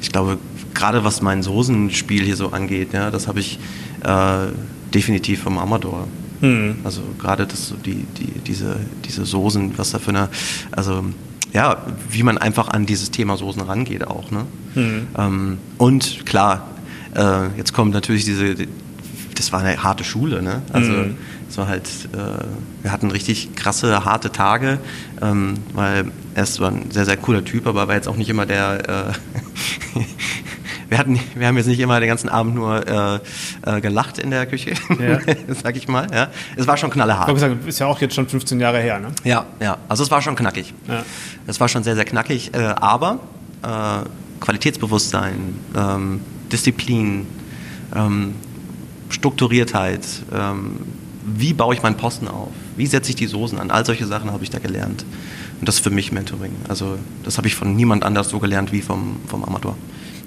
ich 0.00 0.12
glaube, 0.12 0.38
gerade 0.74 1.04
was 1.04 1.22
mein 1.22 1.42
Soßenspiel 1.42 2.24
hier 2.24 2.36
so 2.36 2.50
angeht, 2.50 2.92
ja, 2.92 3.10
das 3.10 3.26
habe 3.26 3.40
ich 3.40 3.58
äh, 4.04 4.46
definitiv 4.94 5.42
vom 5.42 5.58
Amador. 5.58 6.06
Mhm. 6.40 6.76
Also 6.84 7.02
gerade 7.18 7.46
das, 7.46 7.74
die, 7.84 8.04
die, 8.18 8.40
diese, 8.40 8.76
diese 9.04 9.24
Soßen, 9.24 9.76
was 9.76 9.90
da 9.90 9.98
für 9.98 10.10
eine, 10.10 10.28
also 10.70 11.04
ja, 11.52 11.86
wie 12.10 12.22
man 12.22 12.38
einfach 12.38 12.68
an 12.68 12.86
dieses 12.86 13.10
Thema 13.10 13.36
Soßen 13.36 13.62
rangeht 13.62 14.06
auch. 14.06 14.30
Ne? 14.30 14.46
Mhm. 14.74 15.06
Ähm, 15.16 15.58
und 15.78 16.24
klar, 16.26 16.68
äh, 17.14 17.56
jetzt 17.56 17.72
kommt 17.72 17.92
natürlich 17.92 18.24
diese, 18.24 18.54
das 19.34 19.52
war 19.52 19.60
eine 19.60 19.82
harte 19.82 20.04
Schule, 20.04 20.42
ne? 20.42 20.62
Also 20.72 20.92
mhm. 20.92 21.16
Es 21.52 21.58
war 21.58 21.68
halt, 21.68 21.86
äh, 22.14 22.44
wir 22.80 22.90
hatten 22.90 23.10
richtig 23.10 23.54
krasse, 23.54 24.06
harte 24.06 24.32
Tage, 24.32 24.78
ähm, 25.20 25.52
weil 25.74 26.06
er 26.34 26.44
ist 26.44 26.54
zwar 26.54 26.70
ein 26.70 26.90
sehr, 26.90 27.04
sehr 27.04 27.18
cooler 27.18 27.44
Typ, 27.44 27.66
aber 27.66 27.88
war 27.88 27.94
jetzt 27.94 28.08
auch 28.08 28.16
nicht 28.16 28.30
immer 28.30 28.46
der, 28.46 29.12
äh, 29.12 30.00
wir, 30.88 30.96
hatten, 30.96 31.20
wir 31.34 31.46
haben 31.46 31.58
jetzt 31.58 31.66
nicht 31.66 31.80
immer 31.80 32.00
den 32.00 32.08
ganzen 32.08 32.30
Abend 32.30 32.54
nur 32.54 32.88
äh, 32.88 33.18
äh, 33.66 33.82
gelacht 33.82 34.18
in 34.18 34.30
der 34.30 34.46
Küche, 34.46 34.72
ja. 34.98 35.18
sag 35.62 35.76
ich 35.76 35.88
mal. 35.88 36.06
Ja. 36.10 36.28
Es 36.56 36.66
war 36.66 36.78
schon 36.78 36.88
knallhart. 36.88 37.28
Ich 37.28 37.34
gesagt, 37.34 37.68
ist 37.68 37.80
ja 37.80 37.86
auch 37.86 38.00
jetzt 38.00 38.14
schon 38.14 38.26
15 38.26 38.58
Jahre 38.58 38.80
her, 38.80 38.98
ne? 38.98 39.08
Ja, 39.22 39.44
ja. 39.60 39.76
Also 39.90 40.04
es 40.04 40.10
war 40.10 40.22
schon 40.22 40.36
knackig. 40.36 40.72
Ja. 40.88 41.04
Es 41.46 41.60
war 41.60 41.68
schon 41.68 41.84
sehr, 41.84 41.96
sehr 41.96 42.06
knackig, 42.06 42.54
äh, 42.54 42.60
aber 42.60 43.20
äh, 43.62 44.08
Qualitätsbewusstsein, 44.40 45.54
ähm, 45.76 46.22
Disziplin, 46.50 47.26
ähm, 47.94 48.36
Strukturiertheit, 49.10 50.06
ähm, 50.34 50.76
wie 51.24 51.52
baue 51.52 51.74
ich 51.74 51.82
meinen 51.82 51.96
Posten 51.96 52.28
auf, 52.28 52.48
wie 52.76 52.86
setze 52.86 53.10
ich 53.10 53.16
die 53.16 53.26
Soßen 53.26 53.58
an, 53.58 53.70
all 53.70 53.86
solche 53.86 54.06
Sachen 54.06 54.30
habe 54.30 54.42
ich 54.44 54.50
da 54.50 54.58
gelernt. 54.58 55.04
Und 55.60 55.68
das 55.68 55.76
ist 55.76 55.84
für 55.84 55.90
mich 55.90 56.10
Mentoring. 56.10 56.52
Also 56.68 56.98
das 57.22 57.38
habe 57.38 57.46
ich 57.46 57.54
von 57.54 57.76
niemand 57.76 58.04
anders 58.04 58.28
so 58.28 58.40
gelernt 58.40 58.72
wie 58.72 58.82
vom, 58.82 59.16
vom 59.28 59.44
Amateur. 59.44 59.76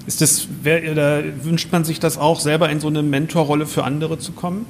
Ist 0.06 0.20
das, 0.20 0.46
wer, 0.62 0.90
oder 0.90 1.22
wünscht 1.42 1.72
man 1.72 1.84
sich 1.84 2.00
das 2.00 2.16
auch, 2.16 2.40
selber 2.40 2.70
in 2.70 2.80
so 2.80 2.86
eine 2.88 3.02
Mentorrolle 3.02 3.66
für 3.66 3.84
andere 3.84 4.18
zu 4.18 4.32
kommen? 4.32 4.64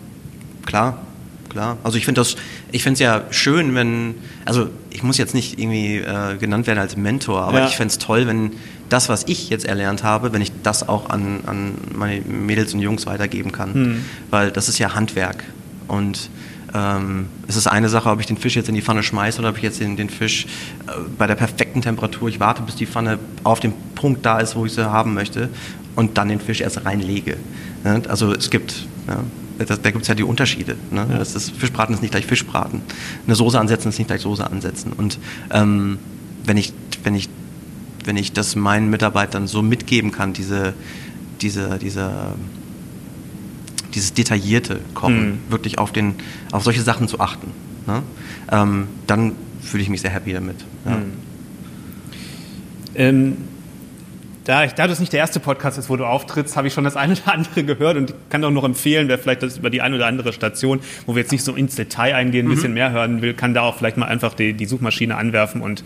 Klar, 0.65 1.03
klar. 1.51 1.77
Also 1.85 1.99
ich 1.99 2.05
finde 2.05 2.23
das, 2.23 2.37
ich 2.73 2.83
finde 2.83 2.95
es 2.95 3.01
ja 3.01 3.23
schön, 3.31 3.75
wenn, 3.75 4.15
also 4.45 4.69
ich 4.91 5.03
muss 5.03 5.19
jetzt 5.19 5.35
nicht 5.35 5.59
irgendwie 5.59 5.99
äh, 5.99 6.37
genannt 6.39 6.67
werden 6.67 6.79
als 6.79 6.97
Mentor, 6.97 7.43
aber 7.43 7.61
ja. 7.61 7.67
ich 7.67 7.77
fände 7.77 7.93
es 7.93 7.99
toll, 7.99 8.27
wenn 8.27 8.53
das, 8.89 9.09
was 9.09 9.25
ich 9.29 9.51
jetzt 9.51 9.67
erlernt 9.67 10.03
habe, 10.03 10.33
wenn 10.33 10.41
ich 10.41 10.53
das 10.62 10.89
auch 10.89 11.11
an, 11.11 11.41
an 11.47 11.75
meine 11.95 12.23
Mädels 12.23 12.73
und 12.73 12.81
Jungs 12.81 13.07
weitergeben 13.07 13.53
kann. 13.53 13.73
Mhm. 13.73 14.05
Weil 14.31 14.51
das 14.51 14.69
ist 14.69 14.79
ja 14.79 14.95
Handwerk. 14.95 15.45
Und 15.88 16.31
ähm, 16.75 17.27
es 17.46 17.57
ist 17.57 17.66
eine 17.66 17.88
Sache, 17.88 18.11
ob 18.11 18.20
ich 18.20 18.27
den 18.27 18.37
Fisch 18.37 18.57
jetzt 18.57 18.68
in 18.68 18.75
die 18.75 18.83
Pfanne 18.83 19.03
schmeiße 19.03 19.38
oder 19.38 19.51
ob 19.51 19.57
ich 19.57 19.62
jetzt 19.62 19.81
den, 19.81 19.96
den 19.96 20.11
Fisch 20.11 20.46
äh, 20.87 20.90
bei 21.16 21.27
der 21.27 21.37
perfekten 21.37 21.83
Temperatur, 21.83 22.29
ich 22.29 22.40
warte, 22.40 22.62
bis 22.62 22.77
die 22.77 22.87
Pfanne 22.87 23.18
auf 23.44 23.61
dem 23.61 23.72
Punkt 23.94 24.27
da 24.27 24.40
ist, 24.40 24.57
wo 24.57 24.66
ich 24.66 24.72
sie 24.72 24.90
haben 24.90 25.14
möchte 25.14 25.49
und 25.94 26.18
dann 26.18 26.29
den 26.29 26.40
Fisch 26.40 26.61
erst 26.61 26.85
reinlege. 26.85 27.37
Ne? 27.85 28.03
Also 28.09 28.33
es 28.33 28.51
gibt, 28.51 28.87
ja, 29.09 29.20
das, 29.59 29.81
da 29.81 29.90
gibt 29.90 30.03
es 30.03 30.09
ja 30.09 30.14
die 30.14 30.25
Unterschiede. 30.25 30.77
Ne? 30.90 31.07
Ja. 31.09 31.18
Das 31.18 31.35
ist, 31.35 31.51
Fischbraten 31.53 31.94
ist 31.94 32.03
nicht 32.03 32.11
gleich 32.11 32.27
Fischbraten. 32.27 32.83
Eine 33.27 33.37
Soße 33.37 33.59
ansetzen 33.59 33.88
ist 33.88 33.99
nicht 33.99 34.09
gleich 34.09 34.20
Soße 34.20 34.49
ansetzen. 34.49 34.92
Und 34.92 35.18
ähm, 35.51 35.99
wenn, 36.44 36.57
ich, 36.57 36.72
wenn, 37.05 37.14
ich, 37.14 37.29
wenn 38.05 38.16
ich 38.16 38.33
das 38.33 38.57
meinen 38.57 38.90
Mitarbeitern 38.90 39.46
so 39.46 39.62
mitgeben 39.62 40.12
kann, 40.12 40.33
diese, 40.33 40.75
diese, 41.40 41.79
diese 41.79 42.11
dieses 43.96 44.14
detaillierte 44.14 44.80
Kochen, 44.94 45.30
mhm. 45.30 45.38
wirklich 45.48 45.78
auf, 45.78 45.90
den, 45.90 46.14
auf 46.52 46.62
solche 46.62 46.82
Sachen 46.82 47.09
zu 47.09 47.18
achten, 47.18 47.50
ne? 47.87 48.02
ähm, 48.52 48.87
dann 49.06 49.32
fühle 49.61 49.82
ich 49.82 49.88
mich 49.88 50.02
sehr 50.02 50.11
happy 50.11 50.32
damit. 50.32 50.56
Ja. 50.85 50.92
Mhm. 50.92 51.12
Ähm, 52.94 53.37
da, 54.44 54.62
ich, 54.62 54.72
da 54.74 54.87
das 54.87 55.00
nicht 55.00 55.12
der 55.12 55.18
erste 55.18 55.40
Podcast 55.40 55.76
ist, 55.76 55.90
wo 55.90 55.96
du 55.96 56.04
auftrittst, 56.04 56.56
habe 56.56 56.68
ich 56.68 56.74
schon 56.74 56.85
das 56.85 56.96
eine 56.96 57.14
oder 57.14 57.32
andere 57.32 57.64
gehört 57.64 57.96
und 57.96 58.14
kann 58.30 58.44
auch 58.44 58.50
noch 58.50 58.62
empfehlen, 58.62 59.09
wer 59.09 59.18
vielleicht 59.18 59.42
das 59.42 59.59
über 59.59 59.70
die 59.70 59.82
eine 59.82 59.96
oder 59.96 60.06
andere 60.06 60.32
Station, 60.32 60.80
wo 61.04 61.16
wir 61.16 61.22
jetzt 61.22 61.32
nicht 61.32 61.42
so 61.42 61.54
ins 61.54 61.74
Detail 61.74 62.14
eingehen, 62.14 62.46
ein 62.46 62.50
mhm. 62.50 62.54
bisschen 62.54 62.74
mehr 62.74 62.92
hören 62.92 63.22
will, 63.22 63.35
kann 63.35 63.54
da 63.54 63.62
auch 63.62 63.76
vielleicht 63.76 63.96
mal 63.96 64.06
einfach 64.06 64.35
die, 64.35 64.52
die 64.52 64.66
Suchmaschine 64.66 65.16
anwerfen 65.16 65.62
und, 65.62 65.82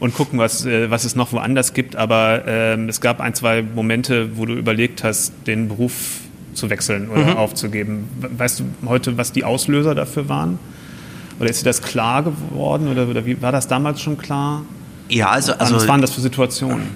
und 0.00 0.14
gucken, 0.14 0.40
was, 0.40 0.66
äh, 0.66 0.90
was 0.90 1.04
es 1.04 1.14
noch 1.14 1.32
woanders 1.32 1.72
gibt. 1.72 1.94
Aber 1.94 2.42
ähm, 2.46 2.88
es 2.88 3.00
gab 3.00 3.20
ein, 3.20 3.34
zwei 3.34 3.62
Momente, 3.62 4.36
wo 4.36 4.44
du 4.44 4.54
überlegt 4.54 5.04
hast, 5.04 5.32
den 5.46 5.68
Beruf 5.68 6.20
zu 6.54 6.70
wechseln 6.70 7.08
oder 7.08 7.26
mhm. 7.26 7.36
aufzugeben. 7.36 8.08
Weißt 8.20 8.60
du 8.60 8.64
heute, 8.86 9.16
was 9.16 9.32
die 9.32 9.44
Auslöser 9.44 9.94
dafür 9.94 10.28
waren? 10.28 10.58
Oder 11.38 11.48
ist 11.48 11.62
dir 11.62 11.70
das 11.70 11.80
klar 11.80 12.22
geworden 12.22 12.88
oder, 12.88 13.08
oder 13.08 13.24
wie 13.24 13.40
war 13.40 13.52
das 13.52 13.66
damals 13.66 14.00
schon 14.00 14.18
klar? 14.18 14.62
Ja, 15.08 15.30
also, 15.30 15.54
also 15.54 15.76
was 15.76 15.88
waren 15.88 16.00
das 16.00 16.12
für 16.12 16.20
Situationen? 16.20 16.86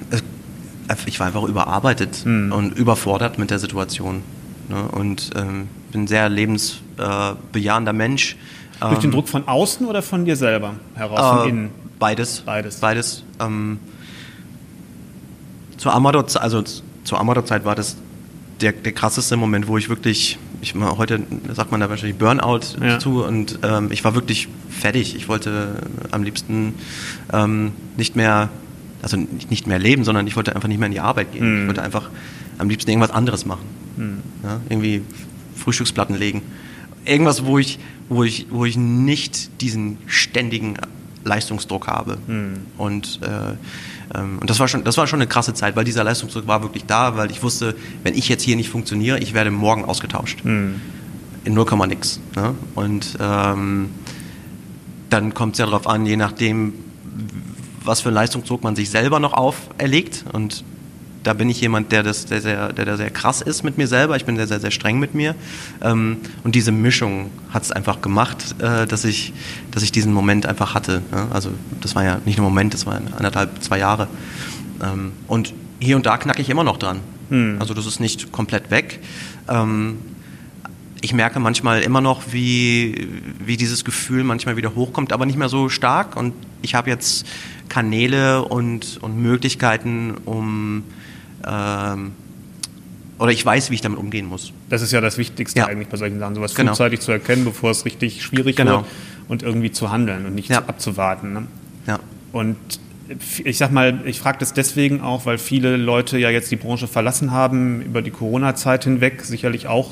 Ich 1.07 1.19
war 1.19 1.27
einfach 1.27 1.45
überarbeitet 1.45 2.25
mhm. 2.27 2.53
und 2.53 2.79
überfordert 2.79 3.39
mit 3.39 3.51
der 3.51 3.59
Situation. 3.59 4.23
Ne? 4.69 4.83
Und 4.93 5.31
ähm, 5.35 5.69
bin 5.93 6.03
ein 6.03 6.07
sehr 6.07 6.29
lebensbejahender 6.29 7.91
äh, 7.91 7.95
Mensch. 7.95 8.37
Durch 8.81 8.99
den 8.99 9.11
ähm, 9.11 9.13
Druck 9.13 9.29
von 9.29 9.49
außen 9.49 9.87
oder 9.87 10.03
von 10.03 10.25
dir 10.25 10.37
selber 10.37 10.75
heraus, 10.95 11.19
äh, 11.19 11.39
von 11.39 11.49
innen? 11.49 11.71
Beides. 11.99 12.43
Beides. 12.45 12.81
Beides. 12.81 13.25
Ähm, 13.41 13.79
zur 15.79 15.95
Amador-Zeit 15.95 16.43
also 16.43 16.63
zur 17.05 17.21
Amador 17.21 17.45
war 17.65 17.75
das 17.75 17.97
der, 18.61 18.73
der 18.73 18.93
krasseste 18.93 19.37
Moment, 19.37 19.67
wo 19.69 19.79
ich 19.79 19.89
wirklich, 19.89 20.39
ich 20.61 20.75
heute 20.75 21.21
sagt 21.53 21.71
man 21.71 21.81
da 21.81 21.91
wahrscheinlich 21.91 22.19
Burnout 22.19 22.61
ja. 22.81 22.99
zu 22.99 23.25
und 23.25 23.59
ähm, 23.63 23.89
ich 23.91 24.05
war 24.05 24.15
wirklich 24.15 24.49
fertig. 24.71 25.15
Ich 25.17 25.29
wollte 25.29 25.83
am 26.11 26.23
liebsten 26.23 26.75
ähm, 27.33 27.73
nicht 27.97 28.17
mehr, 28.17 28.49
also 29.03 29.17
nicht 29.17 29.67
mehr 29.67 29.79
leben, 29.79 30.05
sondern 30.05 30.27
ich 30.27 30.37
wollte 30.37 30.55
einfach 30.55 30.69
nicht 30.69 30.79
mehr 30.79 30.87
in 30.87 30.93
die 30.93 31.01
Arbeit 31.01 31.33
gehen. 31.33 31.55
Mhm. 31.55 31.61
Ich 31.63 31.67
wollte 31.69 31.83
einfach 31.83 32.11
am 32.59 32.69
liebsten 32.69 32.91
irgendwas 32.91 33.11
anderes 33.11 33.47
machen. 33.47 33.65
Hm. 33.97 34.19
Ja, 34.43 34.61
irgendwie 34.69 35.03
Frühstücksplatten 35.57 36.17
legen. 36.17 36.43
Irgendwas, 37.05 37.45
wo 37.45 37.59
ich, 37.59 37.79
wo 38.09 38.25
ich, 38.25 38.47
wo 38.51 38.65
ich 38.65 38.77
nicht 38.77 39.61
diesen 39.61 39.99
ständigen 40.07 40.75
Leistungsdruck 41.25 41.87
habe. 41.87 42.19
Hm. 42.27 42.55
Und, 42.77 43.21
äh, 43.23 43.55
und 44.13 44.49
das 44.49 44.61
war 44.61 44.69
schon, 44.69 44.85
das 44.85 44.97
war 44.97 45.07
schon 45.07 45.21
eine 45.21 45.27
krasse 45.27 45.55
Zeit, 45.55 45.77
weil 45.77 45.85
dieser 45.85 46.05
Leistungsdruck 46.05 46.47
war 46.47 46.63
wirklich 46.63 46.85
da, 46.87 47.17
weil 47.17 47.31
ich 47.31 47.43
wusste, 47.43 47.75
wenn 48.03 48.15
ich 48.15 48.29
jetzt 48.29 48.43
hier 48.43 48.57
nicht 48.57 48.69
funktioniere, 48.69 49.19
ich 49.19 49.35
werde 49.35 49.51
morgen 49.51 49.85
ausgetauscht. 49.85 50.43
Hm. 50.45 50.81
In 51.45 51.55
0, 51.55 51.67
nix. 51.87 52.21
Ne? 52.37 52.55
Und 52.75 53.19
ähm, 53.21 53.91
dann 55.11 55.35
kommt 55.35 55.55
es 55.55 55.59
ja 55.59 55.67
darauf 55.67 55.87
an, 55.87 56.07
je 56.07 56.17
nachdem, 56.17 56.73
was 57.85 58.01
für 58.01 58.09
einen 58.09 58.15
Leistungsdruck 58.15 58.63
man 58.63 58.77
sich 58.77 58.91
selber 58.91 59.21
noch 59.21 59.35
auferlegt. 59.35 60.25
Und 60.33 60.65
da 61.25 61.33
bin 61.33 61.49
ich 61.51 61.61
jemand, 61.61 61.91
der 61.91 62.03
das, 62.03 62.27
der, 62.27 62.41
sehr, 62.41 62.73
der, 62.73 62.85
der 62.85 62.97
sehr 62.97 63.11
krass 63.11 63.41
ist 63.41 63.65
mit 63.65 63.79
mir 63.79 63.89
selber. 63.89 64.15
Ich 64.17 64.25
bin 64.25 64.37
sehr, 64.37 64.47
sehr, 64.47 64.61
sehr 64.61 64.71
streng 64.71 64.99
mit 64.99 65.15
mir. 65.15 65.35
Ähm, 65.83 66.19
und 66.45 66.55
diese 66.55 66.71
Mischung 66.71 67.31
hat 67.51 67.63
es 67.63 67.73
einfach 67.73 68.01
gemacht, 68.03 68.55
äh, 68.61 68.87
dass, 68.87 69.05
ich, 69.05 69.33
dass 69.71 69.83
ich 69.83 69.91
diesen 69.91 70.13
Moment 70.13 70.47
einfach 70.47 70.75
hatte. 70.75 71.03
Ja? 71.11 71.29
Also 71.33 71.51
das 71.81 71.97
war 71.97 72.05
ja 72.05 72.21
nicht 72.25 72.39
nur 72.39 72.47
ein 72.47 72.51
Moment, 72.51 72.75
das 72.75 72.87
war 72.87 73.01
anderthalb, 73.17 73.63
zwei 73.63 73.79
Jahre. 73.79 74.07
Ähm, 74.83 75.13
und 75.27 75.55
hier 75.81 75.97
und 75.97 76.07
da 76.07 76.19
knacke 76.19 76.43
ich 76.43 76.51
immer 76.51 76.65
noch 76.65 76.77
dran. 76.77 77.01
Hm. 77.31 77.57
Also 77.59 77.73
das 77.73 77.87
ist 77.87 78.01
nicht 78.01 78.31
komplett 78.31 78.71
weg. 78.71 79.01
Ähm, 79.49 79.99
ich 81.05 81.13
merke 81.13 81.39
manchmal 81.39 81.83
immer 81.83 82.01
noch, 82.01 82.33
wie, 82.33 83.09
wie 83.39 83.59
dieses 83.59 83.85
Gefühl 83.85 84.25
manchmal 84.25 84.57
wieder 84.57 84.75
hochkommt, 84.75 85.13
aber 85.13 85.27
nicht 85.27 85.37
mehr 85.37 85.51
so 85.51 85.69
stark. 85.69 86.17
Und 86.17 86.33
ich 86.63 86.75
habe 86.75 86.89
jetzt 86.89 87.27
Kanäle 87.69 88.43
und, 88.43 88.97
und 89.03 89.21
Möglichkeiten, 89.21 90.15
um 90.25 90.83
ähm, 91.47 92.13
oder 93.19 93.33
ich 93.33 93.45
weiß, 93.45 93.71
wie 93.71 93.75
ich 93.75 93.83
damit 93.83 93.99
umgehen 93.99 94.27
muss. 94.27 94.55
Das 94.71 94.81
ist 94.81 94.93
ja 94.93 95.03
das 95.03 95.19
Wichtigste 95.19 95.59
ja. 95.59 95.67
eigentlich 95.67 95.89
bei 95.89 95.99
solchen 95.99 96.19
Sachen, 96.19 96.37
sowas 96.37 96.55
genau. 96.55 96.73
frühzeitig 96.73 97.01
zu 97.01 97.13
erkennen, 97.13 97.45
bevor 97.45 97.71
es 97.71 97.85
richtig 97.85 98.23
schwierig 98.23 98.57
genau. 98.57 98.79
wird 98.79 98.87
und 99.29 99.43
irgendwie 99.43 99.73
zu 99.73 99.91
handeln 99.93 100.25
und 100.25 100.35
nicht 100.35 100.49
ja. 100.49 100.61
abzuwarten. 100.61 101.35
Ne? 101.35 101.47
Ja. 101.87 102.01
Und 102.33 102.57
ich 103.45 103.59
sag 103.59 103.71
mal, 103.73 104.01
ich 104.07 104.21
frage 104.21 104.39
das 104.39 104.55
deswegen 104.55 105.03
auch, 105.03 105.27
weil 105.27 105.37
viele 105.37 105.77
Leute 105.77 106.17
ja 106.17 106.31
jetzt 106.31 106.51
die 106.51 106.57
Branche 106.57 106.89
verlassen 106.89 107.31
haben 107.31 107.83
über 107.83 108.01
die 108.01 108.11
Corona-Zeit 108.11 108.85
hinweg, 108.85 109.21
sicherlich 109.21 109.67
auch 109.67 109.91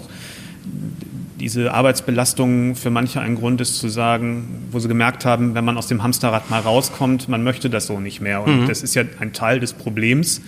diese 1.41 1.75
Arbeitsbelastung 1.75 2.77
für 2.77 2.91
manche 2.91 3.21
ein 3.21 3.35
Grund 3.35 3.61
ist 3.61 3.79
zu 3.79 3.89
sagen, 3.89 4.69
wo 4.71 4.79
sie 4.79 4.89
gemerkt 4.89 5.25
haben, 5.25 5.55
wenn 5.55 5.65
man 5.65 5.77
aus 5.77 5.89
dem 5.89 6.03
Hamsterrad 6.03 6.51
mal 6.51 6.61
rauskommt, 6.61 7.29
man 7.29 7.43
möchte 7.43 7.69
das 7.69 7.87
so 7.87 7.99
nicht 7.99 8.21
mehr. 8.21 8.43
Und 8.43 8.63
mhm. 8.63 8.69
das 8.69 8.83
ist 8.83 8.95
ja 8.95 9.03
ein 9.19 9.33
Teil 9.33 9.59
des 9.59 9.73
Problems, 9.73 10.41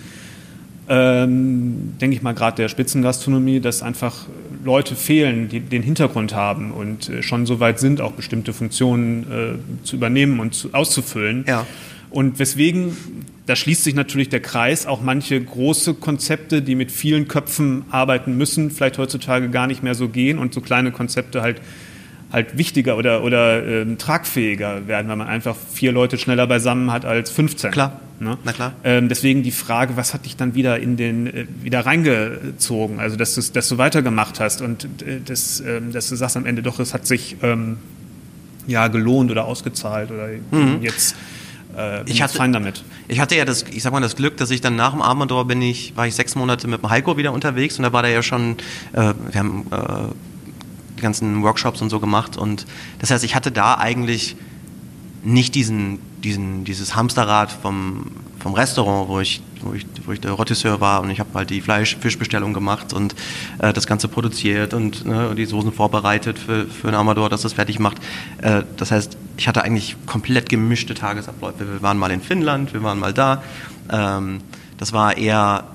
ähm, 0.87 1.93
denke 1.99 2.15
ich 2.15 2.21
mal, 2.21 2.33
gerade 2.33 2.57
der 2.57 2.69
Spitzengastronomie, 2.69 3.59
dass 3.59 3.81
einfach 3.81 4.27
Leute 4.63 4.95
fehlen, 4.95 5.49
die 5.49 5.59
den 5.59 5.81
Hintergrund 5.81 6.33
haben 6.33 6.71
und 6.71 7.09
äh, 7.09 7.23
schon 7.23 7.45
so 7.45 7.59
weit 7.59 7.79
sind, 7.79 8.01
auch 8.01 8.11
bestimmte 8.11 8.53
Funktionen 8.53 9.23
äh, 9.31 9.83
zu 9.85 9.95
übernehmen 9.95 10.39
und 10.39 10.53
zu, 10.53 10.73
auszufüllen. 10.73 11.43
Ja. 11.47 11.65
Und 12.15 12.39
weswegen, 12.39 12.95
da 13.45 13.57
schließt 13.57 13.83
sich 13.83 13.93
natürlich 13.93 14.29
der 14.29 14.39
Kreis, 14.39 14.85
auch 14.85 15.01
manche 15.01 15.41
große 15.41 15.95
Konzepte, 15.95 16.61
die 16.61 16.75
mit 16.75 16.89
vielen 16.89 17.27
Köpfen 17.27 17.83
arbeiten 17.89 18.37
müssen, 18.37 18.71
vielleicht 18.71 18.97
heutzutage 18.97 19.49
gar 19.49 19.67
nicht 19.67 19.83
mehr 19.83 19.95
so 19.95 20.07
gehen 20.07 20.39
und 20.39 20.53
so 20.53 20.61
kleine 20.61 20.93
Konzepte 20.93 21.41
halt 21.41 21.59
halt 22.31 22.57
wichtiger 22.57 22.95
oder, 22.97 23.21
oder 23.21 23.67
ähm, 23.67 23.97
tragfähiger 23.97 24.87
werden, 24.87 25.09
weil 25.09 25.17
man 25.17 25.27
einfach 25.27 25.57
vier 25.73 25.91
Leute 25.91 26.17
schneller 26.17 26.47
beisammen 26.47 26.89
hat 26.89 27.03
als 27.03 27.31
15. 27.31 27.71
Klar. 27.71 27.99
Ne? 28.21 28.37
Na 28.45 28.53
klar. 28.53 28.73
Ähm, 28.85 29.09
deswegen 29.09 29.43
die 29.43 29.51
Frage, 29.51 29.97
was 29.97 30.13
hat 30.13 30.23
dich 30.23 30.37
dann 30.37 30.55
wieder 30.55 30.79
in 30.79 30.95
den 30.95 31.27
äh, 31.27 31.45
wieder 31.63 31.85
reingezogen? 31.85 33.01
Also 33.01 33.17
dass 33.17 33.35
du 33.35 33.41
dass 33.51 33.67
du 33.67 33.77
weitergemacht 33.77 34.39
hast 34.39 34.61
und 34.61 34.85
äh, 35.05 35.19
das, 35.23 35.59
äh, 35.59 35.81
dass 35.91 36.07
du 36.07 36.15
sagst 36.15 36.37
am 36.37 36.45
Ende 36.45 36.61
doch, 36.61 36.79
es 36.79 36.93
hat 36.93 37.05
sich 37.05 37.35
ähm, 37.43 37.75
ja 38.67 38.87
gelohnt 38.87 39.31
oder 39.31 39.43
ausgezahlt 39.43 40.11
oder 40.11 40.29
mhm. 40.51 40.81
jetzt 40.81 41.17
äh, 41.77 42.03
ich 42.09 42.21
hatte, 42.21 42.37
fein 42.37 42.53
damit. 42.53 42.83
Ich 43.07 43.19
hatte 43.19 43.35
ja 43.35 43.45
das, 43.45 43.63
ich 43.63 43.83
sag 43.83 43.91
mal, 43.91 44.01
das 44.01 44.15
Glück, 44.15 44.37
dass 44.37 44.51
ich 44.51 44.61
dann 44.61 44.75
nach 44.75 44.91
dem 44.91 45.01
Armandor 45.01 45.45
bin 45.45 45.61
ich, 45.61 45.95
war 45.95 46.07
ich 46.07 46.15
sechs 46.15 46.35
Monate 46.35 46.67
mit 46.67 46.81
dem 46.81 46.89
Heiko 46.89 47.17
wieder 47.17 47.33
unterwegs 47.33 47.77
und 47.77 47.83
da 47.83 47.93
war 47.93 48.01
der 48.01 48.11
ja 48.11 48.23
schon, 48.23 48.57
äh, 48.93 49.13
wir 49.31 49.39
haben 49.39 49.67
äh, 49.71 50.13
die 50.97 51.01
ganzen 51.01 51.43
Workshops 51.43 51.81
und 51.81 51.89
so 51.89 51.99
gemacht 51.99 52.37
und 52.37 52.65
das 52.99 53.11
heißt, 53.11 53.23
ich 53.23 53.35
hatte 53.35 53.51
da 53.51 53.75
eigentlich 53.75 54.35
nicht 55.25 55.55
diesen, 55.55 55.99
diesen, 56.23 56.63
dieses 56.63 56.95
Hamsterrad 56.95 57.51
vom, 57.51 58.05
vom 58.39 58.53
Restaurant, 58.53 59.09
wo 59.09 59.19
ich, 59.19 59.41
wo 59.61 59.73
ich, 59.73 59.85
wo 60.05 60.11
ich 60.11 60.21
der 60.21 60.31
Rotisseur 60.31 60.79
war 60.79 61.01
und 61.01 61.09
ich 61.09 61.19
habe 61.19 61.29
halt 61.33 61.49
die 61.49 61.61
Fleisch-Fischbestellung 61.61 62.53
gemacht 62.53 62.93
und 62.93 63.15
äh, 63.59 63.73
das 63.73 63.87
Ganze 63.87 64.07
produziert 64.07 64.73
und 64.73 65.05
ne, 65.05 65.33
die 65.35 65.45
Soßen 65.45 65.71
vorbereitet 65.71 66.37
für, 66.37 66.65
für 66.67 66.89
einen 66.89 66.97
Amador, 66.97 67.29
dass 67.29 67.41
das 67.41 67.53
fertig 67.53 67.79
macht. 67.79 67.97
Äh, 68.41 68.63
das 68.77 68.91
heißt, 68.91 69.17
ich 69.37 69.47
hatte 69.47 69.63
eigentlich 69.63 69.95
komplett 70.05 70.47
gemischte 70.47 70.93
Tagesabläufe. 70.93 71.59
Wir 71.59 71.81
waren 71.81 71.97
mal 71.97 72.11
in 72.11 72.21
Finnland, 72.21 72.73
wir 72.73 72.83
waren 72.83 72.99
mal 72.99 73.13
da. 73.13 73.43
Ähm, 73.91 74.41
das 74.77 74.93
war 74.93 75.17
eher 75.17 75.65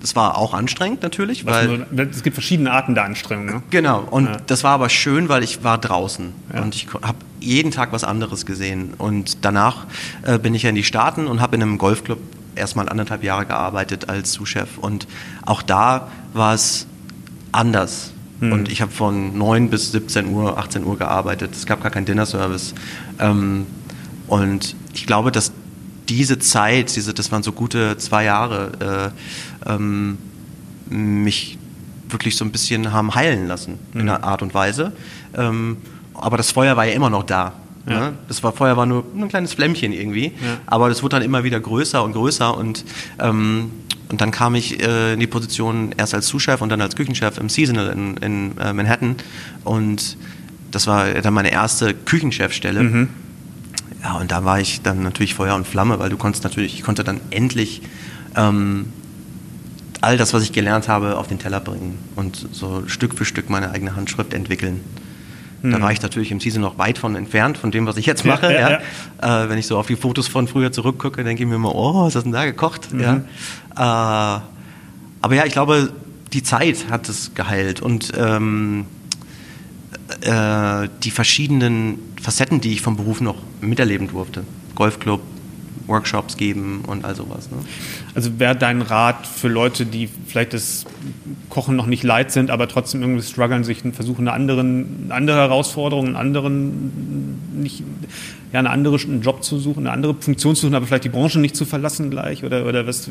das 0.00 0.16
war 0.16 0.38
auch 0.38 0.54
anstrengend 0.54 1.02
natürlich, 1.02 1.44
weil 1.44 1.84
nur, 1.90 2.06
es 2.10 2.22
gibt 2.22 2.34
verschiedene 2.34 2.70
Arten 2.70 2.94
der 2.94 3.04
Anstrengung. 3.04 3.44
Ne? 3.44 3.62
Genau. 3.68 4.00
Und 4.10 4.26
ja. 4.26 4.36
das 4.46 4.64
war 4.64 4.72
aber 4.72 4.88
schön, 4.88 5.28
weil 5.28 5.42
ich 5.42 5.62
war 5.62 5.76
draußen 5.76 6.32
ja. 6.54 6.62
und 6.62 6.74
ich 6.74 6.86
habe 7.02 7.18
jeden 7.40 7.70
Tag 7.70 7.92
was 7.92 8.04
anderes 8.04 8.46
gesehen. 8.46 8.94
Und 8.96 9.44
danach 9.44 9.86
äh, 10.22 10.38
bin 10.38 10.54
ich 10.54 10.62
ja 10.62 10.70
in 10.70 10.74
die 10.74 10.84
Staaten 10.84 11.26
und 11.26 11.40
habe 11.40 11.56
in 11.56 11.62
einem 11.62 11.78
Golfclub 11.78 12.18
erstmal 12.54 12.88
anderthalb 12.88 13.24
Jahre 13.24 13.46
gearbeitet 13.46 14.08
als 14.08 14.32
Sous-Chef. 14.32 14.78
Und 14.78 15.06
auch 15.44 15.62
da 15.62 16.10
war 16.32 16.54
es 16.54 16.86
anders. 17.52 18.12
Hm. 18.40 18.52
Und 18.52 18.70
ich 18.70 18.82
habe 18.82 18.92
von 18.92 19.36
9 19.36 19.70
bis 19.70 19.92
17 19.92 20.28
Uhr, 20.28 20.58
18 20.58 20.84
Uhr 20.84 20.98
gearbeitet. 20.98 21.52
Es 21.52 21.66
gab 21.66 21.82
gar 21.82 21.90
keinen 21.90 22.06
Dinner-Service. 22.06 22.74
Ähm, 23.18 23.66
und 24.26 24.74
ich 24.94 25.06
glaube, 25.06 25.32
dass 25.32 25.52
diese 26.08 26.38
Zeit, 26.38 26.94
diese, 26.96 27.14
das 27.14 27.30
waren 27.30 27.42
so 27.42 27.52
gute 27.52 27.96
zwei 27.98 28.24
Jahre, 28.24 29.12
äh, 29.66 29.72
ähm, 29.72 30.18
mich 30.88 31.58
wirklich 32.08 32.36
so 32.36 32.44
ein 32.44 32.50
bisschen 32.50 32.92
haben 32.92 33.14
heilen 33.14 33.46
lassen 33.46 33.78
mhm. 33.92 34.00
in 34.00 34.08
einer 34.08 34.24
Art 34.24 34.42
und 34.42 34.52
Weise. 34.54 34.92
Ähm, 35.34 35.76
aber 36.20 36.36
das 36.36 36.52
Feuer 36.52 36.76
war 36.76 36.86
ja 36.86 36.92
immer 36.92 37.10
noch 37.10 37.22
da. 37.24 37.52
Ja. 37.88 37.98
Ne? 38.00 38.12
Das 38.28 38.42
war 38.42 38.52
vorher 38.52 38.76
war 38.76 38.86
nur 38.86 39.04
ein 39.16 39.28
kleines 39.28 39.54
Flämmchen 39.54 39.92
irgendwie, 39.92 40.26
ja. 40.26 40.58
aber 40.66 40.88
das 40.88 41.02
wurde 41.02 41.16
dann 41.16 41.22
immer 41.22 41.44
wieder 41.44 41.58
größer 41.58 42.02
und 42.02 42.12
größer 42.12 42.56
und 42.56 42.84
ähm, 43.18 43.70
und 44.10 44.20
dann 44.20 44.32
kam 44.32 44.56
ich 44.56 44.82
äh, 44.82 45.12
in 45.14 45.20
die 45.20 45.28
Position 45.28 45.94
erst 45.96 46.14
als 46.14 46.26
Sous-Chef 46.26 46.60
und 46.60 46.68
dann 46.68 46.80
als 46.80 46.96
Küchenchef 46.96 47.38
im 47.38 47.48
Seasonal 47.48 47.90
in, 47.90 48.16
in 48.16 48.58
äh, 48.58 48.72
Manhattan 48.72 49.14
und 49.62 50.16
das 50.72 50.86
war 50.88 51.08
dann 51.08 51.32
meine 51.32 51.52
erste 51.52 51.94
Küchenchefstelle. 51.94 52.82
Mhm. 52.82 53.08
Ja, 54.02 54.14
und 54.14 54.32
da 54.32 54.44
war 54.44 54.58
ich 54.60 54.82
dann 54.82 55.02
natürlich 55.02 55.34
Feuer 55.34 55.54
und 55.54 55.66
Flamme, 55.66 55.98
weil 55.98 56.10
du 56.10 56.16
konntest 56.16 56.42
natürlich, 56.42 56.74
ich 56.74 56.82
konnte 56.82 57.04
dann 57.04 57.20
endlich 57.30 57.82
ähm, 58.34 58.92
all 60.00 60.16
das, 60.16 60.32
was 60.32 60.42
ich 60.42 60.52
gelernt 60.52 60.88
habe, 60.88 61.16
auf 61.16 61.28
den 61.28 61.38
Teller 61.38 61.60
bringen 61.60 61.98
und 62.16 62.48
so 62.52 62.84
Stück 62.86 63.14
für 63.14 63.24
Stück 63.24 63.50
meine 63.50 63.70
eigene 63.70 63.96
Handschrift 63.96 64.32
entwickeln. 64.32 64.80
Hm. 65.62 65.72
Da 65.72 65.80
war 65.80 65.92
ich 65.92 66.00
natürlich 66.00 66.30
im 66.30 66.40
Season 66.40 66.62
noch 66.62 66.78
weit 66.78 66.98
von 66.98 67.16
entfernt, 67.16 67.58
von 67.58 67.70
dem, 67.70 67.86
was 67.86 67.96
ich 67.96 68.06
jetzt 68.06 68.24
mache. 68.24 68.52
Ja, 68.52 68.60
ja, 68.60 68.80
ja. 69.22 69.44
Äh, 69.44 69.48
wenn 69.50 69.58
ich 69.58 69.66
so 69.66 69.78
auf 69.78 69.86
die 69.86 69.96
Fotos 69.96 70.28
von 70.28 70.48
früher 70.48 70.72
zurückgucke, 70.72 71.22
denke 71.22 71.42
ich 71.42 71.48
mir 71.48 71.56
immer, 71.56 71.74
oh, 71.74 72.06
was 72.06 72.14
hast 72.14 72.22
du 72.22 72.30
denn 72.30 72.32
da 72.32 72.44
gekocht? 72.44 72.92
Mhm. 72.92 73.00
Ja. 73.00 74.36
Äh, 74.36 74.40
aber 75.22 75.34
ja, 75.34 75.44
ich 75.44 75.52
glaube, 75.52 75.92
die 76.32 76.42
Zeit 76.42 76.86
hat 76.90 77.08
es 77.08 77.34
geheilt 77.34 77.82
und 77.82 78.12
ähm, 78.16 78.86
äh, 80.22 80.88
die 81.02 81.10
verschiedenen 81.10 81.98
Facetten, 82.20 82.60
die 82.60 82.72
ich 82.72 82.80
vom 82.80 82.96
Beruf 82.96 83.20
noch 83.20 83.36
miterleben 83.60 84.08
durfte. 84.08 84.44
Golfclub, 84.74 85.20
Workshops 85.90 86.36
geben 86.36 86.82
und 86.86 87.04
all 87.04 87.14
sowas. 87.14 87.50
Ne? 87.50 87.58
Also 88.14 88.38
wäre 88.38 88.56
dein 88.56 88.80
Rat 88.80 89.26
für 89.26 89.48
Leute, 89.48 89.84
die 89.84 90.08
vielleicht 90.26 90.54
das 90.54 90.86
Kochen 91.50 91.76
noch 91.76 91.86
nicht 91.86 92.02
leid 92.02 92.32
sind, 92.32 92.50
aber 92.50 92.68
trotzdem 92.68 93.02
irgendwie 93.02 93.22
strugglen, 93.22 93.64
sich 93.64 93.82
versuchen, 93.92 94.26
eine, 94.26 94.32
anderen, 94.32 95.04
eine 95.04 95.14
andere 95.14 95.38
Herausforderung, 95.38 96.06
einen 96.06 96.16
anderen, 96.16 97.60
nicht, 97.60 97.82
ja, 98.52 98.58
eine 98.60 98.70
andere, 98.70 98.98
einen 98.98 99.22
Job 99.22 99.44
zu 99.44 99.58
suchen, 99.58 99.86
eine 99.86 99.92
andere 99.92 100.14
Funktion 100.14 100.56
zu 100.56 100.62
suchen, 100.62 100.74
aber 100.74 100.86
vielleicht 100.86 101.04
die 101.04 101.10
Branche 101.10 101.38
nicht 101.38 101.54
zu 101.56 101.64
verlassen 101.64 102.10
gleich 102.10 102.44
oder, 102.44 102.66
oder 102.66 102.86
was, 102.86 103.10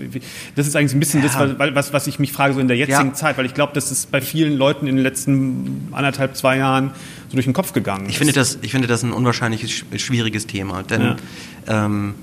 das 0.55 0.67
ist 0.67 0.75
eigentlich 0.75 0.93
ein 0.93 0.99
bisschen 0.99 1.23
ja. 1.23 1.47
das, 1.47 1.75
was, 1.75 1.93
was 1.93 2.07
ich 2.07 2.19
mich 2.19 2.31
frage, 2.31 2.53
so 2.53 2.59
in 2.59 2.67
der 2.67 2.77
jetzigen 2.77 3.09
ja. 3.09 3.13
Zeit, 3.13 3.37
weil 3.37 3.45
ich 3.45 3.53
glaube, 3.53 3.73
das 3.73 3.91
ist 3.91 4.11
bei 4.11 4.21
vielen 4.21 4.57
Leuten 4.57 4.87
in 4.87 4.95
den 4.95 5.03
letzten 5.03 5.89
anderthalb, 5.91 6.35
zwei 6.35 6.57
Jahren 6.57 6.91
so 7.29 7.35
durch 7.35 7.45
den 7.45 7.53
Kopf 7.53 7.73
gegangen. 7.73 8.07
Ich 8.09 8.17
finde 8.17 8.33
das, 8.33 8.59
ich 8.61 8.71
finde 8.71 8.87
das 8.87 9.03
ein 9.03 9.11
unwahrscheinlich 9.11 9.85
schwieriges 9.97 10.47
Thema, 10.47 10.83
denn 10.83 11.01
ja. 11.01 11.85
ähm, 11.85 12.15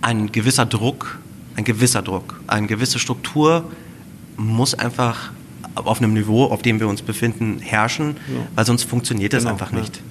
ein 0.00 0.32
gewisser 0.32 0.66
Druck, 0.66 1.18
ein 1.56 1.64
gewisser 1.64 2.02
Druck, 2.02 2.40
eine 2.46 2.66
gewisse 2.66 2.98
Struktur 2.98 3.70
muss 4.36 4.74
einfach 4.74 5.30
auf 5.74 5.98
einem 5.98 6.14
Niveau, 6.14 6.44
auf 6.46 6.62
dem 6.62 6.80
wir 6.80 6.88
uns 6.88 7.02
befinden, 7.02 7.58
herrschen, 7.60 8.16
weil 8.54 8.64
sonst 8.64 8.84
funktioniert 8.84 9.32
das 9.32 9.42
genau, 9.42 9.52
einfach 9.52 9.72
nicht. 9.72 10.02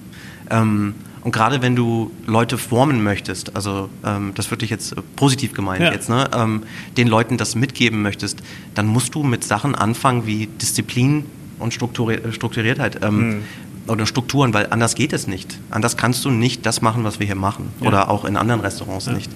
Ähm, 0.49 0.95
Und 1.21 1.31
gerade 1.31 1.61
wenn 1.61 1.75
du 1.75 2.11
Leute 2.25 2.57
formen 2.57 3.03
möchtest, 3.03 3.55
also 3.55 3.89
ähm, 4.05 4.31
das 4.35 4.51
wirklich 4.51 4.69
jetzt 4.69 4.93
äh, 4.93 5.01
positiv 5.15 5.53
gemeint 5.53 5.81
ja. 5.81 5.91
jetzt, 5.91 6.09
ne, 6.09 6.29
ähm, 6.33 6.63
den 6.95 7.07
Leuten 7.07 7.37
das 7.37 7.55
mitgeben 7.55 8.01
möchtest, 8.01 8.41
dann 8.73 8.87
musst 8.87 9.15
du 9.15 9.23
mit 9.23 9.43
Sachen 9.43 9.75
anfangen 9.75 10.25
wie 10.25 10.47
Disziplin 10.47 11.25
und 11.59 11.73
Strukturi 11.73 12.19
Strukturiertheit. 12.31 13.03
Ähm, 13.03 13.17
mhm. 13.17 13.43
Oder 13.89 14.05
Strukturen, 14.05 14.53
weil 14.53 14.67
anders 14.69 14.95
geht 14.95 15.13
es 15.13 15.27
nicht. 15.27 15.59
Anders 15.71 15.97
kannst 15.97 16.23
du 16.23 16.29
nicht 16.29 16.65
das 16.65 16.81
machen, 16.81 17.03
was 17.03 17.19
wir 17.19 17.25
hier 17.25 17.35
machen. 17.35 17.71
Ja. 17.81 17.87
Oder 17.87 18.09
auch 18.09 18.23
in 18.23 18.37
anderen 18.37 18.61
Restaurants 18.61 19.07
ja. 19.07 19.13
nicht. 19.13 19.31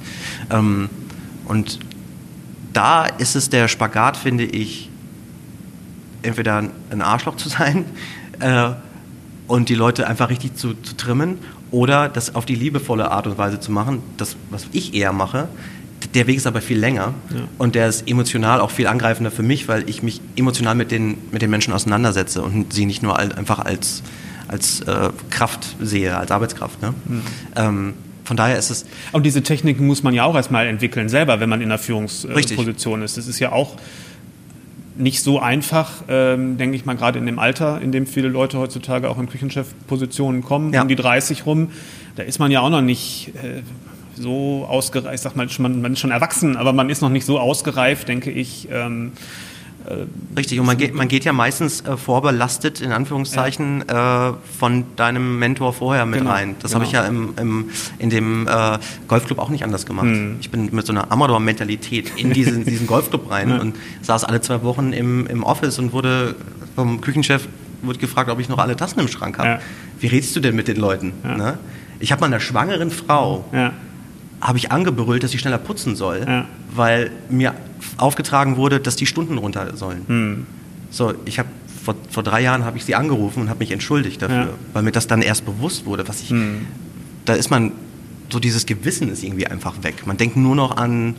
Ähm, 0.49 0.89
und 1.45 1.79
da 2.73 3.05
ist 3.05 3.35
es 3.35 3.49
der 3.49 3.67
Spagat, 3.67 4.17
finde 4.17 4.45
ich, 4.45 4.89
entweder 6.23 6.63
ein 6.89 7.01
Arschloch 7.01 7.35
zu 7.35 7.49
sein 7.49 7.85
äh, 8.39 8.69
und 9.47 9.69
die 9.69 9.75
Leute 9.75 10.07
einfach 10.07 10.29
richtig 10.29 10.55
zu, 10.55 10.73
zu 10.73 10.95
trimmen 10.95 11.37
oder 11.71 12.07
das 12.07 12.35
auf 12.35 12.45
die 12.45 12.55
liebevolle 12.55 13.11
Art 13.11 13.27
und 13.27 13.37
Weise 13.37 13.59
zu 13.59 13.71
machen, 13.71 14.01
das, 14.17 14.35
was 14.49 14.67
ich 14.71 14.93
eher 14.93 15.11
mache. 15.11 15.47
Der 16.13 16.27
Weg 16.27 16.37
ist 16.37 16.47
aber 16.47 16.61
viel 16.61 16.77
länger 16.77 17.13
ja. 17.29 17.41
und 17.57 17.75
der 17.75 17.87
ist 17.87 18.07
emotional 18.07 18.59
auch 18.61 18.71
viel 18.71 18.87
angreifender 18.87 19.31
für 19.31 19.41
mich, 19.41 19.67
weil 19.67 19.89
ich 19.89 20.03
mich 20.03 20.21
emotional 20.35 20.75
mit 20.75 20.91
den, 20.91 21.17
mit 21.31 21.41
den 21.41 21.49
Menschen 21.49 21.73
auseinandersetze 21.73 22.41
und 22.41 22.73
sie 22.73 22.85
nicht 22.85 23.01
nur 23.01 23.17
einfach 23.17 23.59
als, 23.59 24.03
als 24.53 24.81
äh, 24.81 25.09
Kraft 25.31 25.75
sehe, 25.81 26.15
als 26.15 26.31
Arbeitskraft. 26.31 26.81
Ne? 26.81 26.93
Mhm. 27.05 27.21
Ähm, 27.55 27.93
von 28.23 28.37
daher 28.37 28.57
ist 28.57 28.69
es. 28.69 28.85
Und 29.11 29.25
diese 29.25 29.41
Techniken 29.41 29.85
muss 29.85 30.03
man 30.03 30.13
ja 30.13 30.23
auch 30.23 30.35
erstmal 30.35 30.67
entwickeln, 30.67 31.09
selber, 31.09 31.39
wenn 31.39 31.49
man 31.49 31.59
in 31.59 31.69
einer 31.69 31.79
Führungsposition 31.79 33.01
ist. 33.01 33.17
Das 33.17 33.27
ist 33.27 33.39
ja 33.39 33.51
auch 33.51 33.75
nicht 34.95 35.23
so 35.23 35.39
einfach, 35.39 36.03
ähm, 36.07 36.57
denke 36.57 36.75
ich 36.75 36.85
mal, 36.85 36.95
gerade 36.95 37.17
in 37.17 37.25
dem 37.25 37.39
Alter, 37.39 37.81
in 37.81 37.91
dem 37.91 38.05
viele 38.05 38.27
Leute 38.27 38.59
heutzutage 38.59 39.09
auch 39.09 39.17
in 39.17 39.27
Küchenchefpositionen 39.27 40.43
kommen, 40.43 40.71
ja. 40.71 40.83
um 40.83 40.87
die 40.87 40.95
30 40.95 41.47
rum. 41.47 41.71
Da 42.15 42.23
ist 42.23 42.37
man 42.37 42.51
ja 42.51 42.61
auch 42.61 42.69
noch 42.69 42.81
nicht 42.81 43.31
äh, 43.43 43.63
so 44.15 44.67
ausgereift, 44.69 45.15
ich 45.15 45.21
sag 45.21 45.35
mal, 45.35 45.47
man, 45.57 45.93
ist 45.93 45.99
schon 45.99 46.11
erwachsen, 46.11 46.55
aber 46.55 46.73
man 46.73 46.91
ist 46.91 47.01
noch 47.01 47.09
nicht 47.09 47.25
so 47.25 47.39
ausgereift, 47.39 48.07
denke 48.07 48.29
ich. 48.29 48.67
Ähm, 48.71 49.13
äh, 49.15 49.52
Richtig, 50.35 50.59
und 50.59 50.65
man 50.65 50.77
geht, 50.77 50.93
man 50.93 51.07
geht 51.07 51.25
ja 51.25 51.33
meistens 51.33 51.81
äh, 51.81 51.97
vorbelastet, 51.97 52.81
in 52.81 52.91
Anführungszeichen, 52.91 53.83
ja. 53.89 54.29
äh, 54.29 54.33
von 54.57 54.85
deinem 54.95 55.39
Mentor 55.39 55.73
vorher 55.73 56.05
mit 56.05 56.19
genau, 56.19 56.31
rein. 56.31 56.55
Das 56.61 56.71
genau. 56.71 56.75
habe 56.75 56.85
ich 56.85 56.91
ja 56.93 57.05
im, 57.05 57.33
im, 57.37 57.69
in 57.99 58.09
dem 58.09 58.47
äh, 58.47 58.79
Golfclub 59.07 59.39
auch 59.39 59.49
nicht 59.49 59.63
anders 59.63 59.85
gemacht. 59.85 60.05
Hm. 60.05 60.37
Ich 60.39 60.49
bin 60.49 60.69
mit 60.71 60.85
so 60.85 60.93
einer 60.93 61.11
Amador-Mentalität 61.11 62.13
in 62.15 62.31
diesen, 62.31 62.65
diesen 62.65 62.87
Golfclub 62.87 63.29
rein 63.29 63.49
ja. 63.49 63.59
und 63.59 63.75
saß 64.01 64.23
alle 64.23 64.41
zwei 64.41 64.63
Wochen 64.63 64.93
im, 64.93 65.27
im 65.27 65.43
Office 65.43 65.79
und 65.79 65.91
wurde 65.91 66.35
vom 66.75 67.01
Küchenchef 67.01 67.47
wurde 67.81 67.99
gefragt, 67.99 68.29
ob 68.29 68.39
ich 68.39 68.47
noch 68.47 68.59
alle 68.59 68.77
Tassen 68.77 68.99
im 69.01 69.09
Schrank 69.09 69.37
habe. 69.37 69.49
Ja. 69.49 69.59
Wie 69.99 70.07
redest 70.07 70.33
du 70.35 70.39
denn 70.39 70.55
mit 70.55 70.69
den 70.69 70.77
Leuten? 70.77 71.11
Ne? 71.21 71.57
Ich 71.99 72.13
habe 72.13 72.21
mal 72.21 72.27
einer 72.27 72.39
schwangeren 72.39 72.91
Frau 72.91 73.43
habe 74.43 74.57
ich 74.57 74.71
angebrüllt, 74.71 75.23
dass 75.23 75.31
sie 75.31 75.37
schneller 75.37 75.57
putzen 75.57 75.95
soll, 75.95 76.45
weil 76.75 77.11
mir 77.29 77.55
aufgetragen 77.97 78.57
wurde, 78.57 78.79
dass 78.79 78.95
die 78.95 79.05
Stunden 79.05 79.37
runter 79.37 79.75
sollen. 79.77 80.03
Hm. 80.07 80.45
So, 80.89 81.13
ich 81.25 81.39
habe 81.39 81.49
vor, 81.83 81.95
vor 82.09 82.23
drei 82.23 82.41
Jahren 82.41 82.65
habe 82.65 82.77
ich 82.77 82.85
sie 82.85 82.95
angerufen 82.95 83.41
und 83.41 83.49
habe 83.49 83.59
mich 83.59 83.71
entschuldigt 83.71 84.21
dafür, 84.21 84.37
ja. 84.37 84.49
weil 84.73 84.83
mir 84.83 84.91
das 84.91 85.07
dann 85.07 85.21
erst 85.21 85.45
bewusst 85.45 85.85
wurde, 85.85 86.07
was 86.07 86.21
ich. 86.21 86.29
Hm. 86.29 86.65
Da 87.25 87.33
ist 87.33 87.49
man 87.49 87.71
so 88.29 88.39
dieses 88.39 88.65
Gewissen 88.65 89.09
ist 89.09 89.23
irgendwie 89.23 89.47
einfach 89.47 89.83
weg. 89.83 90.07
Man 90.07 90.17
denkt 90.17 90.35
nur 90.35 90.55
noch 90.55 90.77
an, 90.77 91.15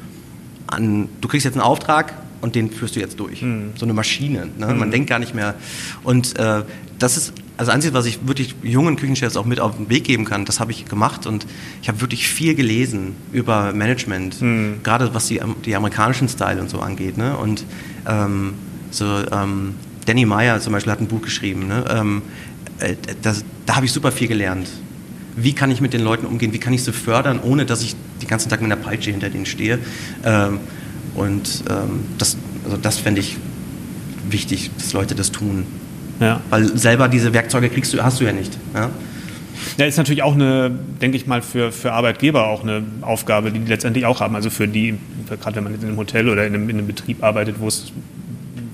an 0.67 1.09
du 1.21 1.29
kriegst 1.29 1.45
jetzt 1.45 1.55
einen 1.55 1.63
Auftrag 1.63 2.15
und 2.41 2.55
den 2.55 2.71
führst 2.71 2.97
du 2.97 3.01
jetzt 3.01 3.21
durch. 3.21 3.41
Hm. 3.41 3.73
So 3.77 3.87
eine 3.87 3.95
Maschine. 3.95 4.49
Ne? 4.59 4.67
Man 4.67 4.83
hm. 4.83 4.91
denkt 4.91 5.11
gar 5.11 5.19
nicht 5.19 5.35
mehr. 5.35 5.55
Und 6.03 6.39
äh, 6.39 6.63
das 6.99 7.17
ist 7.17 7.33
also 7.57 7.71
Einzige, 7.71 7.95
was 7.95 8.07
ich 8.07 8.27
wirklich 8.27 8.55
jungen 8.63 8.97
Küchenchefs 8.97 9.37
auch 9.37 9.45
mit 9.45 9.61
auf 9.61 9.77
den 9.77 9.89
Weg 9.89 10.05
geben 10.05 10.25
kann, 10.25 10.45
das 10.45 10.59
habe 10.59 10.73
ich 10.73 10.87
gemacht 10.87 11.27
und 11.27 11.47
ich 11.83 11.89
habe 11.89 12.01
wirklich 12.01 12.27
viel 12.27 12.55
gelesen 12.55 13.15
über 13.33 13.73
Management, 13.73 14.41
mhm. 14.43 14.81
gerade 14.83 15.15
was 15.15 15.27
die, 15.27 15.41
die 15.65 15.77
amerikanischen 15.77 16.29
Style 16.29 16.61
und 16.61 16.69
so 16.69 16.81
angeht. 16.81 17.17
Ne? 17.17 17.37
Und 17.37 17.65
ähm, 18.07 18.55
so 18.91 19.05
ähm, 19.31 19.75
Danny 20.07 20.25
Meyer 20.25 20.61
zum 20.61 20.73
Beispiel 20.73 20.93
hat 20.93 21.01
ein 21.01 21.07
Buch 21.07 21.23
geschrieben. 21.23 21.69
Ne? 21.69 21.85
Ähm, 21.89 22.23
äh, 22.79 22.97
das, 23.23 23.45
da 23.67 23.77
habe 23.77 23.87
ich 23.87 23.93
super 23.93 24.11
viel 24.11 24.29
gelernt. 24.29 24.69
Wie 25.37 25.53
kann 25.53 25.71
ich 25.71 25.81
mit 25.81 25.93
den 25.93 26.03
Leuten 26.03 26.27
umgehen? 26.27 26.53
Wie 26.53 26.59
kann 26.59 26.73
ich 26.73 26.83
sie 26.83 26.93
fördern, 26.93 27.41
ohne 27.41 27.67
dass 27.67 27.83
ich 27.83 27.95
den 28.21 28.29
ganzen 28.29 28.51
Tag 28.51 28.63
mit 28.63 28.71
einer 28.71 28.81
Peitsche 28.81 29.11
hinter 29.11 29.31
denen 29.31 29.47
stehe? 29.47 29.79
Ähm, 30.25 30.61
und 31.15 31.65
ähm, 31.71 32.01
das, 32.19 32.37
also 32.65 32.77
das 32.77 32.99
fände 32.99 33.21
ich 33.21 33.37
wichtig, 34.29 34.71
dass 34.77 34.93
Leute 34.93 35.15
das 35.15 35.31
tun. 35.31 35.67
Ja. 36.21 36.41
Weil 36.51 36.77
selber 36.77 37.09
diese 37.09 37.33
Werkzeuge 37.33 37.69
kriegst 37.69 37.93
du, 37.93 38.03
hast 38.03 38.21
du 38.21 38.25
ja 38.25 38.33
nicht. 38.33 38.57
Ja? 38.75 38.91
Ja, 39.79 39.87
ist 39.87 39.97
natürlich 39.97 40.23
auch 40.23 40.35
eine, 40.35 40.71
denke 41.01 41.17
ich 41.17 41.27
mal, 41.27 41.43
für, 41.43 41.73
für 41.73 41.93
Arbeitgeber 41.93 42.47
auch 42.47 42.63
eine 42.63 42.83
Aufgabe, 43.01 43.51
die 43.51 43.61
die 43.61 43.71
letztendlich 43.71 44.07
auch 44.07 44.21
haben. 44.21 44.35
Also 44.35 44.51
für 44.51 44.69
die, 44.69 44.95
gerade 45.29 45.57
wenn 45.57 45.65
man 45.65 45.75
in 45.75 45.83
einem 45.83 45.97
Hotel 45.97 46.29
oder 46.29 46.47
in 46.47 46.55
einem, 46.55 46.69
in 46.69 46.79
einem 46.79 46.87
Betrieb 46.87 47.23
arbeitet, 47.23 47.57
wo 47.59 47.69
es 47.69 47.93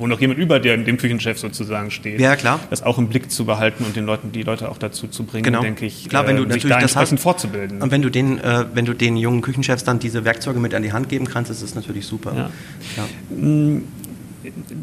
wo 0.00 0.06
noch 0.06 0.18
jemand 0.18 0.40
über 0.40 0.58
dem, 0.60 0.86
dem 0.86 0.96
Küchenchef 0.96 1.38
sozusagen 1.38 1.90
steht. 1.90 2.20
Ja, 2.20 2.34
klar. 2.34 2.58
Das 2.70 2.82
auch 2.82 2.96
im 2.96 3.08
Blick 3.08 3.30
zu 3.30 3.44
behalten 3.44 3.84
und 3.84 3.94
den 3.94 4.06
Leuten, 4.06 4.32
die 4.32 4.42
Leute 4.42 4.70
auch 4.70 4.78
dazu 4.78 5.08
zu 5.08 5.24
bringen, 5.24 5.44
genau. 5.44 5.60
denke 5.60 5.84
ich, 5.84 6.08
klar, 6.08 6.26
wenn 6.26 6.36
du 6.36 6.44
äh, 6.44 6.52
sich 6.52 6.62
da 6.62 6.78
entsprechend 6.78 7.18
hast, 7.18 7.22
fortzubilden. 7.22 7.82
Und 7.82 7.90
wenn 7.90 8.00
du, 8.00 8.08
den, 8.08 8.38
äh, 8.38 8.64
wenn 8.72 8.86
du 8.86 8.94
den 8.94 9.18
jungen 9.18 9.42
Küchenchefs 9.42 9.84
dann 9.84 9.98
diese 9.98 10.24
Werkzeuge 10.24 10.58
mit 10.58 10.72
an 10.72 10.82
die 10.82 10.94
Hand 10.94 11.10
geben 11.10 11.26
kannst, 11.26 11.50
ist 11.50 11.62
das 11.62 11.74
natürlich 11.74 12.06
super. 12.06 12.32
Ja. 12.34 12.50
Ja. 12.96 13.36
Mm, 13.36 13.84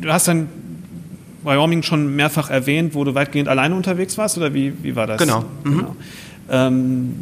du 0.01 0.14
hast 0.14 0.28
dann 0.28 0.49
Wyoming 1.48 1.82
schon 1.82 2.16
mehrfach 2.16 2.50
erwähnt, 2.50 2.93
wo 2.93 3.04
du 3.04 3.16
weitgehend 3.16 3.48
alleine 3.48 3.74
unterwegs 3.74 4.18
warst, 4.18 4.38
oder 4.38 4.54
wie, 4.54 4.74
wie 4.84 4.95
war 4.95 5.08
das? 5.08 5.20
Genau. 5.20 5.45
Mhm. 5.64 5.78
genau. 5.78 5.95
Ähm, 6.50 7.16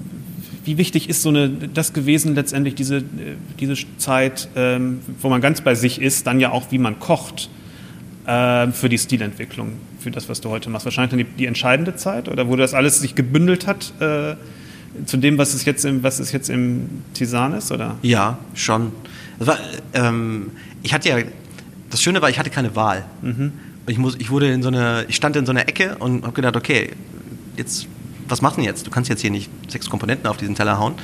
wie 0.65 0.78
wichtig 0.78 1.09
ist 1.09 1.21
so 1.21 1.30
eine, 1.30 1.49
das 1.49 1.93
gewesen 1.93 2.34
letztendlich, 2.34 2.73
diese, 2.73 3.03
diese 3.59 3.76
Zeit, 3.97 4.49
ähm, 4.55 4.99
wo 5.21 5.30
man 5.30 5.39
ganz 5.39 5.61
bei 5.61 5.76
sich 5.76 6.01
ist, 6.01 6.26
dann 6.26 6.39
ja 6.39 6.51
auch, 6.51 6.71
wie 6.71 6.80
man 6.80 6.99
kocht 6.99 7.49
äh, 8.26 8.67
für 8.71 8.89
die 8.89 8.97
Stilentwicklung, 8.97 9.73
für 9.99 10.09
das, 10.09 10.28
was 10.28 10.41
du 10.41 10.49
heute 10.49 10.71
machst? 10.71 10.86
Wahrscheinlich 10.86 11.11
dann 11.11 11.19
die, 11.19 11.38
die 11.38 11.45
entscheidende 11.45 11.95
Zeit 11.95 12.28
oder 12.28 12.47
wo 12.47 12.55
das 12.55 12.73
alles 12.73 12.99
sich 12.99 13.13
gebündelt 13.13 13.67
hat 13.67 13.93
äh, 13.99 14.36
zu 15.05 15.17
dem, 15.17 15.38
was 15.38 15.53
es 15.53 15.65
jetzt 15.65 15.86
im, 15.86 16.01
was 16.01 16.19
es 16.19 16.32
jetzt 16.32 16.49
im 16.49 16.89
Tisan 17.13 17.53
ist, 17.53 17.71
oder? 17.71 17.97
Ja, 18.01 18.39
schon. 18.55 18.91
War, 19.38 19.59
ähm, 19.93 20.51
ich 20.82 20.95
hatte 20.95 21.09
ja, 21.09 21.17
das 21.91 22.01
Schöne 22.01 22.23
war, 22.23 22.30
ich 22.32 22.39
hatte 22.39 22.49
keine 22.49 22.76
Wahl. 22.76 23.05
Mhm 23.21 23.51
ich, 23.88 23.97
muss, 23.97 24.15
ich, 24.19 24.29
wurde 24.29 24.51
in 24.51 24.63
so 24.63 24.69
eine, 24.69 25.05
ich 25.07 25.15
stand 25.15 25.36
in 25.36 25.45
so 25.45 25.51
einer 25.51 25.67
Ecke 25.67 25.97
und 25.97 26.23
habe 26.23 26.33
gedacht, 26.33 26.55
okay, 26.55 26.91
jetzt, 27.57 27.88
was 28.27 28.39
denn 28.39 28.63
jetzt? 28.63 28.88
Du 28.88 28.91
kannst 28.91 29.09
jetzt 29.09 29.21
hier 29.21 29.31
nicht 29.31 29.49
sechs 29.67 29.89
Komponenten 29.89 30.27
auf 30.27 30.38
diesen 30.38 30.55
Teller 30.55 30.79
hauen. 30.79 30.95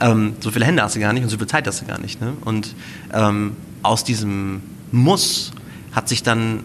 Ähm, 0.00 0.34
so 0.40 0.50
viele 0.50 0.64
Hände 0.64 0.82
hast 0.82 0.96
du 0.96 1.00
gar 1.00 1.12
nicht 1.12 1.22
und 1.22 1.28
so 1.28 1.38
viel 1.38 1.46
Zeit 1.46 1.66
hast 1.66 1.80
du 1.82 1.86
gar 1.86 2.00
nicht. 2.00 2.20
Ne? 2.20 2.34
Und 2.44 2.74
ähm, 3.12 3.56
aus 3.82 4.04
diesem 4.04 4.62
Muss 4.92 5.52
hat 5.92 6.08
sich 6.08 6.22
dann 6.22 6.60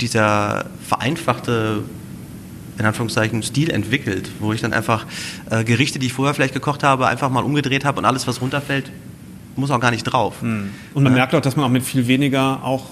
dieser 0.00 0.66
vereinfachte 0.86 1.84
in 2.78 2.84
Anführungszeichen 2.84 3.42
Stil 3.42 3.70
entwickelt, 3.70 4.30
wo 4.38 4.52
ich 4.52 4.60
dann 4.60 4.72
einfach 4.72 5.06
äh, 5.50 5.64
Gerichte, 5.64 5.98
die 5.98 6.06
ich 6.06 6.12
vorher 6.12 6.34
vielleicht 6.34 6.52
gekocht 6.52 6.82
habe, 6.82 7.06
einfach 7.06 7.30
mal 7.30 7.42
umgedreht 7.42 7.84
habe 7.84 7.98
und 7.98 8.04
alles, 8.04 8.26
was 8.26 8.40
runterfällt, 8.42 8.90
muss 9.54 9.70
auch 9.70 9.80
gar 9.80 9.90
nicht 9.90 10.04
drauf. 10.04 10.42
Hm. 10.42 10.70
Und 10.92 11.02
man 11.02 11.12
ja. 11.12 11.18
merkt 11.18 11.34
auch, 11.34 11.40
dass 11.40 11.56
man 11.56 11.64
auch 11.64 11.70
mit 11.70 11.84
viel 11.84 12.06
weniger 12.06 12.62
auch 12.62 12.84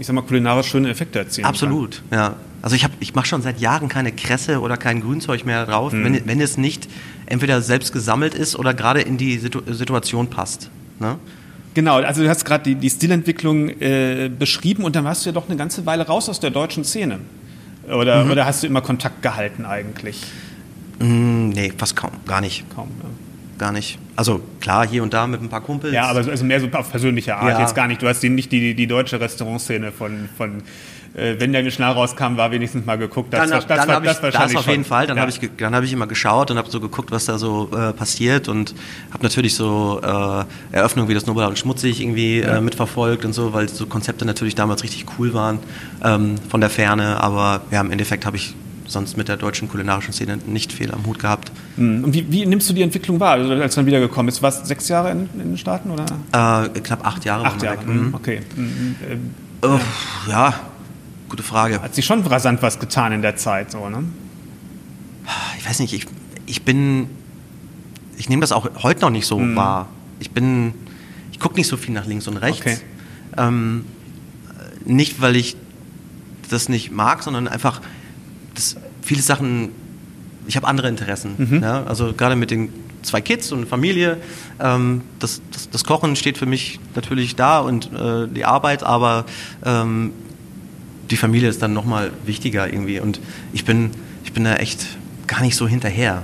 ich 0.00 0.06
sag 0.06 0.14
mal, 0.14 0.22
kulinarisch 0.22 0.68
schöne 0.68 0.88
Effekte 0.88 1.18
erzielen 1.18 1.46
Absolut, 1.46 2.02
kann. 2.10 2.18
ja. 2.18 2.36
Also 2.62 2.76
ich, 2.76 2.86
ich 3.00 3.14
mache 3.14 3.26
schon 3.26 3.42
seit 3.42 3.60
Jahren 3.60 3.88
keine 3.88 4.12
Kresse 4.12 4.60
oder 4.60 4.76
kein 4.76 5.00
Grünzeug 5.00 5.44
mehr 5.44 5.64
drauf, 5.66 5.92
mhm. 5.92 6.04
wenn, 6.04 6.26
wenn 6.26 6.40
es 6.40 6.56
nicht 6.56 6.88
entweder 7.26 7.62
selbst 7.62 7.92
gesammelt 7.92 8.34
ist 8.34 8.56
oder 8.56 8.74
gerade 8.74 9.00
in 9.02 9.18
die 9.18 9.38
Situ 9.38 9.60
Situation 9.70 10.28
passt. 10.28 10.70
Ne? 10.98 11.16
Genau, 11.74 11.96
also 11.96 12.22
du 12.22 12.28
hast 12.28 12.44
gerade 12.44 12.64
die, 12.64 12.74
die 12.74 12.90
Stilentwicklung 12.90 13.68
äh, 13.68 14.30
beschrieben 14.36 14.84
und 14.84 14.96
dann 14.96 15.04
warst 15.04 15.24
du 15.24 15.30
ja 15.30 15.34
doch 15.34 15.48
eine 15.48 15.56
ganze 15.56 15.86
Weile 15.86 16.06
raus 16.06 16.28
aus 16.28 16.40
der 16.40 16.50
deutschen 16.50 16.84
Szene. 16.84 17.20
Oder, 17.86 18.24
mhm. 18.24 18.30
oder 18.30 18.46
hast 18.46 18.62
du 18.62 18.66
immer 18.66 18.80
Kontakt 18.80 19.22
gehalten 19.22 19.64
eigentlich? 19.64 20.22
Mm, 20.98 21.50
nee, 21.50 21.72
fast 21.76 21.96
kaum, 21.96 22.12
gar 22.26 22.40
nicht. 22.40 22.64
Kaum, 22.74 22.88
ja 23.02 23.08
gar 23.60 23.70
nicht. 23.70 23.98
Also 24.16 24.40
klar, 24.60 24.88
hier 24.88 25.04
und 25.04 25.14
da 25.14 25.28
mit 25.28 25.40
ein 25.40 25.48
paar 25.48 25.60
Kumpels. 25.60 25.92
Ja, 25.92 26.06
aber 26.06 26.18
also 26.28 26.44
mehr 26.44 26.60
so 26.60 26.66
auf 26.72 26.90
persönliche 26.90 27.36
Art 27.36 27.52
ja. 27.52 27.60
jetzt 27.60 27.76
gar 27.76 27.86
nicht. 27.86 28.02
Du 28.02 28.08
hast 28.08 28.20
die, 28.20 28.30
nicht 28.30 28.50
die, 28.50 28.74
die 28.74 28.86
deutsche 28.88 29.20
Restaurantszene 29.20 29.92
von, 29.92 30.28
von 30.36 30.62
äh, 31.14 31.36
wenn 31.38 31.52
der 31.52 31.68
Schnell 31.70 31.90
rauskam, 31.90 32.36
war 32.36 32.50
wenigstens 32.50 32.86
mal 32.86 32.96
geguckt. 32.96 33.32
Das, 33.32 33.40
dann, 33.40 33.50
das, 33.50 33.66
dann 33.66 33.88
war, 33.88 34.00
das, 34.00 34.22
ich, 34.22 34.30
das 34.30 34.56
auf 34.56 34.66
jeden 34.66 34.84
Fall. 34.84 35.06
Dann 35.06 35.16
ja. 35.16 35.22
habe 35.22 35.30
ich, 35.30 35.40
hab 35.62 35.82
ich 35.82 35.92
immer 35.92 36.06
geschaut 36.06 36.50
und 36.50 36.56
habe 36.56 36.70
so 36.70 36.80
geguckt, 36.80 37.10
was 37.10 37.26
da 37.26 37.38
so 37.38 37.70
äh, 37.72 37.92
passiert 37.92 38.48
und 38.48 38.74
habe 39.12 39.22
natürlich 39.22 39.54
so 39.54 40.00
äh, 40.02 40.44
Eröffnungen 40.74 41.08
wie 41.08 41.14
das 41.14 41.26
Nobel 41.26 41.46
und 41.46 41.58
Schmutzig 41.58 42.00
irgendwie 42.00 42.40
ja. 42.40 42.56
äh, 42.56 42.60
mitverfolgt 42.60 43.24
und 43.24 43.34
so, 43.34 43.52
weil 43.52 43.68
so 43.68 43.86
Konzepte 43.86 44.24
natürlich 44.24 44.54
damals 44.54 44.82
richtig 44.82 45.04
cool 45.18 45.34
waren 45.34 45.58
ähm, 46.02 46.36
von 46.48 46.60
der 46.60 46.70
Ferne. 46.70 47.22
Aber 47.22 47.60
ja, 47.70 47.82
im 47.82 47.90
Endeffekt 47.90 48.24
habe 48.24 48.36
ich 48.36 48.54
sonst 48.90 49.16
mit 49.16 49.28
der 49.28 49.36
deutschen 49.36 49.68
kulinarischen 49.68 50.12
Szene 50.12 50.38
nicht 50.46 50.72
viel 50.72 50.92
am 50.92 51.06
Hut 51.06 51.18
gehabt. 51.18 51.52
Hm. 51.76 52.04
Und 52.04 52.14
wie, 52.14 52.30
wie 52.30 52.46
nimmst 52.46 52.68
du 52.68 52.72
die 52.72 52.82
Entwicklung 52.82 53.20
wahr, 53.20 53.32
also 53.32 53.52
als 53.52 53.74
du 53.74 53.80
dann 53.80 53.86
wiedergekommen 53.86 54.26
bist? 54.26 54.42
Warst 54.42 54.66
sechs 54.66 54.88
Jahre 54.88 55.10
in, 55.10 55.28
in, 55.34 55.50
den 55.50 55.58
Staaten? 55.58 55.90
Oder? 55.90 56.04
Äh, 56.32 56.80
knapp 56.80 57.06
acht 57.06 57.24
Jahre. 57.24 57.44
Acht 57.44 57.62
Jahre, 57.62 57.84
mhm. 57.84 58.14
okay. 58.14 58.40
Mhm. 58.56 58.96
Äh, 59.62 60.30
ja, 60.30 60.54
gute 61.28 61.42
Frage. 61.42 61.80
Hat 61.82 61.94
sich 61.94 62.04
schon 62.04 62.22
rasant 62.26 62.62
was 62.62 62.78
getan 62.78 63.12
in 63.12 63.22
der 63.22 63.36
Zeit, 63.36 63.70
so, 63.70 63.88
ne? 63.88 64.04
Ich 65.58 65.68
weiß 65.68 65.78
nicht, 65.80 65.92
ich, 65.92 66.06
ich 66.46 66.64
bin 66.64 67.08
ich 68.20 68.28
nehme 68.28 68.42
das 68.42 68.52
auch 68.52 68.68
heute 68.82 69.00
noch 69.00 69.10
nicht 69.10 69.26
so 69.26 69.38
mhm. 69.38 69.56
wahr. 69.56 69.88
Ich 70.18 70.30
bin, 70.30 70.74
ich 71.32 71.40
gucke 71.40 71.56
nicht 71.56 71.68
so 71.68 71.78
viel 71.78 71.94
nach 71.94 72.04
links 72.04 72.28
und 72.28 72.36
rechts. 72.36 72.60
Okay. 72.60 72.76
Ähm, 73.38 73.86
nicht, 74.84 75.22
weil 75.22 75.36
ich 75.36 75.56
das 76.50 76.68
nicht 76.68 76.90
mag, 76.90 77.22
sondern 77.22 77.48
einfach, 77.48 77.80
dass 78.54 78.76
viele 79.02 79.22
Sachen, 79.22 79.70
ich 80.46 80.56
habe 80.56 80.66
andere 80.66 80.88
Interessen. 80.88 81.34
Mhm. 81.38 81.62
Ja? 81.62 81.84
Also 81.84 82.12
gerade 82.12 82.36
mit 82.36 82.50
den 82.50 82.70
zwei 83.02 83.20
Kids 83.20 83.52
und 83.52 83.66
Familie, 83.66 84.18
ähm, 84.60 85.02
das, 85.18 85.40
das, 85.52 85.70
das, 85.70 85.84
Kochen 85.84 86.16
steht 86.16 86.38
für 86.38 86.46
mich 86.46 86.78
natürlich 86.94 87.36
da 87.36 87.60
und 87.60 87.90
äh, 87.92 88.28
die 88.28 88.44
Arbeit, 88.44 88.82
aber 88.82 89.24
ähm, 89.64 90.12
die 91.10 91.16
Familie 91.16 91.48
ist 91.48 91.62
dann 91.62 91.72
nochmal 91.72 92.12
wichtiger 92.24 92.72
irgendwie. 92.72 93.00
Und 93.00 93.20
ich 93.52 93.64
bin, 93.64 93.90
ich 94.24 94.32
bin 94.32 94.44
da 94.44 94.56
echt 94.56 94.86
gar 95.26 95.40
nicht 95.42 95.56
so 95.56 95.66
hinterher. 95.66 96.22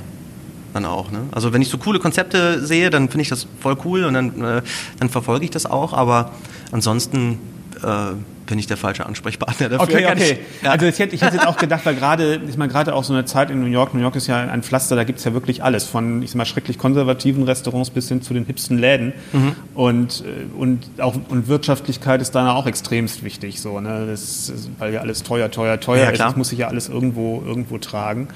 Dann 0.72 0.85
auch. 0.85 1.11
Ne? 1.11 1.20
Also 1.33 1.55
wenn 1.55 1.62
ich 1.62 1.68
so 1.70 1.79
coole 1.79 1.99
Konzepte 1.99 2.64
sehe, 2.64 2.91
dann 2.91 3.09
finde 3.09 3.22
ich 3.22 3.31
das 3.31 3.47
voll 3.61 3.79
cool 3.85 4.05
und 4.05 4.12
dann, 4.12 4.45
äh, 4.45 4.62
dann 4.99 5.09
verfolge 5.09 5.45
ich 5.45 5.51
das 5.51 5.64
auch. 5.64 5.95
Aber 5.95 6.33
ansonsten 6.70 7.39
äh, 7.83 8.12
bin 8.47 8.59
ich 8.59 8.66
der 8.66 8.76
falsche 8.76 9.07
Ansprechpartner 9.07 9.68
dafür. 9.68 9.84
Okay, 9.84 10.07
okay. 10.07 10.38
Ja. 10.62 10.70
Also 10.70 10.86
ich 10.86 10.99
hätte, 10.99 11.14
ich 11.14 11.22
hätte 11.22 11.36
jetzt 11.36 11.47
auch 11.47 11.57
gedacht, 11.57 11.84
weil 11.84 11.94
gerade, 11.94 12.40
ich 12.49 12.57
meine, 12.57 12.72
gerade 12.72 12.94
auch 12.94 13.05
so 13.05 13.12
eine 13.12 13.24
Zeit 13.24 13.51
in 13.51 13.61
New 13.61 13.66
York, 13.66 13.94
New 13.94 14.01
York 14.01 14.16
ist 14.16 14.26
ja 14.26 14.38
ein 14.38 14.62
Pflaster, 14.62 14.97
da 14.97 15.05
gibt 15.05 15.18
es 15.18 15.24
ja 15.24 15.32
wirklich 15.32 15.62
alles, 15.62 15.84
von, 15.84 16.22
ich 16.22 16.30
sag 16.30 16.36
mal, 16.36 16.44
schrecklich 16.44 16.78
konservativen 16.78 17.42
Restaurants 17.42 17.90
bis 17.90 18.09
hin 18.09 18.22
zu 18.22 18.34
den 18.34 18.47
hipsten 18.47 18.78
Läden. 18.78 19.12
Mhm. 19.32 19.57
Und, 19.74 20.24
äh, 20.24 20.57
und 20.57 20.86
auch 20.99 21.14
und 21.28 21.49
Wirtschaftlichkeit 21.49 22.22
ist 22.22 22.34
da 22.34 22.53
auch 22.53 22.66
extremst 22.66 23.24
wichtig, 23.24 23.61
so, 23.61 23.80
ne? 23.80 24.07
Das, 24.09 24.53
weil 24.78 24.94
ja 24.94 25.01
alles 25.01 25.22
teuer, 25.22 25.51
teuer, 25.51 25.80
teuer 25.80 26.05
ja, 26.05 26.11
ist. 26.11 26.20
Das 26.20 26.36
muss 26.36 26.49
sich 26.51 26.59
ja 26.59 26.68
alles 26.68 26.88
irgendwo, 26.88 27.42
irgendwo 27.44 27.78
tragen. 27.78 28.28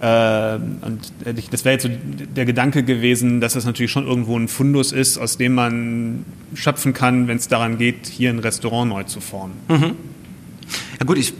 Äh, 0.00 0.54
und 0.54 1.12
das 1.50 1.64
wäre 1.64 1.74
jetzt 1.74 1.82
so 1.82 1.90
der 2.36 2.44
Gedanke 2.44 2.82
gewesen, 2.82 3.40
dass 3.40 3.54
das 3.54 3.64
natürlich 3.64 3.90
schon 3.90 4.06
irgendwo 4.06 4.38
ein 4.38 4.48
Fundus 4.48 4.92
ist, 4.92 5.18
aus 5.18 5.36
dem 5.38 5.54
man 5.54 6.24
schöpfen 6.54 6.92
kann, 6.92 7.28
wenn 7.28 7.38
es 7.38 7.48
daran 7.48 7.78
geht, 7.78 8.06
hier 8.06 8.30
ein 8.30 8.38
Restaurant 8.38 8.90
neu 8.90 9.02
zu 9.04 9.20
formen. 9.20 9.54
Mhm. 9.68 9.96
Ja 11.00 11.06
gut, 11.06 11.18
ich, 11.18 11.32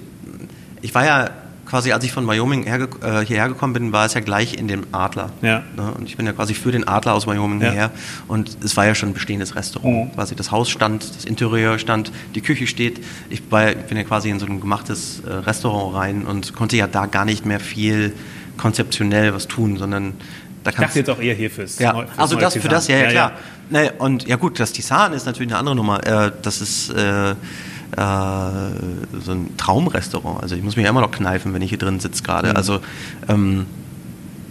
ich 0.83 0.95
war 0.95 1.05
ja 1.05 1.31
quasi, 1.69 1.93
als 1.93 2.03
ich 2.05 2.13
von 2.13 2.27
Wyoming 2.27 2.65
herge 2.65 2.89
äh, 3.03 3.25
hierher 3.25 3.49
gekommen 3.49 3.75
bin, 3.75 3.93
war 3.93 4.07
es 4.07 4.15
ja 4.15 4.21
gleich 4.21 4.55
in 4.55 4.69
dem 4.69 4.87
Adler. 4.93 5.31
Ja. 5.43 5.63
Ne? 5.77 5.93
Und 5.93 6.09
ich 6.09 6.17
bin 6.17 6.27
ja 6.27 6.33
quasi 6.33 6.55
für 6.55 6.73
den 6.73 6.89
Adler 6.89 7.15
aus 7.15 7.27
Wyoming 7.27 7.61
ja. 7.61 7.71
hierher. 7.71 7.91
Und 8.27 8.57
es 8.65 8.77
war 8.77 8.87
ja 8.87 8.95
schon 8.95 9.11
ein 9.11 9.15
bestehendes 9.15 9.55
Restaurant. 9.55 10.07
Mhm. 10.07 10.15
Quasi 10.15 10.35
das 10.35 10.51
Haus 10.51 10.71
stand, 10.71 11.17
das 11.17 11.25
Interieur 11.25 11.79
stand, 11.79 12.11
die 12.35 12.41
Küche 12.41 12.67
steht. 12.67 13.05
Ich, 13.29 13.43
war, 13.51 13.71
ich 13.71 13.85
bin 13.85 13.99
ja 13.99 14.05
quasi 14.05 14.31
in 14.31 14.39
so 14.39 14.47
ein 14.47 14.61
gemachtes 14.61 15.21
äh, 15.21 15.31
Restaurant 15.31 15.95
rein 15.95 16.25
und 16.25 16.55
konnte 16.55 16.77
ja 16.77 16.87
da 16.87 17.07
gar 17.07 17.25
nicht 17.25 17.45
mehr 17.45 17.61
viel 17.61 18.15
konzeptionell 18.59 19.33
was 19.33 19.49
tun, 19.49 19.79
sondern 19.79 20.15
da 20.65 20.73
kannst 20.73 20.97
Ich 20.97 21.03
dachte 21.05 21.11
jetzt 21.11 21.11
auch 21.11 21.23
eher 21.23 21.35
hier 21.35 21.51
fürs 21.51 21.79
Ja, 21.79 21.95
fürs 21.95 22.19
also 22.19 22.37
das 22.37 22.55
für 22.55 22.69
das, 22.69 22.89
ja, 22.89 22.99
ja, 22.99 23.11
klar. 23.11 23.33
Ja, 23.71 23.83
ja. 23.83 23.91
und 23.99 24.27
ja 24.27 24.37
gut, 24.37 24.61
das 24.61 24.73
Tisan 24.73 25.13
ist 25.13 25.25
natürlich 25.25 25.51
eine 25.51 25.59
andere 25.59 25.77
Nummer. 25.77 26.05
Äh, 26.07 26.33
das 26.43 26.61
ist 26.61 26.91
äh, 26.91 27.31
äh, 27.31 27.35
so 27.97 29.33
ein 29.33 29.57
Traumrestaurant. 29.57 30.43
Also 30.43 30.55
ich 30.57 30.63
muss 30.63 30.77
mich 30.77 30.85
ja 30.85 30.91
immer 30.91 31.01
noch 31.01 31.11
kneifen, 31.11 31.55
wenn 31.55 31.63
ich 31.63 31.71
hier 31.71 31.79
drin 31.79 32.01
sitze 32.01 32.23
gerade. 32.23 32.51
Mhm. 32.51 32.57
Also 32.57 32.81
ähm, 33.29 33.67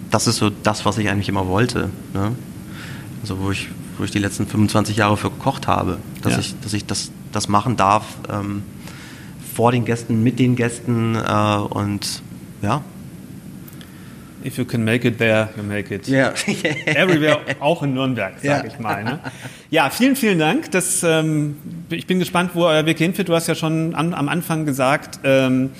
das 0.09 0.27
ist 0.27 0.37
so 0.37 0.49
das, 0.49 0.85
was 0.85 0.97
ich 0.97 1.09
eigentlich 1.09 1.29
immer 1.29 1.47
wollte. 1.47 1.89
Ne? 2.13 2.31
Also 3.21 3.39
wo 3.39 3.51
ich, 3.51 3.69
wo 3.97 4.03
ich 4.03 4.11
die 4.11 4.19
letzten 4.19 4.47
25 4.47 4.97
Jahre 4.97 5.17
für 5.17 5.29
gekocht 5.29 5.67
habe, 5.67 5.97
dass 6.21 6.33
ja. 6.33 6.39
ich, 6.39 6.59
dass 6.61 6.73
ich 6.73 6.85
das, 6.85 7.11
das 7.31 7.47
machen 7.47 7.77
darf 7.77 8.05
ähm, 8.31 8.63
vor 9.55 9.71
den 9.71 9.85
Gästen, 9.85 10.23
mit 10.23 10.39
den 10.39 10.55
Gästen 10.55 11.15
äh, 11.15 11.57
und 11.57 12.21
ja, 12.61 12.81
If 14.43 14.57
you 14.57 14.65
can 14.65 14.83
make 14.83 15.07
it 15.07 15.17
there, 15.17 15.49
you 15.57 15.63
make 15.63 15.93
it 15.93 16.07
yeah. 16.07 16.33
everywhere, 16.85 17.39
auch 17.59 17.81
in 17.83 17.93
Nürnberg, 17.93 18.33
sage 18.41 18.67
ja. 18.67 18.73
ich 18.73 18.79
mal. 18.79 19.03
Ne? 19.03 19.19
Ja, 19.69 19.89
vielen, 19.89 20.15
vielen 20.15 20.39
Dank. 20.39 20.71
Das, 20.71 21.03
ähm, 21.03 21.57
ich 21.89 22.05
bin 22.05 22.19
gespannt, 22.19 22.51
wo 22.53 22.65
euer 22.65 22.85
Weg 22.85 22.99
hinführt. 22.99 23.29
Du 23.29 23.35
hast 23.35 23.47
ja 23.47 23.55
schon 23.55 23.95
an, 23.95 24.13
am 24.13 24.29
Anfang 24.29 24.65
gesagt, 24.65 25.19
ähm, 25.23 25.71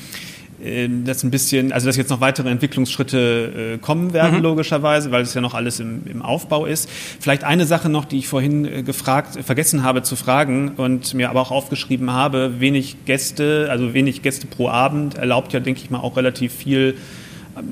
äh, 0.64 0.90
dass 0.90 1.24
ein 1.24 1.30
bisschen, 1.30 1.72
also 1.72 1.86
dass 1.86 1.98
jetzt 1.98 2.10
noch 2.10 2.20
weitere 2.20 2.50
Entwicklungsschritte 2.50 3.76
äh, 3.76 3.78
kommen 3.78 4.14
werden, 4.14 4.38
mhm. 4.38 4.44
logischerweise, 4.44 5.12
weil 5.12 5.22
es 5.22 5.34
ja 5.36 5.42
noch 5.42 5.54
alles 5.54 5.80
im, 5.80 6.02
im, 6.08 6.24
Aufbau 6.24 6.66
ist. 6.66 6.90
Vielleicht 7.20 7.44
eine 7.44 7.66
Sache 7.66 7.90
noch, 7.90 8.06
die 8.06 8.18
ich 8.18 8.28
vorhin 8.28 8.66
äh, 8.66 8.82
gefragt, 8.82 9.38
vergessen 9.46 9.84
habe 9.84 10.02
zu 10.02 10.16
fragen 10.16 10.72
und 10.78 11.14
mir 11.14 11.30
aber 11.30 11.42
auch 11.42 11.52
aufgeschrieben 11.52 12.12
habe, 12.12 12.60
wenig 12.60 13.06
Gäste, 13.06 13.68
also 13.70 13.94
wenig 13.94 14.24
Gäste 14.24 14.48
pro 14.48 14.68
Abend 14.68 15.16
erlaubt 15.16 15.54
ja, 15.54 15.60
denke 15.60 15.82
ich 15.84 15.92
mal, 15.92 16.00
auch 16.00 16.18
relativ 16.18 16.54
viel 16.54 16.96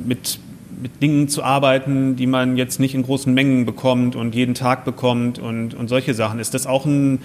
mit 0.06 0.40
mit 0.82 1.02
Dingen 1.02 1.28
zu 1.28 1.44
arbeiten, 1.44 2.16
die 2.16 2.28
man 2.28 2.58
jetzt 2.58 2.80
nicht 2.80 2.96
in 2.96 3.04
großen 3.04 3.34
Mengen 3.34 3.66
bekommt 3.66 4.16
und 4.16 4.36
jeden 4.36 4.56
Tag 4.56 4.86
bekommt 4.86 5.40
und, 5.40 5.74
und 5.74 5.88
solche 5.88 6.14
Sachen. 6.14 6.40
Ist 6.40 6.54
das 6.54 6.68
auch 6.68 6.86
ein 6.86 7.20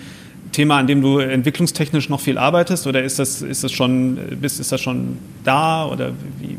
Thema, 0.52 0.78
an 0.78 0.86
dem 0.86 1.00
du 1.00 1.18
entwicklungstechnisch 1.18 2.08
noch 2.08 2.20
viel 2.20 2.38
arbeitest 2.38 2.86
oder 2.86 3.02
ist 3.02 3.18
das, 3.18 3.42
ist 3.42 3.62
das, 3.64 3.72
schon, 3.72 4.18
ist, 4.42 4.60
ist 4.60 4.72
das 4.72 4.80
schon 4.80 5.18
da 5.44 5.86
oder 5.86 6.12
wie? 6.40 6.56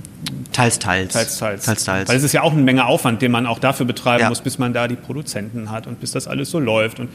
Teils, 0.52 0.80
teils. 0.80 1.14
Teils, 1.14 1.38
teils. 1.38 1.66
teils, 1.66 1.84
teils. 1.86 2.10
Weil 2.10 2.18
es 2.18 2.24
ist 2.24 2.34
ja 2.34 2.42
auch 2.42 2.52
eine 2.52 2.62
Menge 2.62 2.86
Aufwand, 2.86 3.22
den 3.22 3.32
man 3.32 3.46
auch 3.46 3.60
dafür 3.60 3.86
betreiben 3.86 4.22
ja. 4.22 4.30
muss, 4.30 4.42
bis 4.42 4.60
man 4.60 4.74
da 4.74 4.88
die 4.88 4.96
Produzenten 4.96 5.72
hat 5.72 5.88
und 5.88 6.00
bis 6.00 6.12
das 6.12 6.28
alles 6.28 6.50
so 6.52 6.60
läuft 6.60 7.00
und 7.00 7.10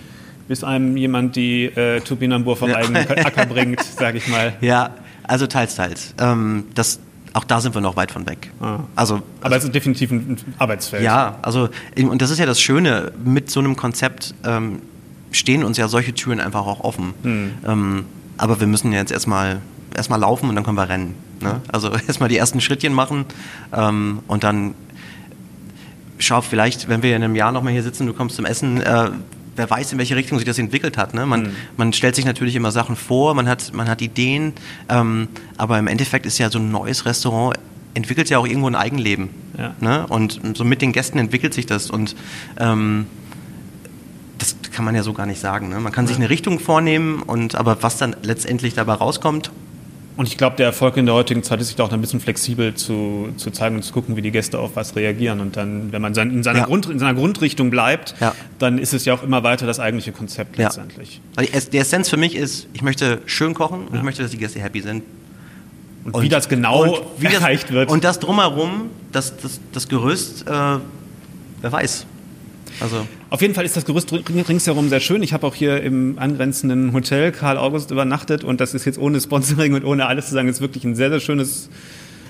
bis 0.49 0.65
einem 0.65 0.97
jemand 0.97 1.37
die 1.37 1.65
äh, 1.65 2.01
Turbinambur 2.01 2.57
vom 2.57 2.71
ja. 2.71 2.77
eigenen 2.77 3.09
Acker 3.09 3.47
bringt, 3.47 3.83
sage 3.83 4.19
ich 4.19 4.29
mal. 4.29 4.55
Ja, 4.61 4.91
also 5.25 5.47
teils, 5.47 5.75
teils. 5.75 6.15
Ähm, 6.19 6.65
das, 6.75 7.01
auch 7.37 7.45
da 7.45 7.61
sind 7.61 7.75
wir 7.75 7.83
noch 7.83 7.97
weit 7.97 8.11
von 8.11 8.27
weg. 8.27 8.51
Ah. 8.61 8.81
Also, 8.95 9.21
Aber 9.43 9.57
es 9.57 9.65
ist 9.65 9.75
definitiv 9.75 10.11
ein 10.11 10.39
Arbeitsfeld. 10.59 11.03
Ja, 11.03 11.39
also 11.43 11.69
und 11.97 12.23
das 12.23 12.31
ist 12.31 12.39
ja 12.39 12.47
das 12.47 12.61
Schöne, 12.61 13.13
mit 13.23 13.51
so 13.51 13.61
einem 13.61 13.77
Konzept 13.77 14.35
ähm, 14.45 14.81
stehen 15.33 15.63
uns 15.63 15.77
ja 15.77 15.87
solche 15.89 16.15
Türen 16.15 16.41
einfach 16.41 16.67
auch 16.67 16.81
offen. 16.81 17.13
Hm. 17.23 17.51
Ähm, 17.67 18.05
aber 18.39 18.59
wir 18.61 18.67
müssen 18.67 18.91
jetzt 18.93 19.13
erstmal 19.13 19.61
erstmal 19.95 20.21
laufen 20.21 20.49
und 20.49 20.55
dann 20.55 20.65
können 20.65 20.79
wir 20.79 20.89
rennen. 20.89 21.15
Ne? 21.41 21.61
Also 21.69 21.91
erstmal 22.07 22.31
die 22.31 22.39
ersten 22.39 22.63
Schrittchen 22.63 22.95
machen 22.95 23.27
ähm, 23.75 24.21
und 24.29 24.43
dann 24.43 24.75
schau 26.19 26.41
vielleicht, 26.41 26.89
wenn 26.89 27.03
wir 27.03 27.15
in 27.15 27.23
einem 27.23 27.35
Jahr 27.35 27.53
nochmal 27.53 27.75
hier 27.75 27.83
sitzen, 27.83 28.07
du 28.07 28.15
kommst 28.15 28.37
zum 28.37 28.47
Essen, 28.47 28.81
äh, 28.81 29.11
wer 29.57 29.69
weiß, 29.69 29.93
in 29.93 29.99
welche 29.99 30.17
Richtung 30.17 30.39
sich 30.39 30.47
das 30.47 30.59
entwickelt 30.59 30.97
hat. 30.97 31.15
Ne? 31.15 31.27
Man, 31.27 31.43
mhm. 31.43 31.57
man 31.77 31.93
stellt 31.93 32.15
sich 32.15 32.25
natürlich 32.25 32.55
immer 32.55 32.71
Sachen 32.71 32.97
vor, 32.97 33.35
man 33.35 33.49
hat, 33.49 33.73
man 33.73 33.89
hat 33.89 34.03
Ideen, 34.03 34.53
ähm, 34.89 35.29
aber 35.57 35.79
im 35.79 35.87
Endeffekt 35.87 36.27
ist 36.27 36.39
ja 36.39 36.51
so 36.51 36.59
ein 36.59 36.71
neues 36.71 37.07
Restaurant 37.07 37.57
entwickelt 37.95 38.29
ja 38.29 38.39
auch 38.39 38.47
irgendwo 38.47 38.69
ein 38.69 38.75
Eigenleben. 38.75 39.31
Ja. 39.57 39.75
Ne? 39.81 40.07
Und 40.07 40.41
so 40.55 40.65
mit 40.65 40.83
den 40.83 40.93
Gästen 40.93 41.19
entwickelt 41.19 41.55
sich 41.55 41.65
das 41.65 41.91
und 41.91 42.15
ähm, 42.59 43.07
das 44.37 44.57
kann 44.71 44.85
man 44.85 44.95
ja 44.95 45.03
so 45.03 45.15
gar 45.15 45.25
nicht 45.25 45.41
sagen. 45.41 45.71
Ne? 45.71 45.81
Man 45.81 45.93
kann 45.93 46.07
sich 46.07 46.17
eine 46.17 46.29
Richtung 46.29 46.61
vornehmen 46.61 47.23
und 47.23 47.55
aber 47.55 47.83
was 47.83 47.97
dann 47.97 48.15
letztendlich 48.23 48.75
dabei 48.75 48.93
rauskommt, 48.93 49.51
und 50.17 50.29
ich 50.29 50.39
glaube, 50.39 50.57
der 50.57 50.67
Erfolg 50.67 50.97
in 50.97 51.05
der 51.05 51.15
heutigen 51.15 51.43
Zeit 51.43 51.61
ist 51.61 51.67
sich 51.67 51.77
da 51.77 51.85
auch 51.85 51.93
ein 51.93 52.01
bisschen 52.01 52.21
flexibel 52.21 52.75
zu, 52.75 53.29
zu 53.37 53.51
zeigen 53.51 53.77
und 53.77 53.83
zu 53.83 53.93
gucken, 53.93 54.17
wie 54.17 54.23
die 54.23 54.31
Gäste 54.31 54.59
auf 54.59 54.75
was 54.75 54.97
reagieren. 54.97 55.41
Und 55.41 55.57
dann, 55.57 55.93
wenn 55.93 56.01
man 56.01 56.15
sein, 56.15 56.31
in, 56.31 56.43
seiner 56.43 56.61
ja. 56.61 56.65
Grund, 56.65 56.87
in 56.87 56.99
seiner 56.99 57.15
Grundrichtung 57.15 57.69
bleibt, 57.69 58.15
ja. 58.19 58.35
dann 58.59 58.79
ist 58.79 58.95
es 58.95 59.05
ja 59.05 59.13
auch 59.13 59.23
immer 59.23 59.43
weiter 59.43 59.67
das 59.67 59.79
eigentliche 59.79 60.13
Konzept 60.13 60.57
letztendlich. 60.57 61.21
Also 61.37 61.71
die 61.71 61.79
Essenz 61.79 62.09
für 62.09 62.17
mich 62.17 62.35
ist, 62.35 62.67
ich 62.73 62.81
möchte 62.81 63.21
schön 63.27 63.53
kochen 63.53 63.89
und 63.89 63.95
ich 63.95 64.03
möchte, 64.03 64.23
dass 64.23 64.31
die 64.31 64.39
Gäste 64.39 64.59
happy 64.59 64.81
sind. 64.81 65.03
Und, 66.05 66.15
und 66.15 66.23
wie 66.23 66.29
das 66.31 66.49
genau 66.49 66.99
wie 67.19 67.27
erreicht 67.27 67.65
das, 67.65 67.73
wird. 67.73 67.91
Und 67.91 68.05
das 68.05 68.19
drumherum, 68.19 68.91
das, 69.13 69.37
das, 69.37 69.61
das 69.73 69.89
Gerüst, 69.89 70.47
äh, 70.47 70.51
wer 70.51 71.73
weiß. 71.73 72.07
Also 72.81 73.07
Auf 73.31 73.41
jeden 73.41 73.55
Fall 73.55 73.65
ist 73.65 73.77
das 73.77 73.85
Gerüst 73.85 74.13
ringsherum 74.13 74.89
sehr 74.89 75.01
schön. 75.01 75.23
Ich 75.23 75.33
habe 75.33 75.47
auch 75.47 75.55
hier 75.55 75.83
im 75.83 76.19
angrenzenden 76.19 76.93
Hotel 76.93 77.33
Karl 77.33 77.57
August 77.57 77.91
übernachtet 77.91 78.45
und 78.45 78.61
das 78.61 78.75
ist 78.75 78.85
jetzt 78.85 78.99
ohne 78.99 79.21
Sponsoring 79.21 79.75
und 79.75 79.85
ohne 79.85 80.07
alles 80.07 80.29
zu 80.29 80.35
sagen, 80.35 80.49
ist 80.49 80.61
wirklich 80.61 80.85
ein 80.85 80.95
sehr, 80.95 81.11
sehr 81.11 81.21
schönes 81.21 81.71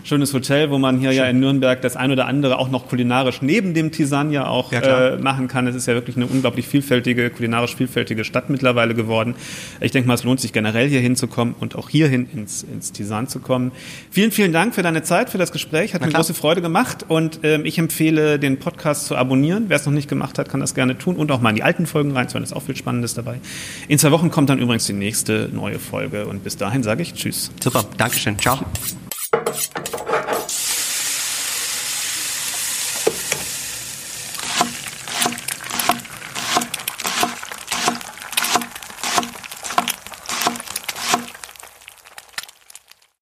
schönes 0.07 0.33
Hotel, 0.33 0.71
wo 0.71 0.79
man 0.79 0.99
hier 0.99 1.11
Schön. 1.11 1.19
ja 1.19 1.25
in 1.27 1.41
Nürnberg 1.41 1.81
das 1.83 1.97
ein 1.97 2.11
oder 2.13 2.27
andere 2.27 2.59
auch 2.59 2.71
noch 2.71 2.89
kulinarisch 2.89 3.43
neben 3.43 3.75
dem 3.75 3.91
Tisan 3.91 4.31
ja 4.31 4.47
auch 4.47 4.73
ja, 4.73 5.15
äh, 5.15 5.19
machen 5.19 5.49
kann. 5.49 5.67
Es 5.67 5.75
ist 5.75 5.87
ja 5.87 5.95
wirklich 5.95 6.17
eine 6.17 6.27
unglaublich 6.27 6.67
vielfältige, 6.67 7.31
kulinarisch 7.31 7.75
vielfältige 7.75 8.25
Stadt 8.25 8.49
mittlerweile 8.49 8.95
geworden. 8.95 9.35
Ich 9.81 9.91
denke 9.91 10.07
mal, 10.07 10.15
es 10.15 10.25
lohnt 10.25 10.41
sich 10.41 10.53
generell 10.53 10.89
hier 10.89 11.01
hinzukommen 11.01 11.55
und 11.59 11.75
auch 11.77 11.91
hierhin 11.91 12.29
ins, 12.33 12.63
ins 12.63 12.93
Tisan 12.93 13.29
zu 13.29 13.41
kommen. 13.41 13.73
Vielen, 14.11 14.31
vielen 14.31 14.53
Dank 14.53 14.75
für 14.75 14.83
deine 14.83 15.03
Zeit, 15.03 15.31
für 15.31 15.39
das 15.39 15.53
Gespräch. 15.53 15.95
Hat 15.95 16.05
mir 16.05 16.13
große 16.13 16.35
Freude 16.35 16.63
gemacht 16.63 17.05
und 17.09 17.41
ähm, 17.43 17.65
ich 17.65 17.79
empfehle, 17.79 18.39
den 18.39 18.59
Podcast 18.59 19.07
zu 19.07 19.17
abonnieren. 19.17 19.65
Wer 19.69 19.77
es 19.77 19.87
noch 19.87 19.93
nicht 19.93 20.09
gemacht 20.09 20.39
hat, 20.39 20.49
kann 20.49 20.61
das 20.61 20.75
gerne 20.75 20.97
tun 20.97 21.17
und 21.17 21.33
auch 21.33 21.41
mal 21.41 21.51
in 21.51 21.57
die 21.57 21.63
alten 21.63 21.87
Folgen 21.87 22.13
reinzuhören. 22.13 22.45
Ist 22.45 22.55
auch 22.55 22.63
viel 22.63 22.77
Spannendes 22.77 23.15
dabei. 23.15 23.41
In 23.89 23.99
zwei 23.99 24.13
Wochen 24.13 24.31
kommt 24.31 24.51
dann 24.51 24.59
übrigens 24.59 24.87
die 24.87 24.93
nächste 24.93 25.51
neue 25.53 25.79
Folge 25.79 26.27
und 26.27 26.45
bis 26.45 26.57
dahin 26.57 26.83
sage 26.83 27.03
ich 27.03 27.15
Tschüss. 27.15 27.51
Super, 27.61 27.85
Dankeschön. 27.97 28.39
Ciao. 28.39 28.61